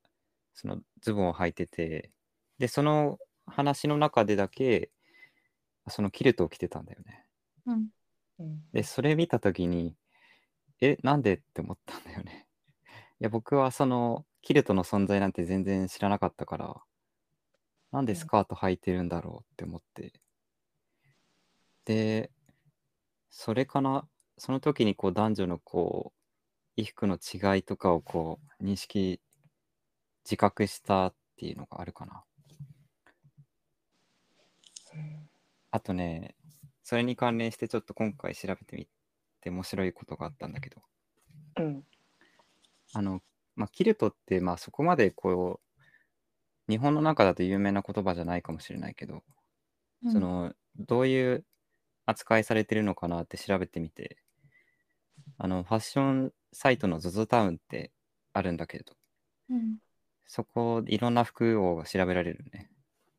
[0.55, 2.11] そのズボンを履いてて、
[2.57, 4.89] で、その話の中でだけ
[5.89, 7.25] そのキルトを着てたんだよね。
[7.67, 7.87] うん
[8.39, 9.95] うんで、それ見たときに、
[10.81, 12.47] え、なんでって思ったんだよね。
[13.21, 16.75] いや、僕はその、キルトの存在なんて全然知らなかったから、
[17.91, 20.13] なんでスカート履いてるんだろうって思って。
[21.85, 22.29] で、
[23.29, 24.07] それかな、
[24.37, 26.11] その時にこう男女のこ
[26.77, 29.21] う、衣服の違いとかをこう、認識、
[30.25, 32.23] 自覚したっていうのがあるかな。
[35.71, 36.35] あとね、
[36.83, 38.87] それに関連してちょっと今回調べてみ
[39.41, 40.81] て面白いことがあったんだけど、
[41.59, 41.83] うん。
[42.93, 43.21] あの、
[43.55, 45.59] まあ、キルトってまあそこまでこ
[46.67, 49.23] う、日本の中だと有名な言葉じゃないかもしれないけど、
[50.03, 50.11] うん。
[50.11, 51.45] その、どういう
[52.05, 54.17] 扱いされてるのかなって調べてみて、
[55.37, 57.91] あの、ファッションサイトの ZOZO タウンって
[58.33, 58.93] あるんだけれど、
[59.49, 59.77] うん
[60.25, 62.69] そこいろんな服を調べられるね。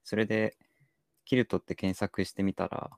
[0.04, 0.56] それで、
[1.24, 2.90] キルトって検索してみたら、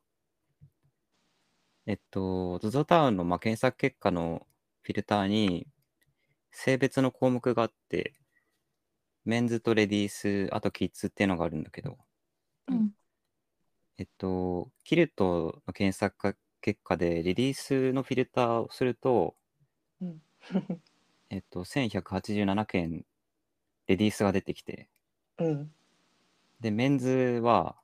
[1.87, 4.47] えっと、ZOZO タウンのまあ検索結果の
[4.83, 5.67] フィルターに、
[6.51, 8.15] 性別の項目があって、
[9.25, 11.99] メンズとレディース、あとキッズっていうのがあるんだけど、
[12.69, 12.91] うん
[13.99, 19.35] えっと、キルトの検索結果で、レディースのフィルターをすると、
[20.01, 20.23] うん
[21.31, 23.05] えっと、1187件、
[23.89, 24.89] レディースが出てきて、
[25.39, 25.73] うん。
[26.61, 27.77] で、メンズは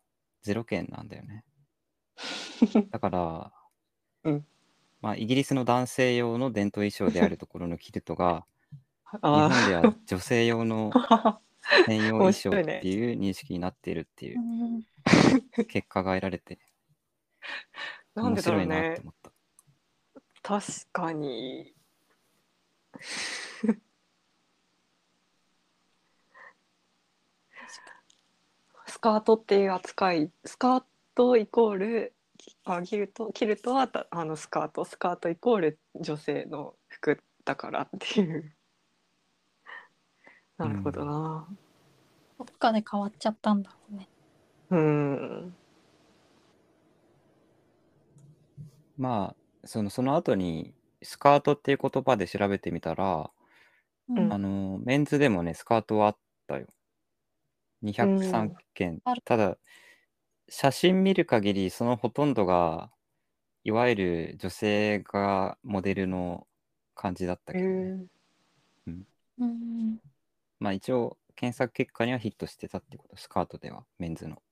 [0.44, 1.44] 0件なんだよね。
[2.90, 3.52] だから、
[4.24, 4.46] うん。
[5.00, 8.46] まあ、イギリスの男性用の伝統衣装である ところのキルトが、
[9.12, 11.40] 日あ本では女性用のあ
[11.86, 14.84] 専用衣装っていう認識になっているっていううん
[15.66, 16.58] 結果が得られて、
[18.14, 19.32] 面白いなってね思った。
[20.42, 21.74] 確かに
[29.04, 30.82] カートっていう扱いスカー
[31.14, 32.14] トイコール
[32.64, 38.54] あキルトキルトはたあのスカートスカートイコール女性の服だからっていう。
[40.56, 41.46] なるほどな。
[42.38, 44.08] どっかで変わっちゃったんだろうね。
[44.70, 45.54] うん。
[48.96, 50.72] まあ、そのその後に、
[51.02, 53.30] スカートっていう言葉で調べてみたら、
[54.08, 54.32] うん。
[54.32, 56.16] あの、メンズでもね、スカートはあっ
[56.46, 56.68] たよ。
[57.84, 59.22] 203うん件ある。
[59.22, 59.58] ただ、
[60.48, 62.90] 写真見る限り、そのほとんどが、
[63.62, 66.46] いわゆる女性がモデルの
[66.94, 68.06] 感じだったへけどね。
[68.86, 68.90] え
[69.38, 69.98] うん
[70.60, 74.42] まあ一応、検索結果にはヒットしてたってこと、スカートでは、メンズの。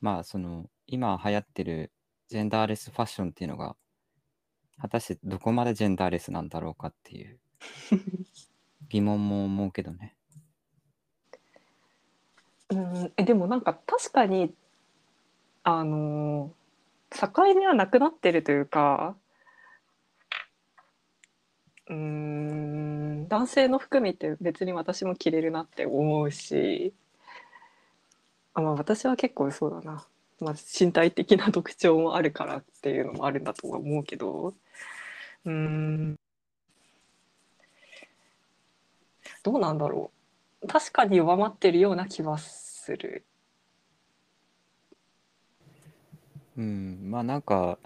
[0.00, 1.92] まあ、その、今流行ってる
[2.28, 3.76] ジェンダーレスファッションっていうのが、
[4.80, 7.40] 果たしてどこまでジェンダーレスなんだろうかっていう
[8.88, 10.14] 疑問も思うけどね。
[12.70, 14.52] うん、えでもなんか確かに
[15.62, 16.58] あのー
[17.10, 19.16] 境目はなくなってるというか
[21.88, 26.92] うん男性の服見て別に私も着れるなって思うし
[28.54, 30.06] あ、まあ、私は結構そうだな、
[30.40, 34.54] まあ、身体的な特徴もあるからっていうのもあるんだとは思うけど。
[35.44, 36.18] うん。
[39.48, 40.10] どうなんだろ
[40.60, 43.24] う確かに弱まってるような気はする。
[46.58, 47.78] うん、まあなんか、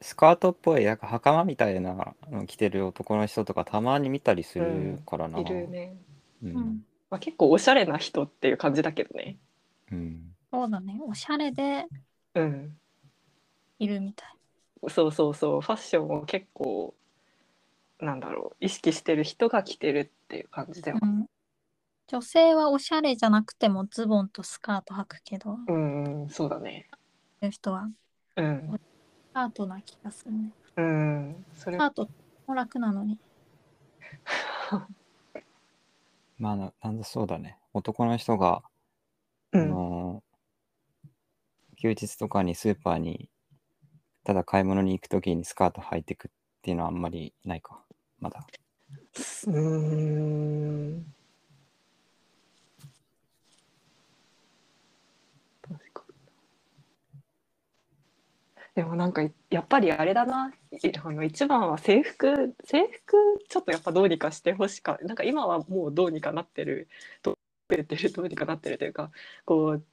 [0.00, 5.38] スカートっぽい、なんか袴みたいなの着てる男の人とかたまに見たりするからな。
[5.38, 5.98] いるね。
[6.42, 6.46] う。
[6.46, 9.36] うんんまあ、結構おしゃれな人っていう感じだけどね。
[9.92, 10.22] うん。
[10.50, 10.98] そうだね。
[11.06, 11.84] おしゃれで
[12.34, 12.78] うん。
[13.80, 14.28] いるみたい。
[14.88, 15.60] そうそうそう。
[15.60, 16.94] ファッションを結構
[18.00, 20.98] なんだろう意識してる人が着てるっていう感じだよ。
[21.00, 21.26] うん
[22.08, 26.88] 女性はおしゃれじゃなくてもズボンとスカート履くけど、うん、うん、そうだね。
[27.42, 27.88] いう人は
[28.36, 28.70] うん。
[28.70, 30.52] スカートな気がするね。
[30.76, 31.44] うん。
[31.52, 32.08] それスカート
[32.46, 33.18] も楽なのに。
[36.38, 37.58] まあな、なんだそうだね。
[37.72, 38.62] 男の人が、
[39.52, 39.68] あうん。
[39.68, 40.22] の
[41.76, 43.28] 休日とかにスーパーに
[44.26, 46.30] ただ買い物に行くときにスカート履いてく
[46.66, 47.78] っていうのはあんまりないか、
[48.18, 48.44] まだ。
[49.46, 51.06] うん。
[58.74, 60.52] でもなんかやっぱりあれだな。
[60.72, 63.16] 一番は制服制服
[63.48, 66.88] ちょっとやっぱどうにかしてほしかなんか今はもうどうにかなってる。
[67.22, 67.36] どう
[67.68, 69.12] てるどうにかなってるというか
[69.44, 69.84] こう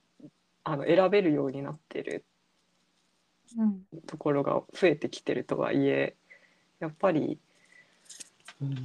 [0.64, 2.26] あの選べるようになってる。
[4.08, 6.16] ところが増えてきてるとはいえ、
[6.84, 7.40] やっぱり。
[8.62, 8.76] うん。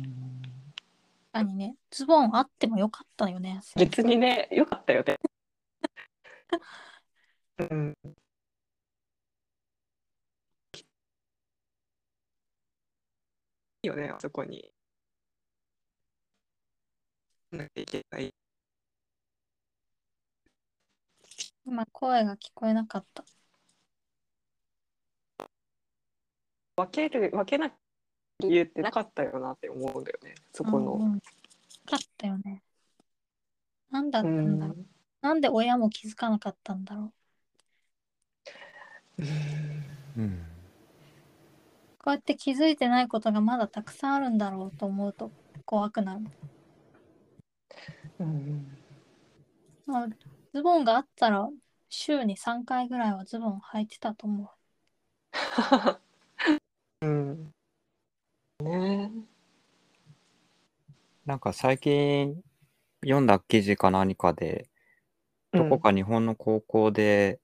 [1.33, 5.19] 確かにねズボンあってもよかったよね別にねよかったよね。
[7.59, 7.95] うん。
[10.75, 10.81] い
[13.83, 14.73] いよねあそこに。
[17.51, 18.33] なきゃいけない
[21.67, 23.25] 今声が聞こえなかった。
[26.77, 27.77] 分ける分けなきゃ
[28.41, 30.35] 理由ってなかったよなって思うんだよね。
[30.53, 30.93] そこの。
[30.93, 32.63] うんうん、かったよね。
[33.91, 34.87] なんだったうんだろう、
[35.23, 37.13] なんで親も気づかなかったんだろ
[39.19, 39.23] う。
[40.19, 40.47] うん。
[41.99, 45.33] こうやって気づいてないことがまだたくさんあるんだろうと思うと
[45.65, 46.21] 怖くなる、
[48.21, 48.79] うん。
[49.85, 50.09] まあ、
[50.55, 51.49] ズボンがあったら
[51.89, 54.51] 週に3回ぐらいはズボン履いてたと思
[57.03, 57.53] うん
[58.65, 59.13] ね
[61.25, 62.43] なんか最近
[63.03, 64.69] 読んだ記事か何かで、
[65.53, 67.39] どこか日本の高校で、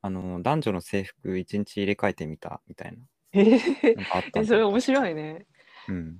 [0.00, 2.96] あの男女の制服一日入れ替えてみたみたい
[3.32, 3.56] えな。
[3.56, 5.46] ーなんかあったえんだよそれ面白いね。
[5.88, 6.18] うん。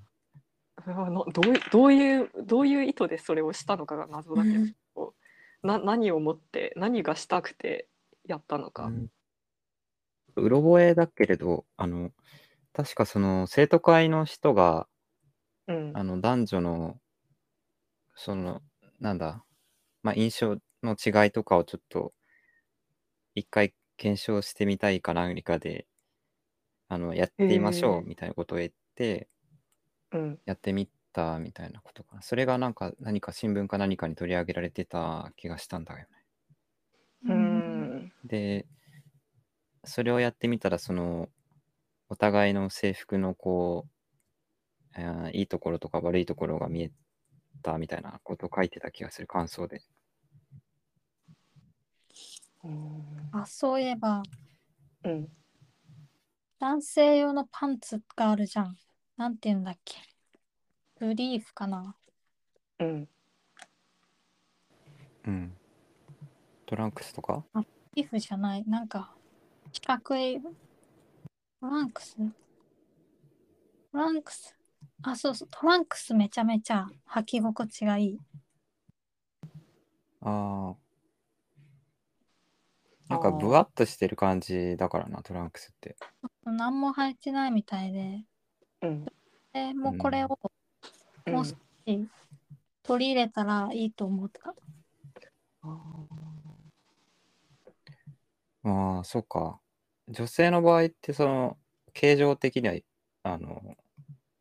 [0.76, 4.36] あのどういどういうどういう意図でそれをしたのかが謎う。
[4.36, 4.50] だけ
[4.94, 5.14] ど、
[5.62, 7.88] な何をもって何がしたくて
[8.26, 8.84] やったのか。
[8.84, 9.10] うん
[10.36, 12.12] うろ覚えだけれど、あの、
[12.72, 14.88] 確かその生徒会の人が、
[15.66, 17.00] うんあの男女の、
[18.14, 18.62] その、
[19.00, 19.44] なんだ、
[20.02, 22.12] まあ、印象の違いとかをちょっと、
[23.34, 25.86] 一回検証してみたいか何かで、
[26.88, 29.28] あの、やってみましょうみたいなことを言って、
[30.12, 32.22] うんやってみたみたいなことかな。
[32.22, 36.06] それがなんか何か新聞か何かに取り上げられてた気がしたんだよね。
[37.24, 37.32] う。
[37.34, 38.66] んで、
[39.84, 41.28] それをやってみたら、その、
[42.08, 43.86] お互いの制服のこ
[44.96, 46.90] う、えーいいところとか悪いところが見え
[47.62, 49.82] たみたいなことを書いてた気がする、感想で。
[52.64, 54.22] うんあ、そういえば、
[55.04, 55.28] うん
[56.60, 58.76] 男性用のパンツがあるじゃん。
[59.16, 59.96] なんて言うんだっけ。
[60.98, 61.94] ブリーフかな。
[62.80, 63.08] うん
[65.24, 65.56] うん。
[66.66, 67.44] トランクスとか？
[67.54, 67.64] ブ
[67.94, 68.64] リーフじゃない。
[68.66, 69.14] なんか、
[69.72, 70.40] 四角い。
[71.60, 72.16] トランクス？
[73.92, 74.54] トランクス？
[75.02, 75.48] あ、そうそう。
[75.50, 78.18] トランクスめちゃめちゃ履き心地がいい。
[80.20, 80.76] ああ。
[83.08, 85.96] なんかあーブワッとしてる感じだからな、トランクスって。
[86.44, 88.24] 何も履いてないみたいで。
[88.82, 89.06] うん
[89.52, 90.38] でもうこれを
[91.26, 91.56] うんもう少し
[92.82, 94.54] 取り入れたらいいと思った。
[98.64, 99.58] ああ、そうか。
[100.08, 101.56] 女性の場合って、その、
[101.92, 102.74] 形状的には、
[103.22, 103.76] あの、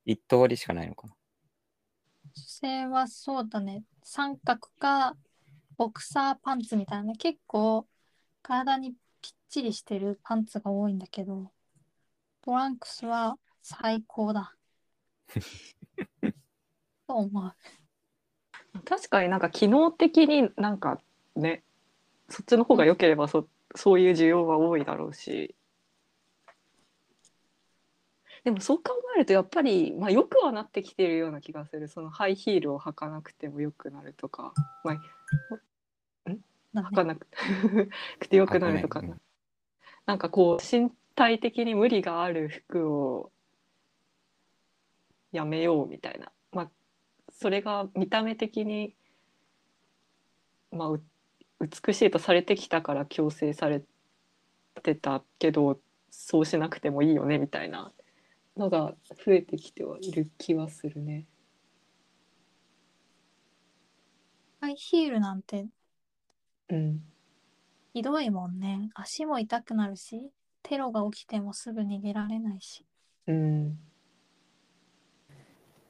[0.06, 1.14] 一通りしかないのかな？
[2.36, 3.84] 女性はそうだね。
[4.04, 5.16] 三角か
[5.78, 7.14] ボクサーパンツみたいな。
[7.16, 7.88] 結構
[8.42, 11.52] 体にぴっちりしてるパンツが多いんだけど、
[12.42, 14.56] トランクスは最高だ。
[17.08, 17.54] と思う。
[18.86, 21.02] 確かになんか機能的になんか
[21.36, 21.64] ね
[22.30, 25.56] そっちの方が良ければそそういう需要は多いだろうし。
[28.44, 31.88] でもそう考えるとやっぱり、まあ、よくはなってきてるような気がする。
[31.88, 34.54] そのハイヒールを履かなくてもよくなるとか、
[34.84, 34.98] まあ、
[36.74, 37.28] だ履かね、なく
[38.20, 39.18] くてよくなるとか、履か
[40.06, 43.32] なんかこう身体的に無理がある服を
[45.32, 46.72] やめようみたいな、まあ、
[47.32, 48.96] それが見た目的に、
[50.72, 51.04] まあ、う
[51.60, 53.84] 美しいとされてきたから強制され
[54.84, 55.80] てたけど
[56.10, 57.92] そうしなくてもいいよねみたいな
[58.56, 58.94] のが
[59.26, 61.26] 増えてきてはいる気はするね。
[64.60, 65.68] ハイヒールなんて
[66.70, 67.02] うん、
[67.94, 68.90] ひどいもんね。
[68.94, 70.30] 足も痛くなるし、
[70.64, 72.86] テロが起きてもすぐ逃げられないし。
[73.28, 73.80] うん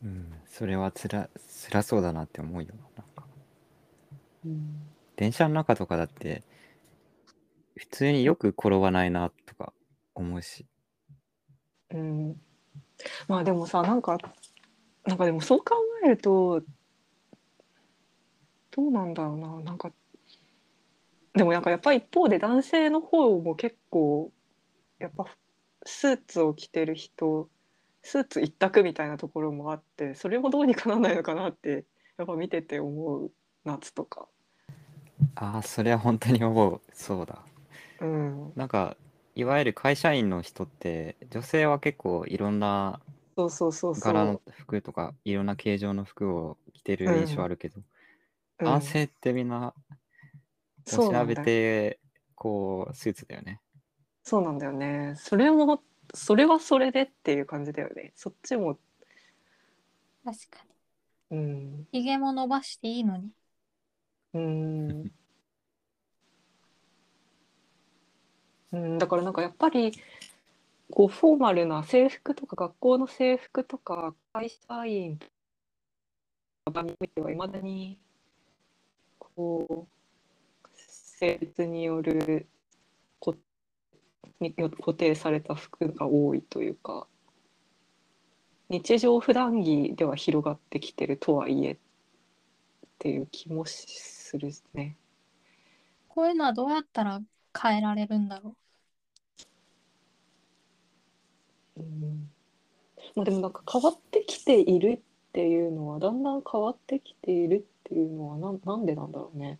[0.03, 0.33] うん。
[0.45, 1.29] それはつら、
[1.69, 2.69] 辛そうだなって思うよ。
[2.95, 3.27] なんか
[4.45, 6.43] うん電車の中とかだって、
[7.75, 9.73] 普通によく転ばないなとか
[10.15, 10.65] 思うし。
[11.91, 12.35] うん、
[13.27, 14.17] まあでもさなんか
[15.05, 15.75] なんかでもそう考
[16.05, 16.61] えると
[18.71, 19.91] どうなんだろうななんか
[21.33, 24.31] でもなんかやっぱ一方で男性の方も結構
[24.99, 25.25] やっぱ
[25.85, 27.49] スーツを着てる人
[28.03, 31.85] スーツ一択みたいなところもあってそれもどうにかならないのかなって
[32.17, 33.31] やっぱ見てて思う
[33.63, 34.27] 夏とか。
[35.35, 36.81] ああ、それは本当に思う。
[36.93, 37.45] そうだ。
[37.99, 38.97] うん、なんか、
[39.35, 42.99] いわゆる会社員の人って、女性は結構いろんな
[43.37, 44.15] そうそうそうそう。
[44.15, 47.81] 柄の服とか、いろんな形状の服を着てる印象あるけど、
[48.59, 49.73] うん男性ってみんな
[50.91, 51.99] お調べそうなんだよて、
[52.35, 53.61] こう、スーツだよね。
[54.23, 55.15] そうなんだよね。
[55.17, 55.81] それも
[56.13, 58.11] それはそれでっていう感じだよね。
[58.15, 58.79] そっちも、
[60.23, 60.63] 確か
[61.31, 61.99] うん、に。
[61.99, 63.31] ひげも伸ばしていいのに。
[64.33, 65.11] うん、
[68.71, 69.91] うん、だからなんかやっぱり
[70.91, 75.19] こうフォーマルな制服とか学校の制服とか会社員
[76.65, 77.97] とかにおいてはいまだに
[79.19, 79.87] こう
[80.75, 82.47] 性別による
[83.19, 83.35] こ
[84.39, 87.07] に固定された服が多いというか
[88.69, 91.77] 日常普段着では広がってきてるとはいえっ
[92.99, 93.85] ていう気もす
[94.35, 94.97] るね。
[96.07, 97.21] こういうのはどうやったら
[97.59, 98.55] 変えられるんだろ
[101.77, 101.81] う？
[101.81, 102.31] ん
[103.15, 109.59] まあ、でもなんか変わってきているっていうのはだんだん変わってきているっていうのはなんなんでなんだろうね。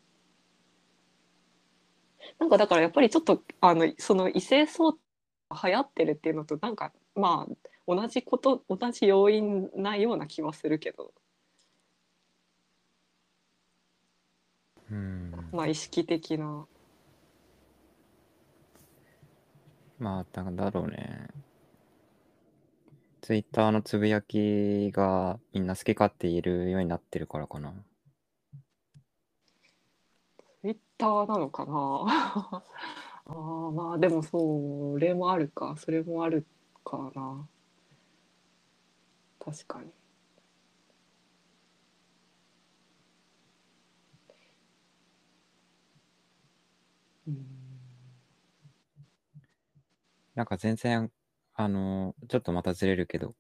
[2.39, 4.98] なんかだからやっぱりちょっとあのその異性相が
[5.64, 7.53] 流行ってるっていうのとなんかまあ
[7.88, 11.14] 同じこと同じ要因なような気はするけど
[14.77, 14.77] うん。
[15.52, 16.66] まあ意識的な。
[20.00, 21.28] まあ、なんだろうね。
[23.22, 27.74] ツイッターのつぶやきがみんな好き勝手言えるようになってるからかな。
[30.62, 32.64] ツイッターなのかな？
[33.30, 36.46] あーまあでもそれもあるかそれもある
[36.86, 37.46] かな
[39.40, 39.92] 確かに
[50.36, 51.12] なんか全然、
[51.56, 53.36] あの、ちょっとまたずれるけど、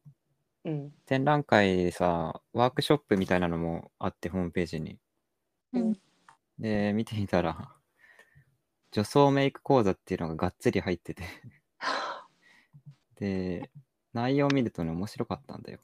[0.65, 4.97] うん展覧会でさ、ワークショップみたいなのもあって、ホームページに。
[5.73, 5.79] う。
[5.79, 5.93] うん。
[6.59, 7.71] で、見てみたら、
[8.91, 11.23] 女装メイク講座っていうのががっつり入ってて、
[13.15, 13.69] で、
[14.13, 15.79] 内容を見るとね、面白かったんだよ。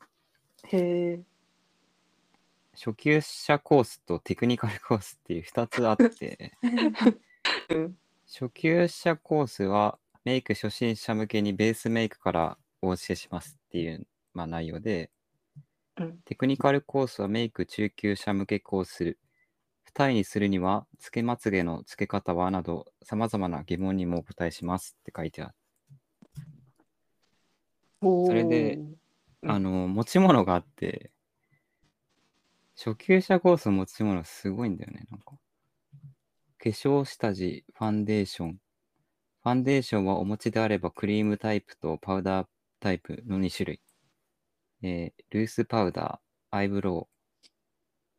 [0.66, 1.20] へえ
[2.76, 7.22] 初級者コースとテクニカルコースっていう2つあって、う ん
[8.26, 15.10] 初級者コースはメイク初心者向けにベースメイクからお教えしますっていう、まあ、内容で、
[15.98, 19.18] うんテクニカルコースはメイク中級者向けコース。
[19.86, 25.54] 二重にするには、つけまつげのつけ方はなど、様々な疑問にもお答えしますって書いてある。
[28.02, 31.12] それでうんあの、持ち物があって、
[32.76, 35.34] 初級者コースの持ち物すごいんだよね、なんか。
[36.64, 38.54] 化粧下地、ファンデーション。
[38.54, 42.48] ファンデーションはお持ちであればクリームタイプとパウダー
[42.80, 43.82] タイプの2種類。
[44.82, 47.48] えールースパウダー、アイブロウ。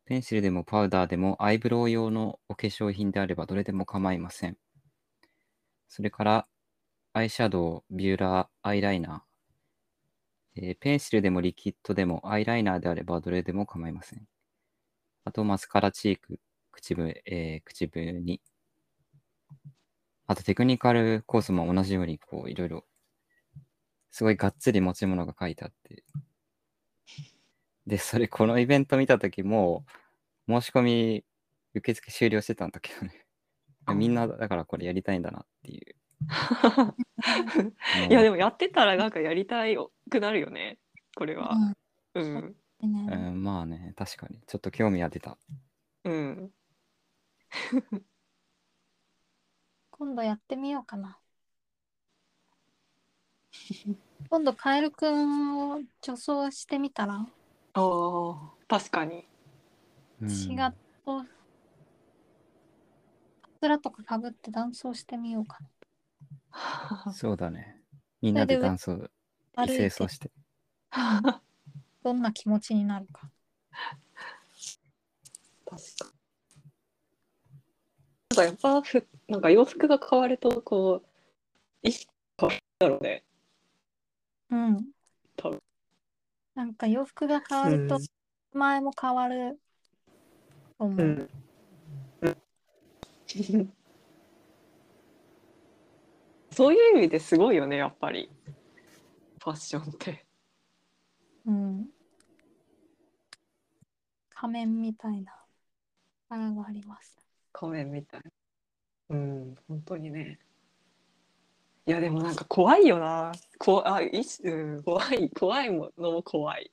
[0.05, 4.57] ペンシルでもパウダーでもアイブロウ用のお化粧品であればどれでも構いません。
[5.87, 6.47] それから、
[7.13, 10.61] アイシャドウ、ビューラー、アイライナー。
[10.67, 14.27] えーペンシルでもリキッドでもアイライナーであればどれでも構いません。
[15.23, 16.39] あと、マスカラチーク、
[16.75, 18.41] 口笛、えー口笛に。
[20.27, 22.85] あと、テクニカルコースも同じように、こう、いろいろ、
[24.11, 26.03] すごいがっつり持ち物が書いてあって。
[27.87, 29.85] で、それ、このイベント見たときも、
[30.47, 31.25] 申し込み、
[31.73, 33.25] 受付終了してたんだけどね。
[33.95, 35.95] みんな、だからこれやりたいんだなっていう。
[38.09, 39.63] いやでもやってたらなんかやりた
[40.09, 40.79] くなるよね
[41.15, 41.55] これは。
[42.15, 44.41] うんうんうねん、まあね、確かに。
[44.47, 45.37] ちょっと興味は出た。
[46.03, 46.51] うん
[49.91, 51.19] 今度やってみようかな。
[54.29, 57.27] 今度カエルくんを女装してみたら、あ
[57.73, 59.27] あ確かに。
[60.21, 60.73] うん血が
[61.05, 61.27] と、カ
[63.59, 65.59] ツラとかかぶってダンスをしてみようか
[67.13, 67.81] そうだね。
[68.21, 69.09] みんなでダンスをな。
[69.55, 70.31] 歩いて清掃して。
[72.03, 73.29] どんな気持ちになるか。
[78.29, 83.23] なんかやっぱふなんか洋服が変わるとこう意識変わるだろうね。
[84.49, 84.85] うん
[85.37, 85.61] 多分。
[86.55, 87.97] なんか洋服が変わると、
[88.53, 89.59] 前も変わる
[90.77, 91.01] と思う。
[91.01, 91.29] うん。
[92.21, 92.37] うん
[96.51, 98.29] そういう意味ですごいよねやっぱり
[99.43, 100.25] ファッションって
[101.45, 101.89] うん。
[104.29, 105.33] 仮面みたいな
[106.29, 107.24] 柄があります。
[107.55, 108.21] 仮面みたい
[109.09, 110.39] うん本当にね。
[111.85, 113.31] いやでもなんか怖いよな。
[113.59, 116.71] こあいし、うん、怖い怖いものも怖い。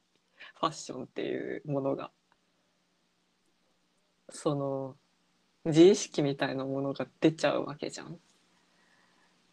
[0.58, 2.10] ファッションっていうものが。
[4.30, 4.96] その
[5.66, 8.18] 自意識みたいなものが出ちゃうわけじゃん。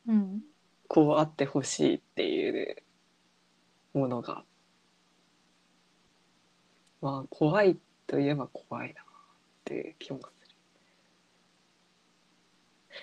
[0.08, 0.42] うん。
[0.88, 2.78] こうあってほしいっていう
[3.94, 4.44] ものが。
[7.02, 7.78] まあ怖い
[8.08, 9.06] といえば怖いなっ
[9.66, 10.20] ていう気も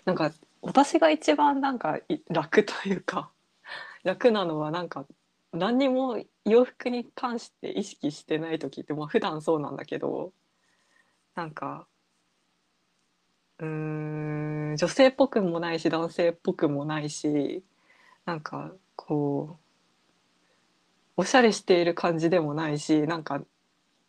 [0.04, 0.32] なんか
[0.62, 1.98] 私が一番なんか
[2.28, 3.30] 楽というか
[4.04, 5.06] 楽なのはなんか
[5.52, 10.32] 何にも洋服に関して意識してない時ってまあ普段そうなんだけど
[11.34, 11.86] なんか
[13.58, 17.64] うん女性っぽくもないし男性っぽくもないし
[18.26, 23.42] なんかこうおしゃれしている感じでもないしなんか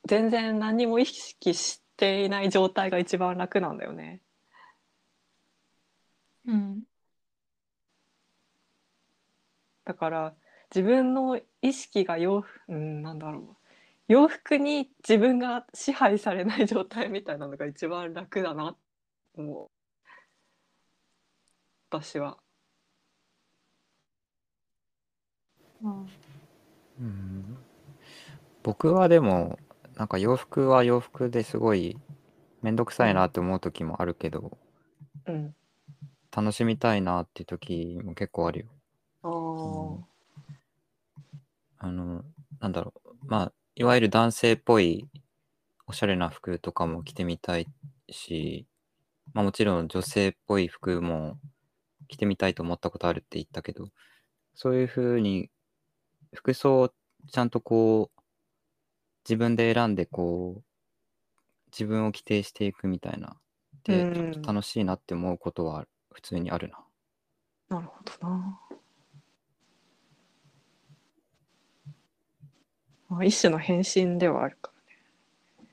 [0.05, 4.21] 全然何も意識していない状態が一番楽なんだよね。
[6.47, 6.83] うん。
[9.85, 10.35] だから
[10.73, 13.57] 自分の意識が洋服、うん、なんだろう。
[14.07, 18.75] 洋服に自分が支配されない状態みたいなのが一番楽だな
[19.35, 19.69] と思う。
[21.89, 22.37] 私は。
[25.81, 26.07] うん。
[26.99, 27.57] うん。
[28.63, 29.59] 僕はでも
[29.95, 31.97] なんか洋服は洋服ですごい
[32.61, 34.57] めんどくさいなって思う時もあるけど、
[35.27, 35.55] うん、
[36.37, 38.65] 楽しみたいなっていう時も結構あるよ。
[41.79, 42.23] あの
[42.59, 43.09] なんだろう。
[43.25, 45.07] まあいわゆる男性っぽい
[45.87, 47.67] おしゃれな服とかも着てみたい
[48.11, 48.67] し、
[49.33, 51.39] まあ、もちろん女性っぽい服も
[52.07, 53.87] 着てみたいと思ったことあるって言ったけど
[54.53, 55.49] そういうふうに
[56.35, 56.91] 服装を
[57.31, 58.21] ちゃんとこう
[59.27, 60.63] 自分で選んでこう
[61.71, 63.37] 自分を規定していくみたいな
[63.85, 65.87] でうんちょっと楽しいなって思うことは
[66.17, 66.79] 普通にあるな。
[67.69, 68.59] なるほどな。
[73.07, 74.71] まあ、一種の変身ではあるか
[75.59, 75.69] らね。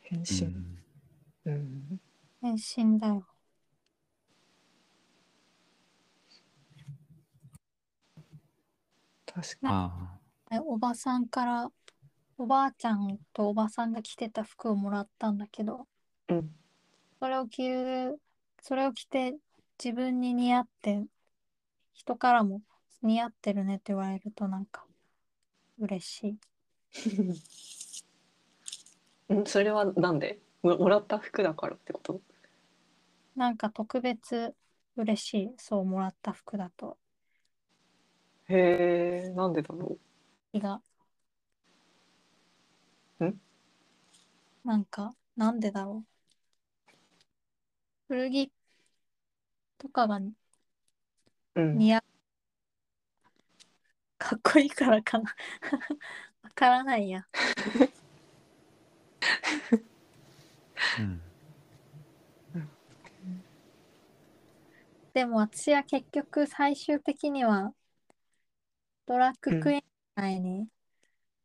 [0.00, 0.46] 変身。
[1.44, 2.00] うんうん。
[2.42, 3.24] 変身だよ。
[9.26, 10.18] 確かあ
[10.50, 11.70] えおばさんから
[12.36, 15.86] おばあちゃんとおばさんが着てた服をもらったんだけど
[16.28, 16.34] に。
[16.36, 16.50] うん。
[17.20, 18.20] それを着る
[18.68, 19.36] それを着て
[19.78, 21.06] 自分に似合って
[21.94, 22.62] 人からも
[23.00, 24.84] 似合ってるねって言われるとなんか
[25.78, 26.38] 嬉しい。
[29.28, 30.40] うんそれはなんで？
[30.64, 32.20] ももらった服だからってこと？
[33.36, 34.52] なんか特別
[34.96, 36.98] 嬉しいそうもらった服だと。
[38.48, 39.96] へえ、なんでだろ
[40.52, 40.82] 気が。
[43.24, 43.40] ん？
[44.64, 46.06] なんかなんでだろう？
[48.08, 48.52] 古着
[49.78, 50.32] とかがう。
[51.56, 51.78] うん。
[51.78, 52.02] 似合う。
[54.18, 55.34] かっこいいからかな。
[56.42, 57.26] わからないや。
[60.98, 61.20] うん。
[65.16, 67.72] でも私は結局最終的には
[69.06, 69.82] ドラッグクイーン
[70.14, 70.68] 内に、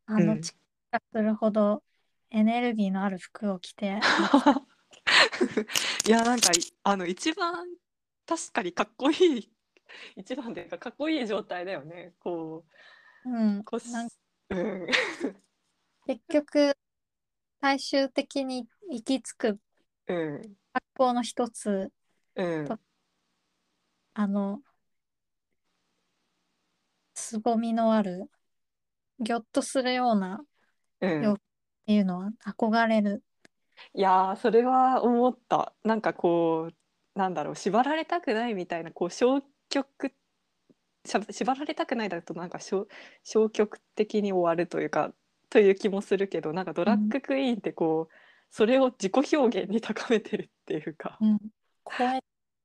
[0.05, 0.41] あのうん。
[0.41, 0.57] 力
[0.91, 1.81] がするほど
[2.31, 4.01] エネルギーのある服を着て、
[6.05, 7.65] いやなんかいあの一番
[8.25, 9.51] 確かにかっこいい。
[10.15, 12.13] 一番でかかっこいい状態だよね。
[12.19, 12.65] こ
[13.25, 13.29] う。
[13.29, 13.59] ん。
[13.59, 14.09] うこうしなん
[14.49, 14.87] うん。
[16.07, 16.77] 結局
[17.61, 19.59] 最終的に行き着く
[20.07, 20.55] うん。
[20.73, 21.91] 格好の一つ。
[22.35, 22.67] うん。
[22.67, 22.79] と
[24.13, 24.61] あの
[27.13, 28.29] 凄みのある
[29.19, 30.45] ぎょっとするようなっ
[31.01, 31.23] うん。
[31.23, 31.37] よ
[31.85, 33.23] ていうのは憧れる。
[33.93, 35.73] いやーそれは思った。
[35.83, 36.73] なんかこう
[37.15, 40.13] なんだろう縛られたくないみたいなこう消極
[41.05, 42.85] しゃ縛られたくないだとなんか消
[43.23, 45.11] 消極的に終わるというか
[45.51, 48.13] という気もするけどなんかドラッグクイーンってこう、
[48.49, 51.39] それを自己表現に高めてるっていうか、うん。
[51.97, 52.23] 超え。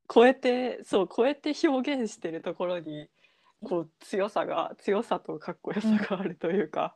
[0.09, 3.09] 超えてそう超えて表現してるところに
[3.65, 6.95] こう強さが強さとかっこよさがあるというか、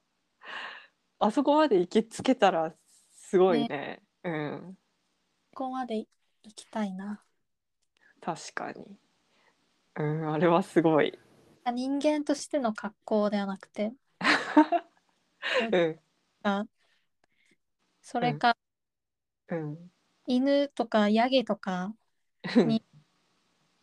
[1.19, 2.73] あそこまで行きつけたら
[3.11, 4.01] すごいね。
[4.23, 4.79] うん。
[5.55, 6.07] ここまで行
[6.55, 7.21] きたいな
[8.21, 8.97] 確かに。
[9.97, 11.17] うんあれはすごい。
[11.73, 13.95] 人間としての格好ではなくて。
[15.71, 16.01] うん。
[16.45, 16.65] あ
[18.03, 18.57] それか、
[19.49, 19.91] うん。
[20.27, 21.95] 犬とかヤギとか
[22.45, 22.85] うんに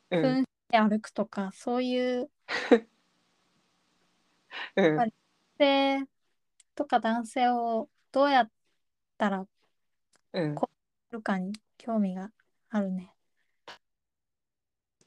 [0.09, 0.37] うん。
[0.37, 2.29] 扮しで歩くとかそういう
[4.75, 5.07] うん。
[5.59, 6.07] 性
[6.75, 8.51] とか男性をどうやっ
[9.17, 9.47] たら
[10.33, 10.63] うん。
[10.65, 10.69] こ
[11.11, 12.31] るかに興味が
[12.69, 13.13] あるね。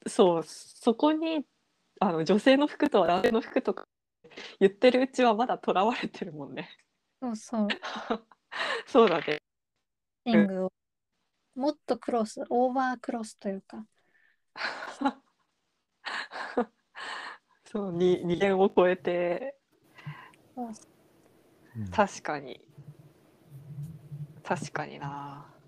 [0.07, 1.45] そうそこに
[2.01, 3.87] あの女性の服とは男性の服とか
[4.59, 6.69] 言ってるうちはまだとらわれてるもんね。
[7.21, 7.69] そうそう。
[8.87, 9.43] そうだね。
[10.27, 10.73] シングを
[11.55, 13.85] もっとクロス、オーバークロスというか、
[17.65, 19.57] そうに二元を超えて
[21.91, 22.61] 確かに
[24.43, 25.60] 確かにな。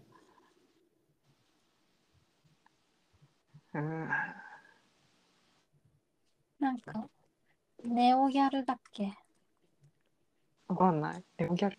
[3.74, 4.08] うん。
[6.60, 7.08] なんか、
[7.84, 9.14] ネオギャルだっけ？
[10.68, 11.24] わかんない。
[11.38, 11.78] ネオギャル。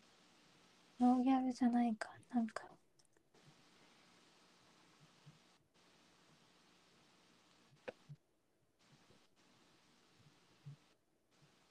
[0.99, 2.09] ネオギャルじゃないか。
[2.33, 2.63] なんか、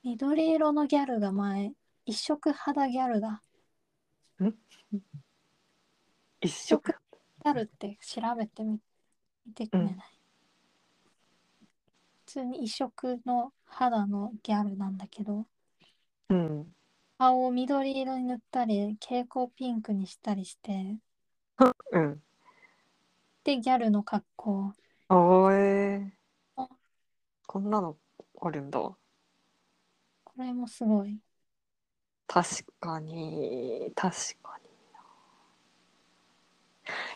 [0.05, 1.73] 緑色のギャルが前、
[2.07, 3.43] 一色肌ギャルだ。
[6.41, 6.93] 一色。
[7.45, 8.81] ギャルって調べてみ
[9.47, 10.12] 見てくれない、普
[12.33, 15.47] 通に異色の肌のギャルなんだけど
[16.29, 16.75] うん。
[17.19, 20.99] 顔を緑色に塗ったり蛍光ピンクにしたりして
[21.93, 22.23] うん。
[23.45, 24.73] でギャルの格好
[25.09, 26.13] おーえ
[26.57, 26.69] あ
[27.47, 27.97] こんなの
[28.41, 28.81] あるんだ。
[28.81, 28.99] こ
[30.39, 31.19] れもすごい
[32.27, 35.01] 確かに確かにな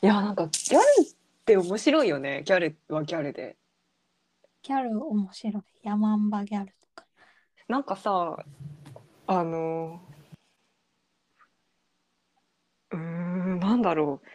[0.02, 1.14] いやなんかギャルっ
[1.44, 3.56] て面白いよねギャルはギャルで
[4.66, 5.62] ギャル面白い。
[5.84, 7.06] ヤマンバギャルとか。
[7.68, 8.36] なんかさ
[9.28, 10.01] あの
[12.90, 14.28] うーんなんだろう。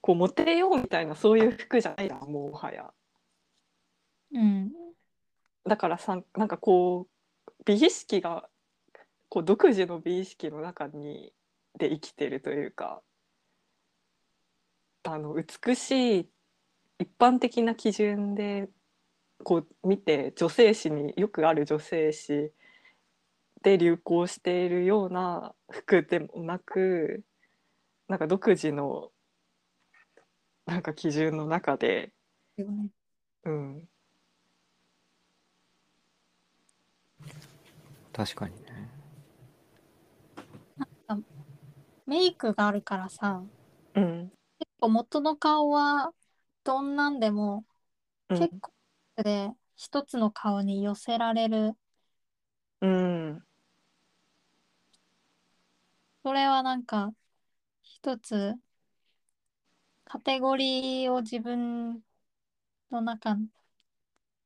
[0.00, 2.92] こうモテようみたいなそういう服じゃないなもうもはや。
[4.32, 4.70] うん。
[5.66, 7.08] だからさなんかこ
[7.48, 8.48] う美意識が
[9.28, 11.32] こう独自の美意識の中に
[11.76, 13.02] で生きてるというか。
[15.02, 16.30] あの美しい
[16.98, 18.68] 一般的な基準で
[19.44, 22.52] こう見て女性誌によくある女性誌
[23.62, 27.24] で流行しているような服でもなく
[28.08, 29.10] なんか独自の
[30.66, 32.12] なんか基準の中で、
[33.44, 33.88] うん、
[38.12, 38.90] 確かにね。
[42.06, 43.42] メイクがあるからさ
[43.94, 44.30] うん。
[44.58, 46.12] 結構元の顔は
[46.64, 47.64] どんなんでも
[48.28, 48.38] うん。
[48.38, 48.75] 結構
[49.22, 51.72] で一つの顔に寄せられる。
[52.80, 53.42] うん。
[56.22, 57.12] それはなんか
[57.82, 58.54] 一つ
[60.04, 62.02] カテゴリーを自分
[62.90, 63.36] の中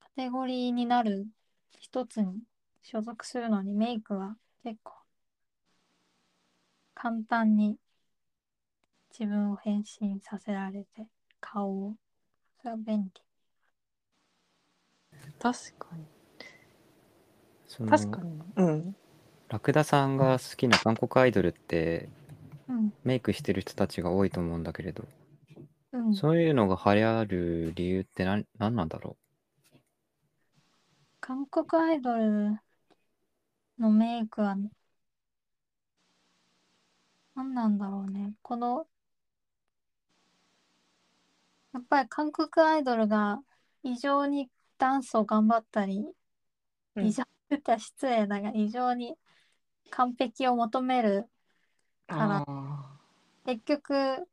[0.01, 1.27] カテゴリーになる。
[1.79, 2.43] 一つに
[2.83, 4.95] 所属するのにメイクは結構
[6.95, 7.79] 簡単に
[9.11, 11.07] 自分を変身させられて
[11.41, 11.97] 顔を。
[12.59, 13.30] それは便利
[15.39, 16.05] 確かに。
[17.67, 18.43] その確かに。
[18.57, 18.97] うん。
[19.49, 22.09] ラクダさんが好きな韓国アイドルって
[22.69, 22.93] うん。
[23.05, 25.05] メイクしてる人たちが多いと思うんだけれど、
[25.93, 26.15] うん。
[26.15, 29.17] そういうのが流行る理由って何何なんだろ
[31.21, 32.61] 韓国アイドル
[33.79, 34.57] のメイクは
[37.35, 38.35] 何なんだろうね。
[38.43, 38.87] この
[41.73, 43.43] やっぱり韓国アイドルが
[43.83, 46.05] 異常にダンスを頑張ったり、
[46.97, 47.07] うん。
[47.07, 49.15] 異常って失礼だが異常に
[49.91, 51.27] 完璧を求める
[52.07, 52.99] からあ
[53.45, 54.29] 結局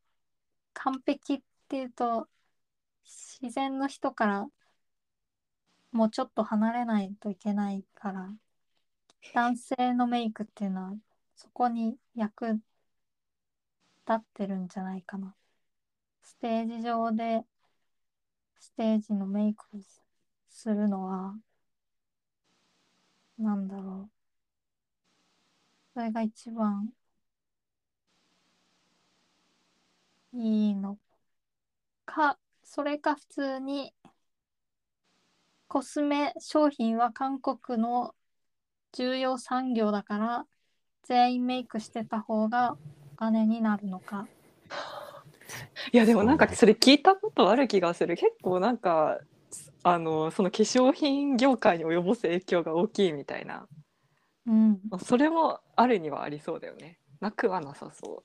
[0.74, 2.28] 完璧っていうと
[3.42, 4.48] 自然の人から
[5.92, 8.30] もうちょっと離れないといけないから
[9.34, 10.94] 男性のメイクっていうのは
[11.36, 12.62] そこに役立
[14.14, 15.36] ってるんじゃないかな。
[16.24, 17.44] ステージ上で
[18.60, 19.80] ステージのメイクを
[20.58, 21.36] するのは
[23.38, 24.12] なんだろう
[25.94, 26.90] それが一番
[30.34, 30.98] いいの
[32.06, 33.94] か、それか普通に
[35.68, 38.16] コスメ商品は韓国の
[38.94, 40.48] 重要産業だから
[41.04, 42.78] 全員メイクしてた方が
[43.14, 44.28] お金になるのか。
[45.92, 49.20] いやでもなんかそれ聞いたことある気がする結構なんか
[49.84, 53.68] あのその化粧品業界に及ぼす影響が大きいみたいな。
[54.46, 54.80] うん。
[54.90, 57.00] まあそれもあるにはありそうだよね。
[57.20, 58.24] なくはなさそ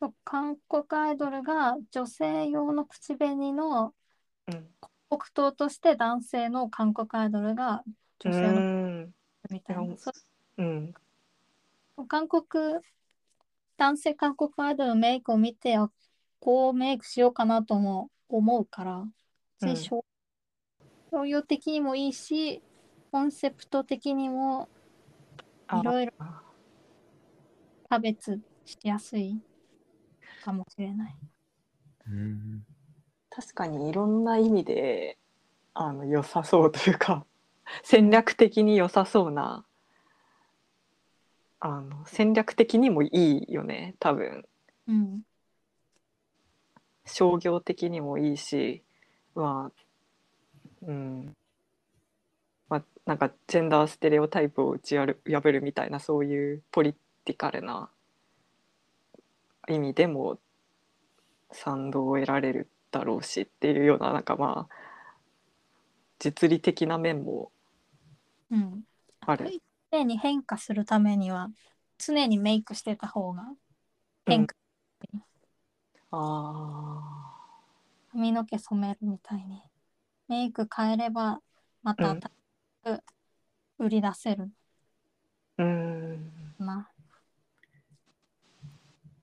[0.00, 4.68] そう韓国アイドルが女性用の口紅のううん。
[5.10, 7.82] 黒糖として男性の韓国アイドルが
[8.18, 9.14] 女性のうん
[9.50, 9.96] みたいな。
[9.96, 10.12] そ
[10.58, 10.62] う。
[10.62, 10.94] ん。
[12.08, 12.44] 韓国
[13.76, 15.90] 男性韓国アイドルのメイクを見てあ
[16.40, 19.76] こうメイクしようかなとも思うから、うん
[21.10, 22.62] 商商業的にもいいし
[23.10, 24.68] コンセプト的にも
[25.66, 26.12] あいろいろ
[27.88, 29.40] 差別しやすい
[30.44, 31.16] かもしれない。
[32.06, 32.64] うん
[33.30, 35.18] 確かにいろんな意味で
[35.74, 37.24] あの良さそうというか
[37.84, 39.64] 戦略的に良さそうな
[41.60, 44.44] あの戦略的にもいいよね多分
[44.86, 45.22] うん。
[47.04, 48.82] 商業的にもいいし
[49.34, 49.87] まあ
[50.82, 51.36] うん
[52.68, 55.06] まあなんかジェンダーステレオタイプを打ち破
[55.44, 56.94] るみたいなそういうポリ
[57.24, 57.90] ティカルな
[59.68, 60.38] 意味でも
[61.52, 64.74] 賛同を得られるだろうしっていうようななんかまあ
[66.18, 67.50] 実利的な面も
[68.50, 68.82] うん。
[69.20, 69.60] ある。
[69.90, 71.50] 常に変化するためには
[71.98, 73.44] 常にメイクしてた方が
[74.26, 74.54] 変化、
[76.10, 77.34] あ
[78.12, 79.62] 髪の毛染めるみたいに
[80.28, 81.40] メイク変えれば
[81.82, 82.30] またうん新
[82.94, 83.02] しく
[83.78, 86.90] 売り出せるーうんな。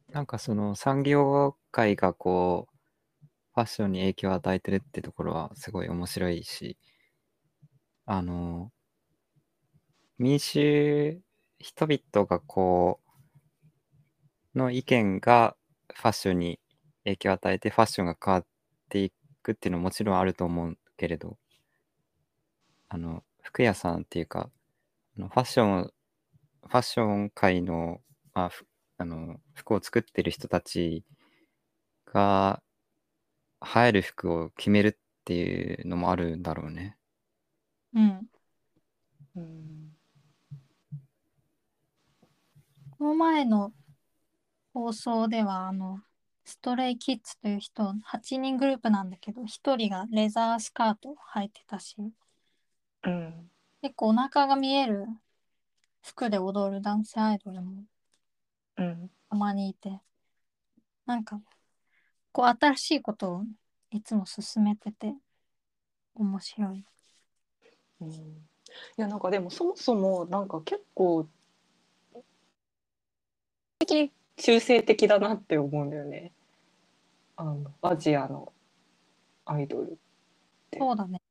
[0.10, 2.76] なんかその産業界がこう
[3.54, 6.78] ファッションに影響を与えてるってところはすごい面白いし
[8.06, 8.72] あの
[10.18, 11.20] 民衆
[11.60, 13.02] 人々がこ
[14.56, 15.56] うの意見が
[15.94, 16.60] ファッションに
[17.04, 18.46] 影響を与えてファッションが変わっ
[18.90, 19.12] てい
[19.44, 21.38] くっていうのはもちろんあると思うけれど
[22.90, 24.50] あの服屋さんっていうか
[25.18, 25.92] あのファッション
[26.64, 28.02] ファッション界の,、
[28.34, 28.66] まあ、ふ
[28.98, 31.04] あの服を作ってる人たち
[32.06, 32.62] が
[33.62, 36.98] 映える服を決めるっていうのもあるんだろうね。
[37.94, 38.28] うん。
[39.36, 39.96] うん
[42.98, 43.74] この前の
[44.74, 46.00] 放送ではあの
[46.46, 51.96] ストレイキッズという人8人グループなんだけど1人がレザースカートを履いてたし。
[53.04, 53.50] うん。
[53.82, 55.06] 結構お腹が見える。
[56.02, 57.84] 服で踊る男性アイドルも
[58.78, 59.10] うん。
[59.30, 60.00] たまにいて。
[61.08, 61.42] なんか
[62.32, 63.44] こう新しいことを
[63.92, 65.16] いつも進めてて
[66.14, 66.86] 面白い。
[68.02, 68.10] うん。
[68.12, 68.14] い
[68.98, 71.28] やなんかでもそもそもなんか結構
[73.80, 76.32] 的中性的だなって思うんだよね。
[77.38, 78.54] あのアジアの
[79.46, 79.98] アイドル。
[80.78, 81.22] そうだね。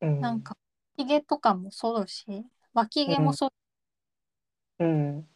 [0.00, 0.56] うん、なんか
[0.96, 3.46] ひげとかもそうだし脇毛もそ
[4.78, 5.28] う、うん。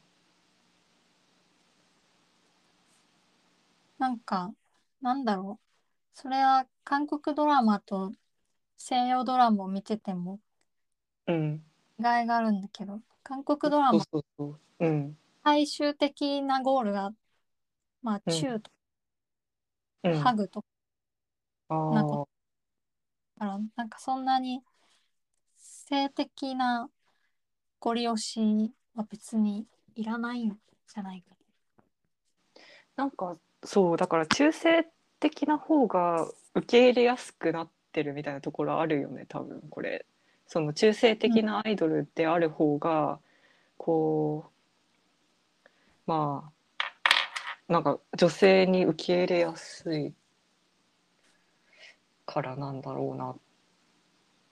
[3.99, 4.53] なんか
[5.01, 5.67] なんだろう。
[6.15, 8.13] それは韓国ドラマと
[8.79, 10.41] 西洋ドラマを見てても
[11.27, 11.63] うん。
[11.99, 14.45] 違いがあるんだけど韓国ドラマそうそうそ
[14.81, 14.87] う。
[14.87, 17.13] うん最終的なゴールが
[18.03, 18.33] まあうん。
[18.35, 18.69] チューと
[20.03, 20.15] うん。
[20.19, 20.67] ハグとか
[21.69, 22.27] あなんかー。
[23.39, 24.61] からなんかそんなに
[25.57, 26.91] 性的な
[27.79, 31.37] ご利用しは別にいらないんじゃないか
[32.97, 34.85] なんかそうだから中性
[35.21, 40.07] 的な方が受け入れやすくなってるみたいなところあるよね多分これ。
[40.49, 43.19] その中性的なアイドルである方が、
[43.77, 44.56] こう
[46.07, 50.15] まあなんか女性に受け入れやすい
[52.25, 53.37] からなんだろうなっ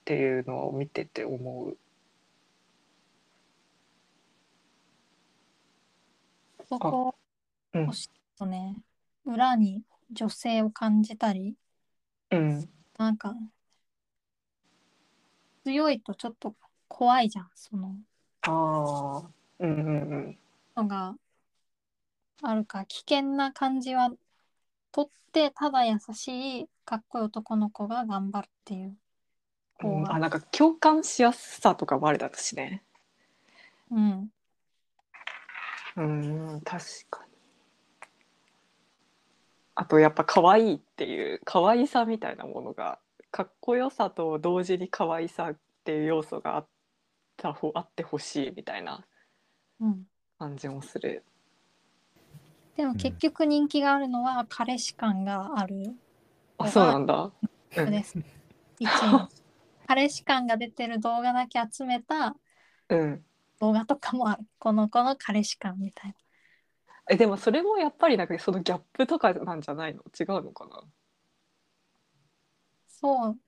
[0.04, 1.76] ていうのを見てて思う。
[6.68, 7.14] そこ
[7.72, 7.90] うん。
[8.36, 8.76] とね。
[9.24, 11.54] 裏に女性を感じたり。
[12.30, 12.68] うん。
[12.98, 13.34] なんか
[15.64, 16.54] 強いとちょっと
[16.88, 17.94] 怖いじゃんその。
[18.42, 20.38] ああうんうんうん。
[20.76, 21.14] のが
[22.48, 24.10] あるから危険な感じは
[24.92, 28.96] 取ってただ優しいかっこいい男の子が頑張るっていう
[29.74, 32.82] 方うん、があなんか共感しやすさとかもあるだしね。
[33.90, 34.30] うん
[35.96, 37.34] うん確かに。
[39.76, 42.98] あとやっぱ可愛いっていう可愛さみたいなものが
[43.30, 46.68] かっこよさと同時に可愛さっていう要素があっ
[47.36, 49.04] たほあってほしいみたいな
[49.80, 50.06] うん
[50.38, 51.24] 感じもする。
[52.76, 55.94] でも結局人気があるのは彼氏感がある
[56.58, 57.30] あそうなんだ。
[57.70, 58.16] です。
[58.78, 59.28] 一位の
[59.86, 62.36] 彼氏感が出てる動画だけ集めた
[62.88, 63.24] うん。
[63.60, 64.44] 動画とかもある。
[64.58, 66.16] この子の彼氏感みたいな。
[67.10, 70.02] えでもそれもやっぱりなんかそのギャップとかなんじゃないの？
[70.18, 70.82] 違うのかな？
[72.88, 73.38] そう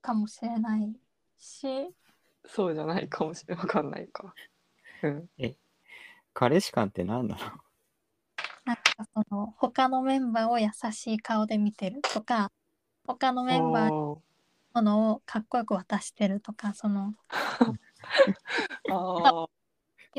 [0.00, 0.94] かもしれない
[1.36, 1.66] し
[2.46, 4.34] そうじゃないかもしれわかんないか。
[5.02, 5.28] うん。
[6.32, 7.65] 彼氏感って何なの？
[8.66, 8.82] なんか
[9.14, 12.50] その他のメンバーを優しい顔で見てるとか
[13.06, 14.20] 他のメンバーにお
[14.74, 17.14] ものをかっこよく渡してるとかその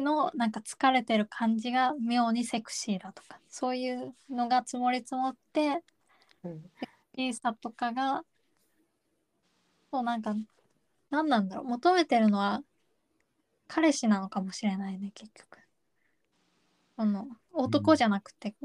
[0.01, 5.79] のなんか疲れてる感じが妙にセクシーだとかそういうのが積もり積もってー、
[6.45, 6.71] うん。
[7.17, 8.23] いいさとかが
[9.91, 10.35] そうなんか
[11.09, 12.61] 何なんだろう求めてるのは
[13.67, 15.56] 彼氏なのかもしれないね結局
[16.97, 18.55] その男じゃなくて、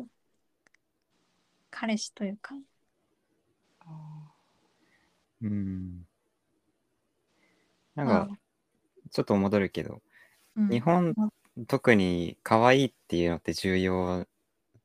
[1.71, 2.55] 彼氏というか
[3.81, 4.33] あ
[5.43, 6.07] うん。
[7.95, 8.39] なんまあか、
[9.11, 10.03] ちょっと戻るけど、
[10.57, 11.15] うん日本、
[11.67, 14.27] 特に可愛いっていうのって重要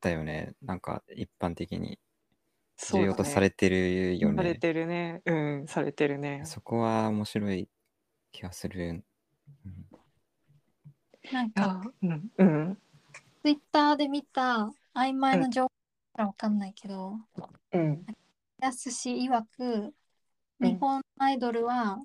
[0.00, 0.54] だよね。
[0.62, 1.98] なんか、一般的に。
[2.92, 4.58] 重要とされてるよされね。
[4.58, 5.22] てるね。
[5.24, 6.42] うん、されてるね。
[6.44, 7.68] そこは面白い
[8.30, 9.02] 気がする。
[9.64, 9.84] うん
[11.30, 12.78] なんか、うん、うん、
[13.42, 15.68] ツイッターで見た曖昧な情報
[16.16, 17.18] かわかんないけど、
[17.72, 18.04] うん。
[18.60, 19.94] やすし曰く
[20.60, 20.68] うん。
[20.68, 21.98] 日本のアイドルは、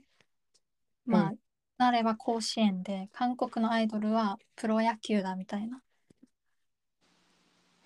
[1.05, 1.38] まあう
[1.77, 5.81] なれば甲子園で韓国のアイドルはプロ野球だみたいな。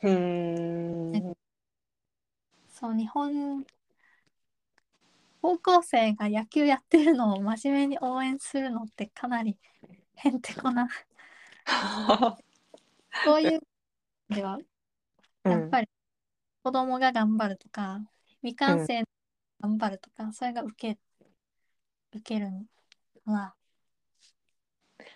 [0.04, 1.18] うー。
[1.18, 1.38] ん。
[2.68, 3.66] そう日本
[5.42, 9.58] 高校生が野球やってるのを真面目に応援するのってかなり
[10.16, 10.88] へんてこな
[13.26, 13.60] そういう
[14.30, 14.58] では
[15.44, 15.90] やっぱり
[16.64, 18.00] 子供が頑張るとか
[18.42, 19.08] 未完成が
[19.62, 21.00] 頑張るとか、それが受け
[22.14, 22.50] 受ける
[23.26, 23.54] のは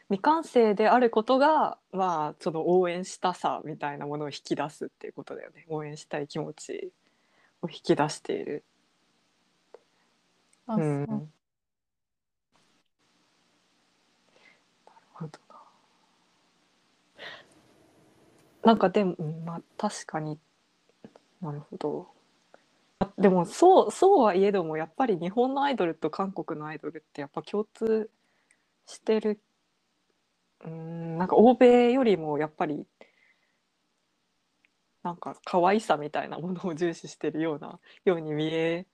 [0.10, 5.66] 未完成であることが、まあ、その応援したさみたいなものを引き出すっていうことだよね。
[5.70, 6.92] 応援したい気持ち
[7.62, 8.64] を引き出している。
[10.68, 11.08] そうそううん。
[11.08, 11.30] なる
[15.14, 15.56] ほどな。
[18.64, 19.16] なんかでも、
[19.46, 20.40] まあ確かに
[21.42, 22.08] なるほど。
[23.00, 28.10] あでもそうそうはいえどもやっぱり日本のアイドルと韓国のアイドルってやっぱ共通
[28.88, 29.42] してる
[30.66, 32.86] うんなんか欧米よりもやっぱり
[35.04, 38.86] なんか可愛さみたいなものを重視してるようなように見え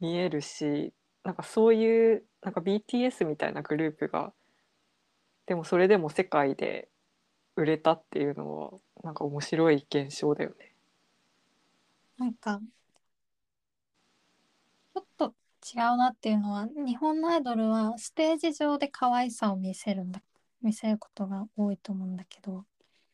[0.00, 0.92] 見えるし
[1.24, 4.32] なんかそういうなんか BTS みたいなグループが
[5.46, 6.88] でもそれでも世界で
[7.58, 8.70] 売れたっていうのは
[9.02, 10.72] なんか面白い現象だよね。
[12.16, 12.60] なんか
[14.94, 15.34] ちょっと
[15.74, 20.22] 違うなっていうのは日本のアイドルはステージ上で可愛さを見せるんだ
[20.62, 22.64] 見せることが多いと思うんだけど。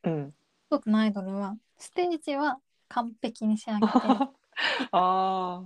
[0.03, 0.35] うん、
[0.69, 2.59] 韓国のアイドルはステージは
[2.89, 3.93] 完璧に仕上げて
[4.93, 5.65] あ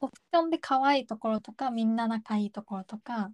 [0.00, 3.30] オプションで可愛いところとかみんな仲いいところとか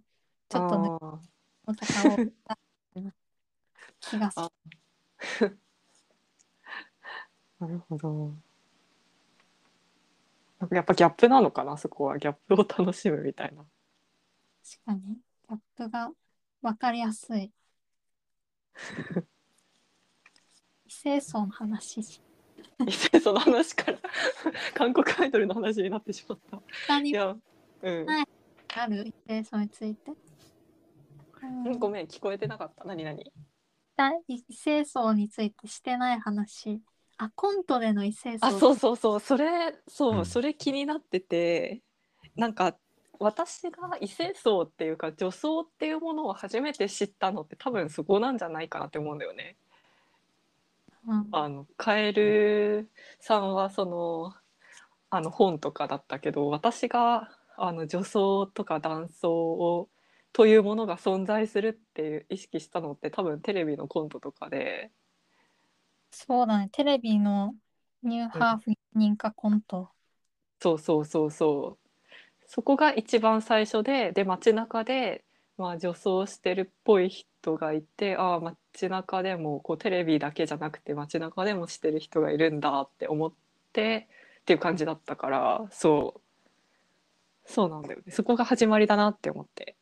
[0.49, 2.57] ちょっと抜とかを
[3.99, 4.51] 気がするあ
[7.65, 8.33] なるほど。
[10.59, 13.63] なんかやっぱギャップなのかなそこはギャップを楽しむみたいな。
[13.63, 16.11] 確かにギャップが
[16.61, 17.51] 分かりやすい
[20.85, 22.01] 異性層の話
[23.21, 23.99] その話から
[24.73, 26.61] 韓国アイドルの話になってしまった。
[26.87, 27.35] 他にいや、
[27.81, 28.05] うん。
[28.05, 28.25] はい？
[28.75, 29.05] ある？
[29.07, 30.11] 異性層について、
[31.41, 32.85] うんごめん聞こえてなかった。
[32.85, 33.31] 何何？
[34.27, 36.81] 異性層についてしてない話。
[37.17, 38.45] あコントでの異性層。
[38.45, 39.19] あそうそうそう。
[39.19, 40.25] それそう、うん。
[40.25, 41.81] それ気になってて。
[42.35, 42.75] なんか
[43.19, 49.57] 私が異性層っていうか女装っていうものを初めて知ったのって多分そこなんじゃないかなって思うんだよね。
[51.05, 51.27] うん。
[51.31, 52.89] あのカエル
[53.19, 54.33] さんはその
[55.09, 59.89] あの本とかだったけど私があの女装とか男装を
[60.33, 64.91] というものが存在するっていう意識したのって多分テレビのコントとかで。
[66.11, 66.69] そうだね。
[66.71, 67.55] テレビの
[68.03, 69.89] ニューハーフ認可コント、
[70.61, 71.89] そうそうそうそう。
[72.47, 75.23] そこが一番最初でで街中で、
[75.57, 83.33] まあ、女装してるっぽい人がいてああ街中でもこうテレビだけじゃなくて街中でもしてる人がいるんだって思っ
[83.73, 84.07] て
[84.41, 86.21] っていう感じだったからそう。
[87.45, 88.11] そうなんだよね。
[88.11, 89.75] そこが始まりだなって思って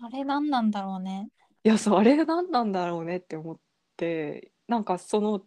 [0.00, 1.28] あれ何なんだろうね
[1.64, 3.58] いやそうあれ何なんだろうねって思っ
[3.96, 5.42] てなんかその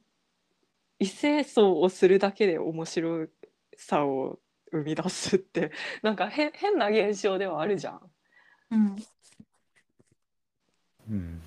[1.00, 3.28] 異性層をするだけで面白
[3.78, 4.40] さを
[4.72, 5.72] 生み出すって
[6.04, 8.12] なんか変変な現象ではあるじゃん。
[8.72, 8.96] うん
[11.10, 11.42] うん。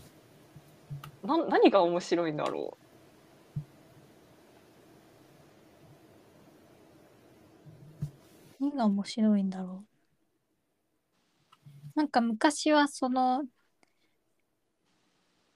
[1.22, 2.76] な何が面白いんだろ
[8.58, 9.91] 何が面白いんだろう。
[11.94, 13.44] なんか昔はその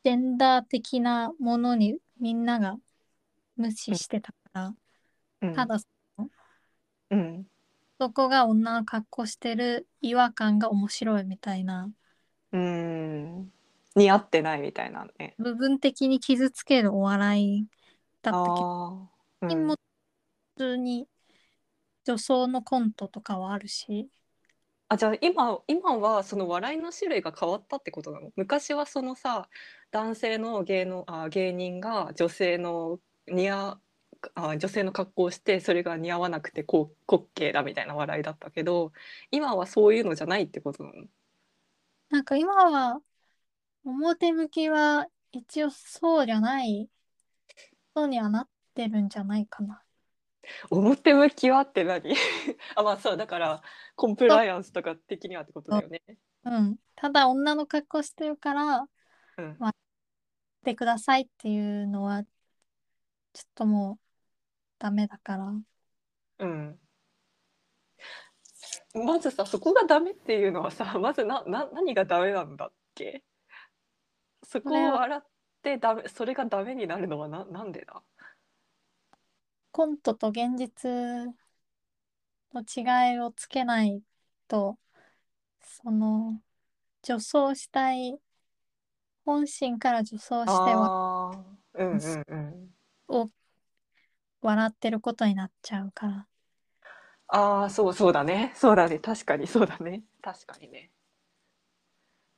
[0.05, 2.77] ジェンダー的なものにみんなが
[3.57, 4.75] 無視してたから、
[5.43, 5.55] うん。
[5.55, 5.79] ただ
[7.11, 7.47] うん。
[7.99, 11.91] そこが女の格好してる違和感が面白いみたいな。
[12.53, 13.53] うん。
[13.95, 15.35] 似合ってないみたいなね。
[15.39, 17.67] 部分的に傷つけるお笑い
[18.23, 19.09] だったけど
[19.43, 19.69] うん。
[19.69, 19.77] 普
[20.59, 21.09] 通に
[22.05, 24.09] 女装のコントとかはあるし
[24.89, 28.31] あじゃあ今今はその笑いの種類が変わったってことなの？
[28.37, 29.49] 昔はそのさ
[29.91, 33.81] 男性の芸能あ芸人が女性の似合
[34.35, 38.93] あ女性の格好をしてそれが似合わなくてこう滑稽だみたいな笑いだったけど
[39.33, 41.05] 今はそういうのじゃないってことなの？
[42.11, 43.01] なんか今は
[43.85, 46.89] 表向きは一応そうじゃない
[47.93, 49.83] 人にはなってるんじゃないかな。
[50.71, 52.15] 表向きはって何？
[52.77, 53.63] あまあそうだから
[53.95, 56.03] コンプライアンスとか的にはってことだよね。
[56.45, 56.77] うん。
[56.95, 58.89] ただ女の格好してるから
[59.39, 59.61] うんし
[60.65, 62.31] てくださいっていうのはちょ
[63.45, 63.99] っともう
[64.79, 65.53] ダメだから。
[66.39, 66.81] うん
[68.95, 73.23] まずさそこがダメっていうのはさ まずなな何がダメなんだっけ？
[74.43, 75.23] そこを笑っ
[75.63, 78.03] てダメそれがダメになるのはななんでだ？
[79.77, 80.91] コントと現実
[82.55, 84.01] の違いをつけない
[84.49, 84.79] と
[85.61, 86.41] その
[87.03, 88.17] 女装したい
[89.27, 91.45] 本心から女装しては
[91.75, 92.71] うんうんうん。
[93.09, 93.31] を
[94.41, 96.27] 笑ってることになっちゃうから。
[97.29, 98.55] ああそうそうだね。
[98.57, 98.99] そうだね。
[98.99, 100.05] 確かにそうだね。
[100.23, 100.91] 確かにね。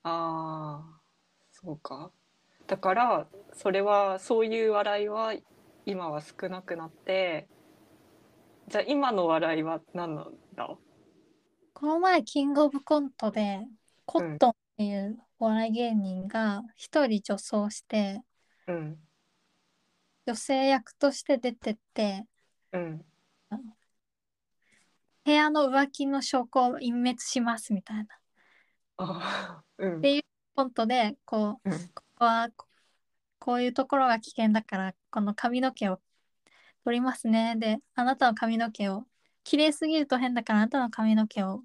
[0.02, 1.00] ああ
[1.52, 2.10] そうか。
[2.66, 5.34] だからそれはそういう笑いは
[5.90, 7.48] 今は少なくなって
[8.68, 10.76] じゃあ今の笑いは何なんだ？
[11.72, 13.66] この前キングオブコントで
[14.04, 18.20] コットンっていうお笑い芸人が一人女装して
[18.66, 18.98] うん。
[20.26, 22.26] 女性役として出てって
[22.74, 23.02] うん。
[25.24, 28.06] 部屋の浮気の証拠を隠滅しますみたい
[28.98, 29.64] な。
[29.78, 30.00] うん。
[30.02, 30.22] で
[30.54, 31.78] コントでこううん。
[31.94, 32.66] ここはこ
[33.38, 36.00] こういうところが危険だからこの髪の毛を
[36.84, 37.56] 取りますね。
[37.56, 39.04] であなたの髪の毛を
[39.44, 41.62] 綺麗すぎると変だからあなたの髪の毛を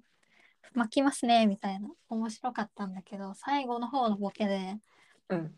[0.74, 4.78] 巻きますねみたいな面白かったんだけど最後の方のボケで
[5.28, 5.54] うん。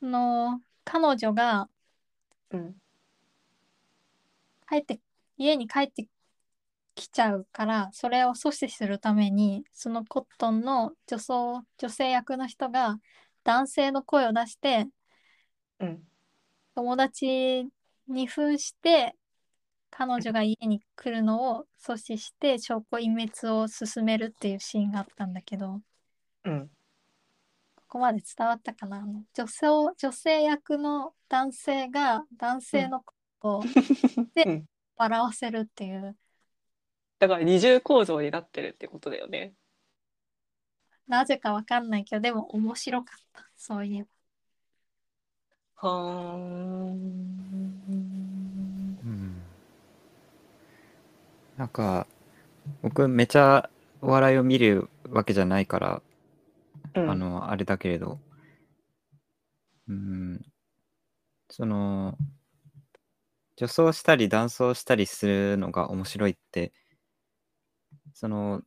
[0.00, 1.68] その彼女が
[2.50, 2.76] うん。
[4.68, 5.00] 帰って
[5.36, 6.08] 家に帰って
[6.94, 12.98] きちゃうからそれを阻止するためにそのコットンの女装女性役の人が
[13.46, 14.88] 男性の声を出して
[15.80, 16.02] うん。
[16.74, 17.66] 友達
[18.08, 19.14] に扮して
[19.90, 25.80] 彼女が家に来るのを阻止して証拠隠滅を進めるっていうシーンがあったんだけど
[26.44, 26.68] うん。
[27.76, 29.06] ここまで伝わったかな？
[29.32, 29.66] 女性
[29.96, 33.64] 女性役の男性が男性のことを
[34.34, 34.64] でうん。
[34.96, 36.16] 笑わせるっていう。
[37.18, 39.54] だから二重構造になってるってことだよね
[41.08, 43.48] なぜかわかんないけどでも面白かった。
[43.56, 44.08] そういえば。
[45.76, 46.96] はーん。
[49.04, 49.42] うん。
[51.56, 52.06] なんか
[52.82, 53.70] 僕めちゃ
[54.00, 56.02] お笑いを見るわけじゃないから、
[56.94, 57.10] うん。
[57.10, 58.18] あのあれだけれど。
[59.88, 60.40] うん。
[61.48, 62.18] その
[63.56, 66.72] 女装したり男装したりするのが面白いって
[68.12, 68.62] その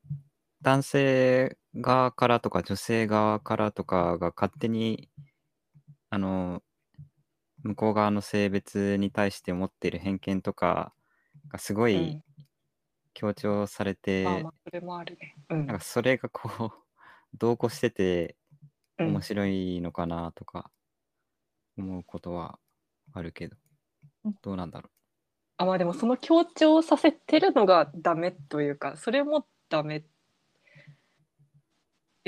[0.61, 5.09] 男性側からとか女性側からとかが勝手に
[6.09, 6.61] あの
[7.63, 10.93] 向こう側の性別に対して持っている偏見とか
[11.49, 12.23] がすごいうん。
[13.13, 15.35] 強調されて、あーまあそれもあるね。
[15.49, 15.65] うん。
[15.67, 16.71] なんかそれがこう
[17.37, 18.37] 同行してて
[18.97, 19.07] うん。
[19.07, 20.71] 面白いのかなとか
[21.77, 22.59] 思うことは
[23.13, 23.57] あるけど、
[24.25, 24.35] うん。
[24.41, 24.89] どうなんだろ
[25.57, 30.05] あまあでもその強調させてるのがダメというかそれもダメ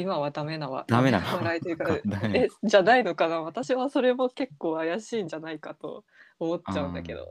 [0.01, 0.85] 今はダメなわ。
[0.87, 1.37] ダメなの？
[1.37, 1.85] 笑いというか。
[1.85, 2.01] ダメ。
[2.05, 3.41] なのえじゃないのかな？
[3.41, 6.03] 私はそれも結構怪しいんじゃないかと
[6.39, 7.27] 思っちゃうんだけど。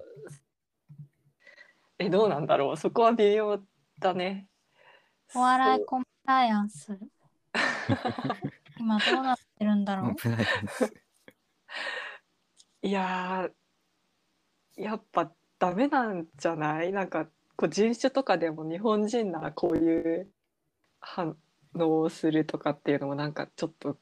[1.99, 2.77] えどうなんだろう？
[2.77, 3.61] そこは微妙
[3.99, 4.47] だね。
[5.35, 5.87] お笑そいう。
[5.87, 6.99] コンプライアンス。
[8.79, 10.05] 今どうなってるんだう？
[10.05, 10.15] ろう
[12.83, 16.93] いやーやっぱダメなんじゃない？
[16.93, 17.27] なんか
[17.57, 20.33] こう人種とかでも日本人ならこういう
[21.01, 21.37] 反
[21.75, 23.97] 応をするとかっていうのもなんかちょっと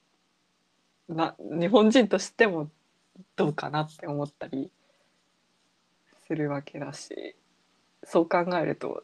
[1.09, 2.71] な日本人としても
[3.37, 4.71] どうかなって思ったり
[6.27, 7.35] するわけだし
[8.05, 9.03] そう考えると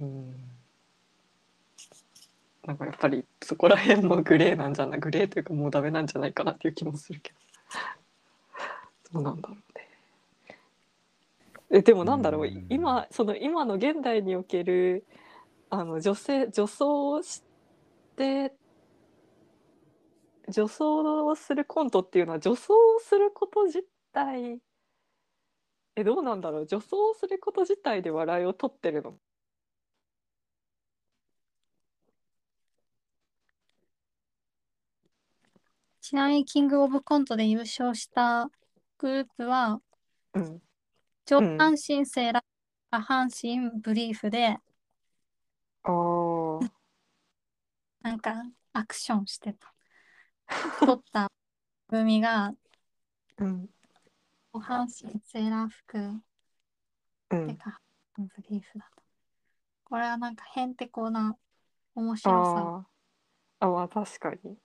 [0.00, 0.34] うん。
[2.66, 7.38] なんかやっぱりそこら辺もグレーなんじゃないグレーというかもうダメなんじゃないかなっていう気もするけど。
[9.14, 9.88] どうなんだろうね。
[11.70, 12.66] えでもなんだろううん。
[12.68, 15.06] 今その今の現代における
[15.70, 17.42] あの女性女装をし
[18.18, 18.52] て
[20.48, 24.60] 女装をするコントっていうのは女装をすること自体
[25.96, 26.66] えどうなんだろう？
[26.66, 29.14] 女装をすること自体で笑いを取ってるの？
[36.00, 38.50] ちなみにキングオブコントで優勝した
[38.98, 39.80] グループは
[40.34, 40.62] うん。
[41.26, 42.42] 上半身セーラー、
[42.90, 44.56] 下半身ブリーフで
[45.82, 46.17] あー
[48.00, 48.34] なんか
[48.72, 49.74] アクションしてた。
[50.80, 51.30] 撮った
[51.88, 52.54] 組が
[53.38, 53.68] うん
[54.52, 55.98] 上半身セーラー服
[57.30, 57.80] うんでか
[58.16, 59.02] ブリーフだと。
[59.84, 61.36] これはなんかへんてこな
[61.94, 62.86] 面白さ。
[63.60, 64.58] あまあ確かに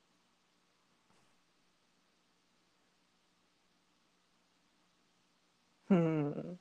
[5.90, 6.60] うん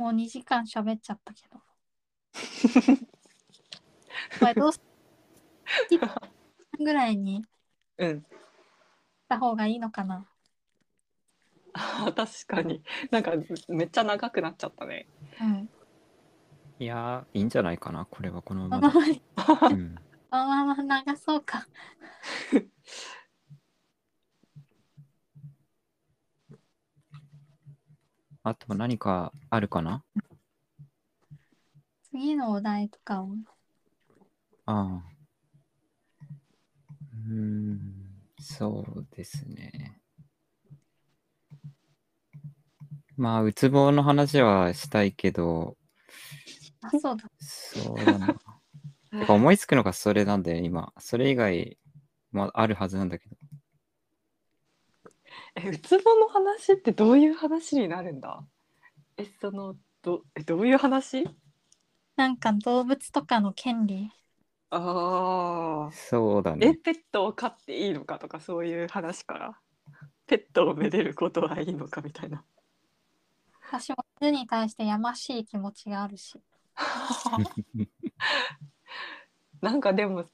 [0.00, 1.60] もう2時間喋っちゃったけど。
[4.40, 4.80] これどうす
[6.78, 7.42] ぐらいに。
[7.42, 7.46] し
[7.98, 8.24] うん。
[9.28, 10.26] た方がいいのかな。
[11.74, 12.82] あー確かに。
[13.10, 13.32] なんか
[13.68, 15.06] めっちゃ長くなっちゃったね。
[15.40, 15.70] うん。
[16.80, 19.00] いやーいいんじゃないかなこれはこのこままのま
[19.68, 19.94] うん、
[20.32, 21.68] のまま流そうか。
[28.50, 30.02] あと何かあるかな？
[32.10, 33.28] 次のお題とかを。
[34.66, 35.02] ああ。
[37.28, 37.80] うーん
[38.40, 40.00] そうですね。
[43.16, 45.76] まあうつぼの話はしたいけど。
[46.82, 47.30] あ、そうだ。
[47.38, 48.34] そうだな。
[49.16, 50.92] てか思いつくのがそれなんだよ今。
[50.98, 51.78] それ以外
[52.32, 53.36] もあるはずなんだけど
[55.56, 58.42] えうつぼの話ってどういう話になるんだ？
[59.16, 61.26] えそのどえどういう話？
[62.16, 64.10] なんか動物とかの権利？
[64.70, 66.76] ああえそうだね。
[66.76, 69.58] ペットを飼っていいのかとかそういう話から。
[70.26, 72.44] ペットをめでることはいいのかみたいな。
[73.66, 76.40] 私も犬に対してやましい気持ちがあるし。
[79.60, 80.24] なんかでも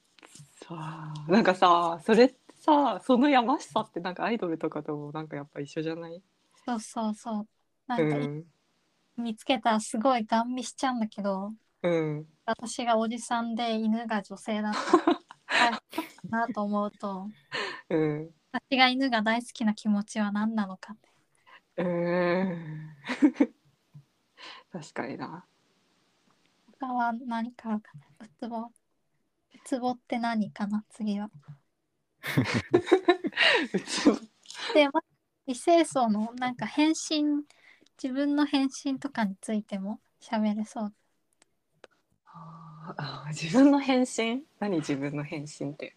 [0.69, 6.23] さなんかさそれってさそのやましさってなんかアイドルとかともなんかやっぱ一緒じゃない？
[6.67, 7.49] そうそうそう。
[7.87, 8.45] なうんか、ん
[9.17, 11.53] 見つけたらすごいガン見しちゃうんだけど、
[11.83, 14.73] うん私がおじさんで犬が女性だっ
[15.49, 15.83] たら
[16.29, 17.29] なと思うと、
[17.89, 20.97] うん私が犬が大好きな気持ちは何なのかっ
[21.77, 21.83] て。
[21.83, 22.97] うん
[24.73, 25.47] 確かにな
[26.81, 28.27] 他は何かあるかな。
[28.27, 28.59] うつぼ。
[28.59, 28.71] う
[29.65, 30.85] つぼって何かな？
[30.91, 31.31] 次は。
[34.75, 35.01] で、ま
[35.47, 37.45] 異性層のなんか変身、
[38.03, 40.95] 自分の変身とかについても喋れそう。
[42.27, 45.97] あーあー自分の変身何自分の変身って？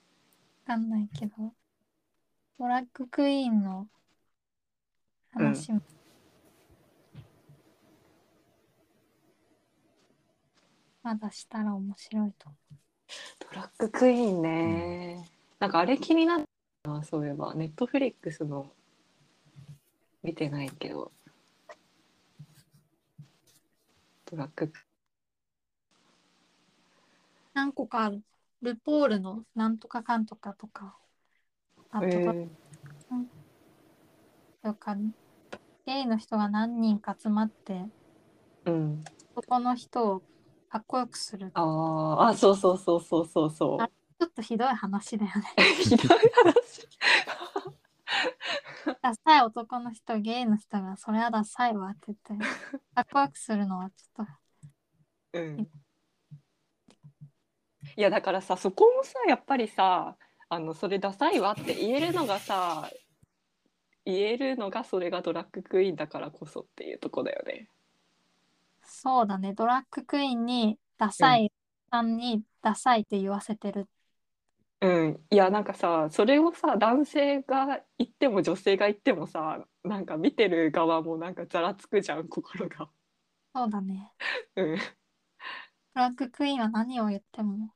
[0.68, 1.54] わかんないけど、
[2.60, 3.88] ドラッグクイーンの
[5.32, 5.82] 話も、
[11.02, 12.58] まだしたら面白いと思
[13.40, 15.30] ドラッグクイーンね、
[15.60, 16.44] なんかあれ気になっ
[16.84, 17.54] たなそういえば。
[17.54, 18.72] ネットフリックスの
[20.24, 21.12] 見てないけど。
[24.32, 24.66] ドラッグ。
[24.66, 24.74] う。
[27.54, 28.22] 何個かある。
[28.62, 30.96] ルポールのなんとかかんとかとか、
[31.92, 32.48] あと、えー。
[34.64, 34.96] とか、
[35.86, 37.86] ゲイの人が何人か集まって、
[38.66, 39.04] うん。
[39.36, 40.22] 男の人を
[40.70, 41.50] かっこよくする。
[41.50, 42.22] ちあー。
[42.28, 45.44] あそうそうそうそうそうそうあょっとひどい話だよね。
[45.84, 46.88] ひどい話
[49.02, 52.46] ダサい男の人、ゲイの人が、それはダサいわって言って、
[52.96, 54.26] かっこよくするのはちょっ
[55.34, 55.70] と、うん
[57.96, 60.16] いやだからさそこもさやっぱりさ
[60.48, 62.90] あのそれダサいわって言えるのがさ
[64.06, 67.70] 言えるのがそれがドラッグクイーンだからこそっていうとこだよね。
[68.84, 71.52] そうだね、ドラッグクイーンにダサい
[71.92, 73.88] さんにダサいって言わせてる。
[74.82, 82.90] うん、いやなんかさそれをさ男性が言っても女性が言ってもさなんか見てる側もなんかざらつくじゃん心が。
[83.54, 84.14] そうだね。
[84.56, 87.74] うんドラッグクイーンは何を言っても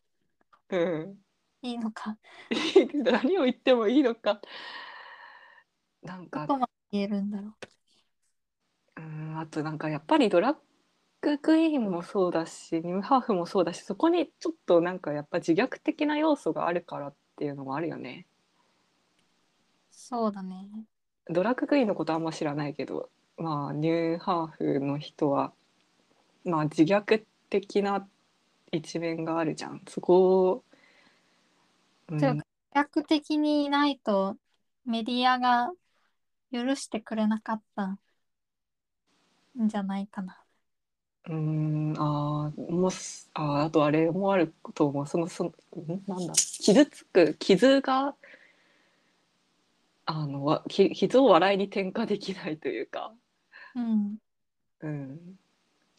[0.70, 1.18] うん、
[1.62, 2.18] いいのか。
[2.94, 4.40] 何を言ってもいいのか
[6.04, 9.02] なんかどこまで言えるんだろう。
[9.02, 10.58] うんあとなんかやっぱりドラッ
[11.24, 18.28] グクイーンもそうだしニムハーフもそうだしそこにちょっとなんかやっぱ自虐的な要素があるからっていうのもあるよね。
[19.90, 20.68] そうだね。
[21.30, 25.54] ドラッグクイーンのことあんま知らないけどまあニューハーフの人は
[26.44, 28.06] まあ自虐的な
[28.74, 30.64] 一面があるじゃんそこを、
[32.10, 32.36] うんじゃあ
[32.76, 34.36] 逆的にいないと
[34.86, 35.72] メディアが
[36.52, 38.00] 許してくれなかったん
[39.68, 40.43] じゃないかな。
[41.30, 45.50] うんあーもうすあーあとあれもあると思うそのその
[45.82, 48.16] んなんだ傷つく傷が
[50.06, 53.14] あのわき傷を笑いに転化できないというか、
[53.76, 54.18] うん。
[54.82, 55.40] うん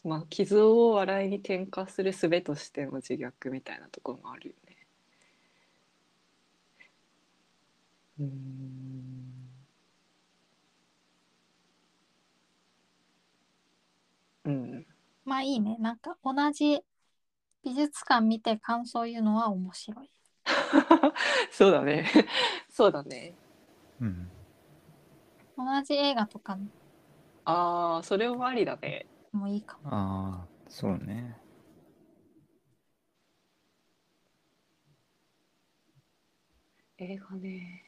[0.05, 4.77] まあ、傷を笑いに転化する術としての自虐みたいなところもあるよね。
[8.19, 9.55] うん
[14.45, 14.87] うん
[15.25, 15.77] まあいいね。
[15.79, 16.81] なんか同じ
[17.65, 20.11] 美術館見て感想言うのは面白い。
[21.51, 22.07] そうだね。
[22.69, 23.35] そうだね。
[24.01, 24.31] うん。
[25.57, 26.59] 同じ映画とか
[27.45, 29.07] ああ、それもありだね。
[29.33, 29.89] もいいかも。
[29.91, 31.37] ああ、そうね。
[36.99, 37.84] 映画ね。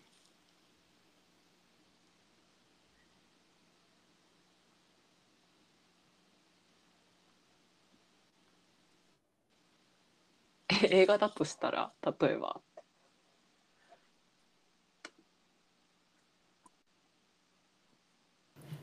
[10.82, 12.60] え 映画だとしたら、例えば。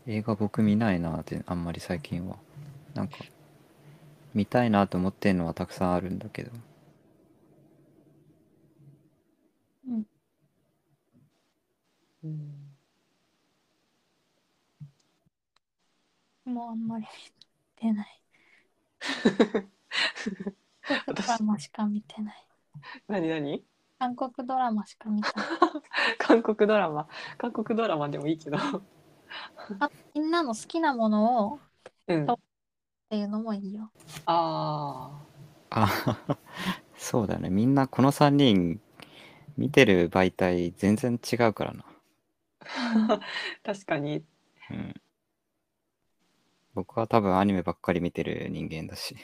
[0.07, 2.37] 映画僕見ないなってあんまり最近は。
[2.93, 3.17] なんか、
[4.33, 6.51] 見たいなと思ってんのはたくさんあるんだけど。
[12.23, 12.73] うん、
[16.45, 18.21] もうあんまり見てない。
[20.87, 22.47] 韓国ドラマしか見てない。
[23.07, 23.63] 何何？
[23.99, 25.47] 韓国ドラマしか見てない。
[26.19, 27.07] 韓国ドラマ。
[27.37, 28.57] 韓国ドラマでもいいけど。
[28.57, 31.59] あみんなの好きなものをっ
[32.07, 32.25] うん。
[32.27, 32.39] そう
[33.09, 33.91] ていうのもいいよ。
[34.25, 35.25] あ
[35.69, 35.87] あ
[36.97, 37.49] そうだね。
[37.49, 38.81] みんなこの3人
[39.57, 41.85] 見てる媒体全然違うからな。
[43.09, 43.19] あ、
[43.63, 44.25] 確かに。
[44.69, 44.93] うん。
[46.73, 49.15] 僕は多分アニメばっかり見てる人間だし。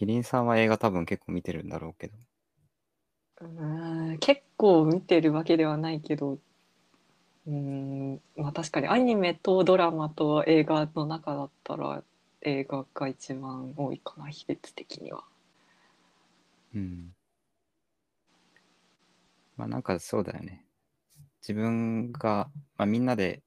[0.00, 2.14] キリンさんは映画多分結構見てるんだろうけど。
[3.42, 3.44] う
[4.14, 6.38] ん結構見てるわけではないけど
[7.46, 12.02] うんまあ確かにアニメとドラマと映画の中だったら
[12.40, 15.22] 映画が一番多いかな比率的には。
[16.74, 17.10] うん。
[19.58, 20.64] まあなんかそうだよね。
[21.42, 22.48] 自分が、
[22.78, 23.42] まあみんなで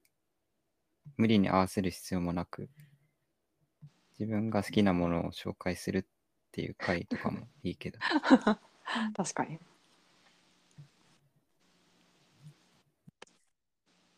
[1.16, 2.68] 無理に合わせる必要もなく、
[4.20, 6.06] 自分が好きなものを紹介する
[6.54, 7.98] っていう回とかもいいけど。
[9.16, 9.58] 確かに。
[9.58, 9.64] じ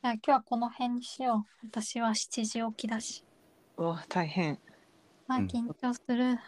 [0.02, 1.66] ゃあ今日はこの辺にしよう。
[1.66, 3.24] 私は7時起きだし。
[3.78, 4.58] うわ大変。
[5.26, 6.38] まあうん緊張する。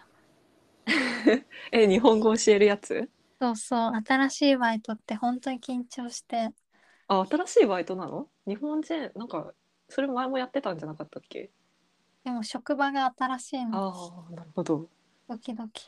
[1.73, 3.09] え日本語教えるやつ？
[3.40, 3.93] そうそう。
[4.06, 6.51] 新しいバイトって本当に緊張して。
[7.06, 8.28] あ新しいバイトなの？
[8.47, 9.55] 日本人なんか
[9.89, 11.51] それ前もやってたんじゃなかったっけ？
[12.24, 13.89] でも職場が新しいの。
[13.89, 14.90] ああなるほど。
[15.29, 15.87] ドキドキ。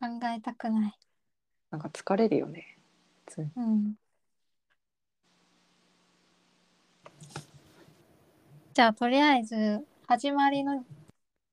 [0.00, 0.06] 考
[0.36, 0.98] えたくない。
[1.70, 2.78] なんか疲れるよね。
[3.26, 3.94] 普通にうん。
[8.74, 10.84] じゃあとりあえず始まりの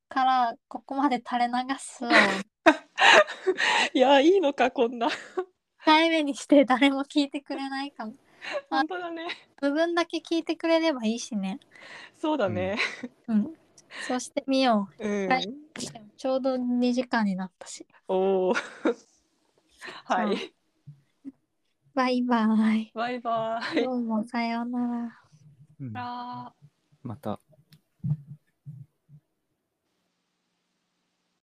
[0.07, 2.13] からここまで垂れ流すを1
[3.93, 5.09] いやいいのかこんな。
[5.85, 8.13] 回目にして誰も聞いてくれないかも。
[8.71, 9.27] 本当だね。
[9.61, 11.59] 部分だけ聞いてくれればいいしね。
[12.17, 12.79] そうだね。
[13.27, 13.58] うん。
[14.07, 15.27] そうしてみようん。
[15.27, 15.53] はいう。
[16.17, 17.87] ちょうど2時間になったし。
[18.07, 18.53] おお。
[20.05, 20.53] はい。
[21.93, 22.45] バイバ
[22.75, 22.91] イ。
[22.93, 23.83] バイバイ。
[23.83, 25.19] どうもさようなら。
[25.79, 27.39] うんまた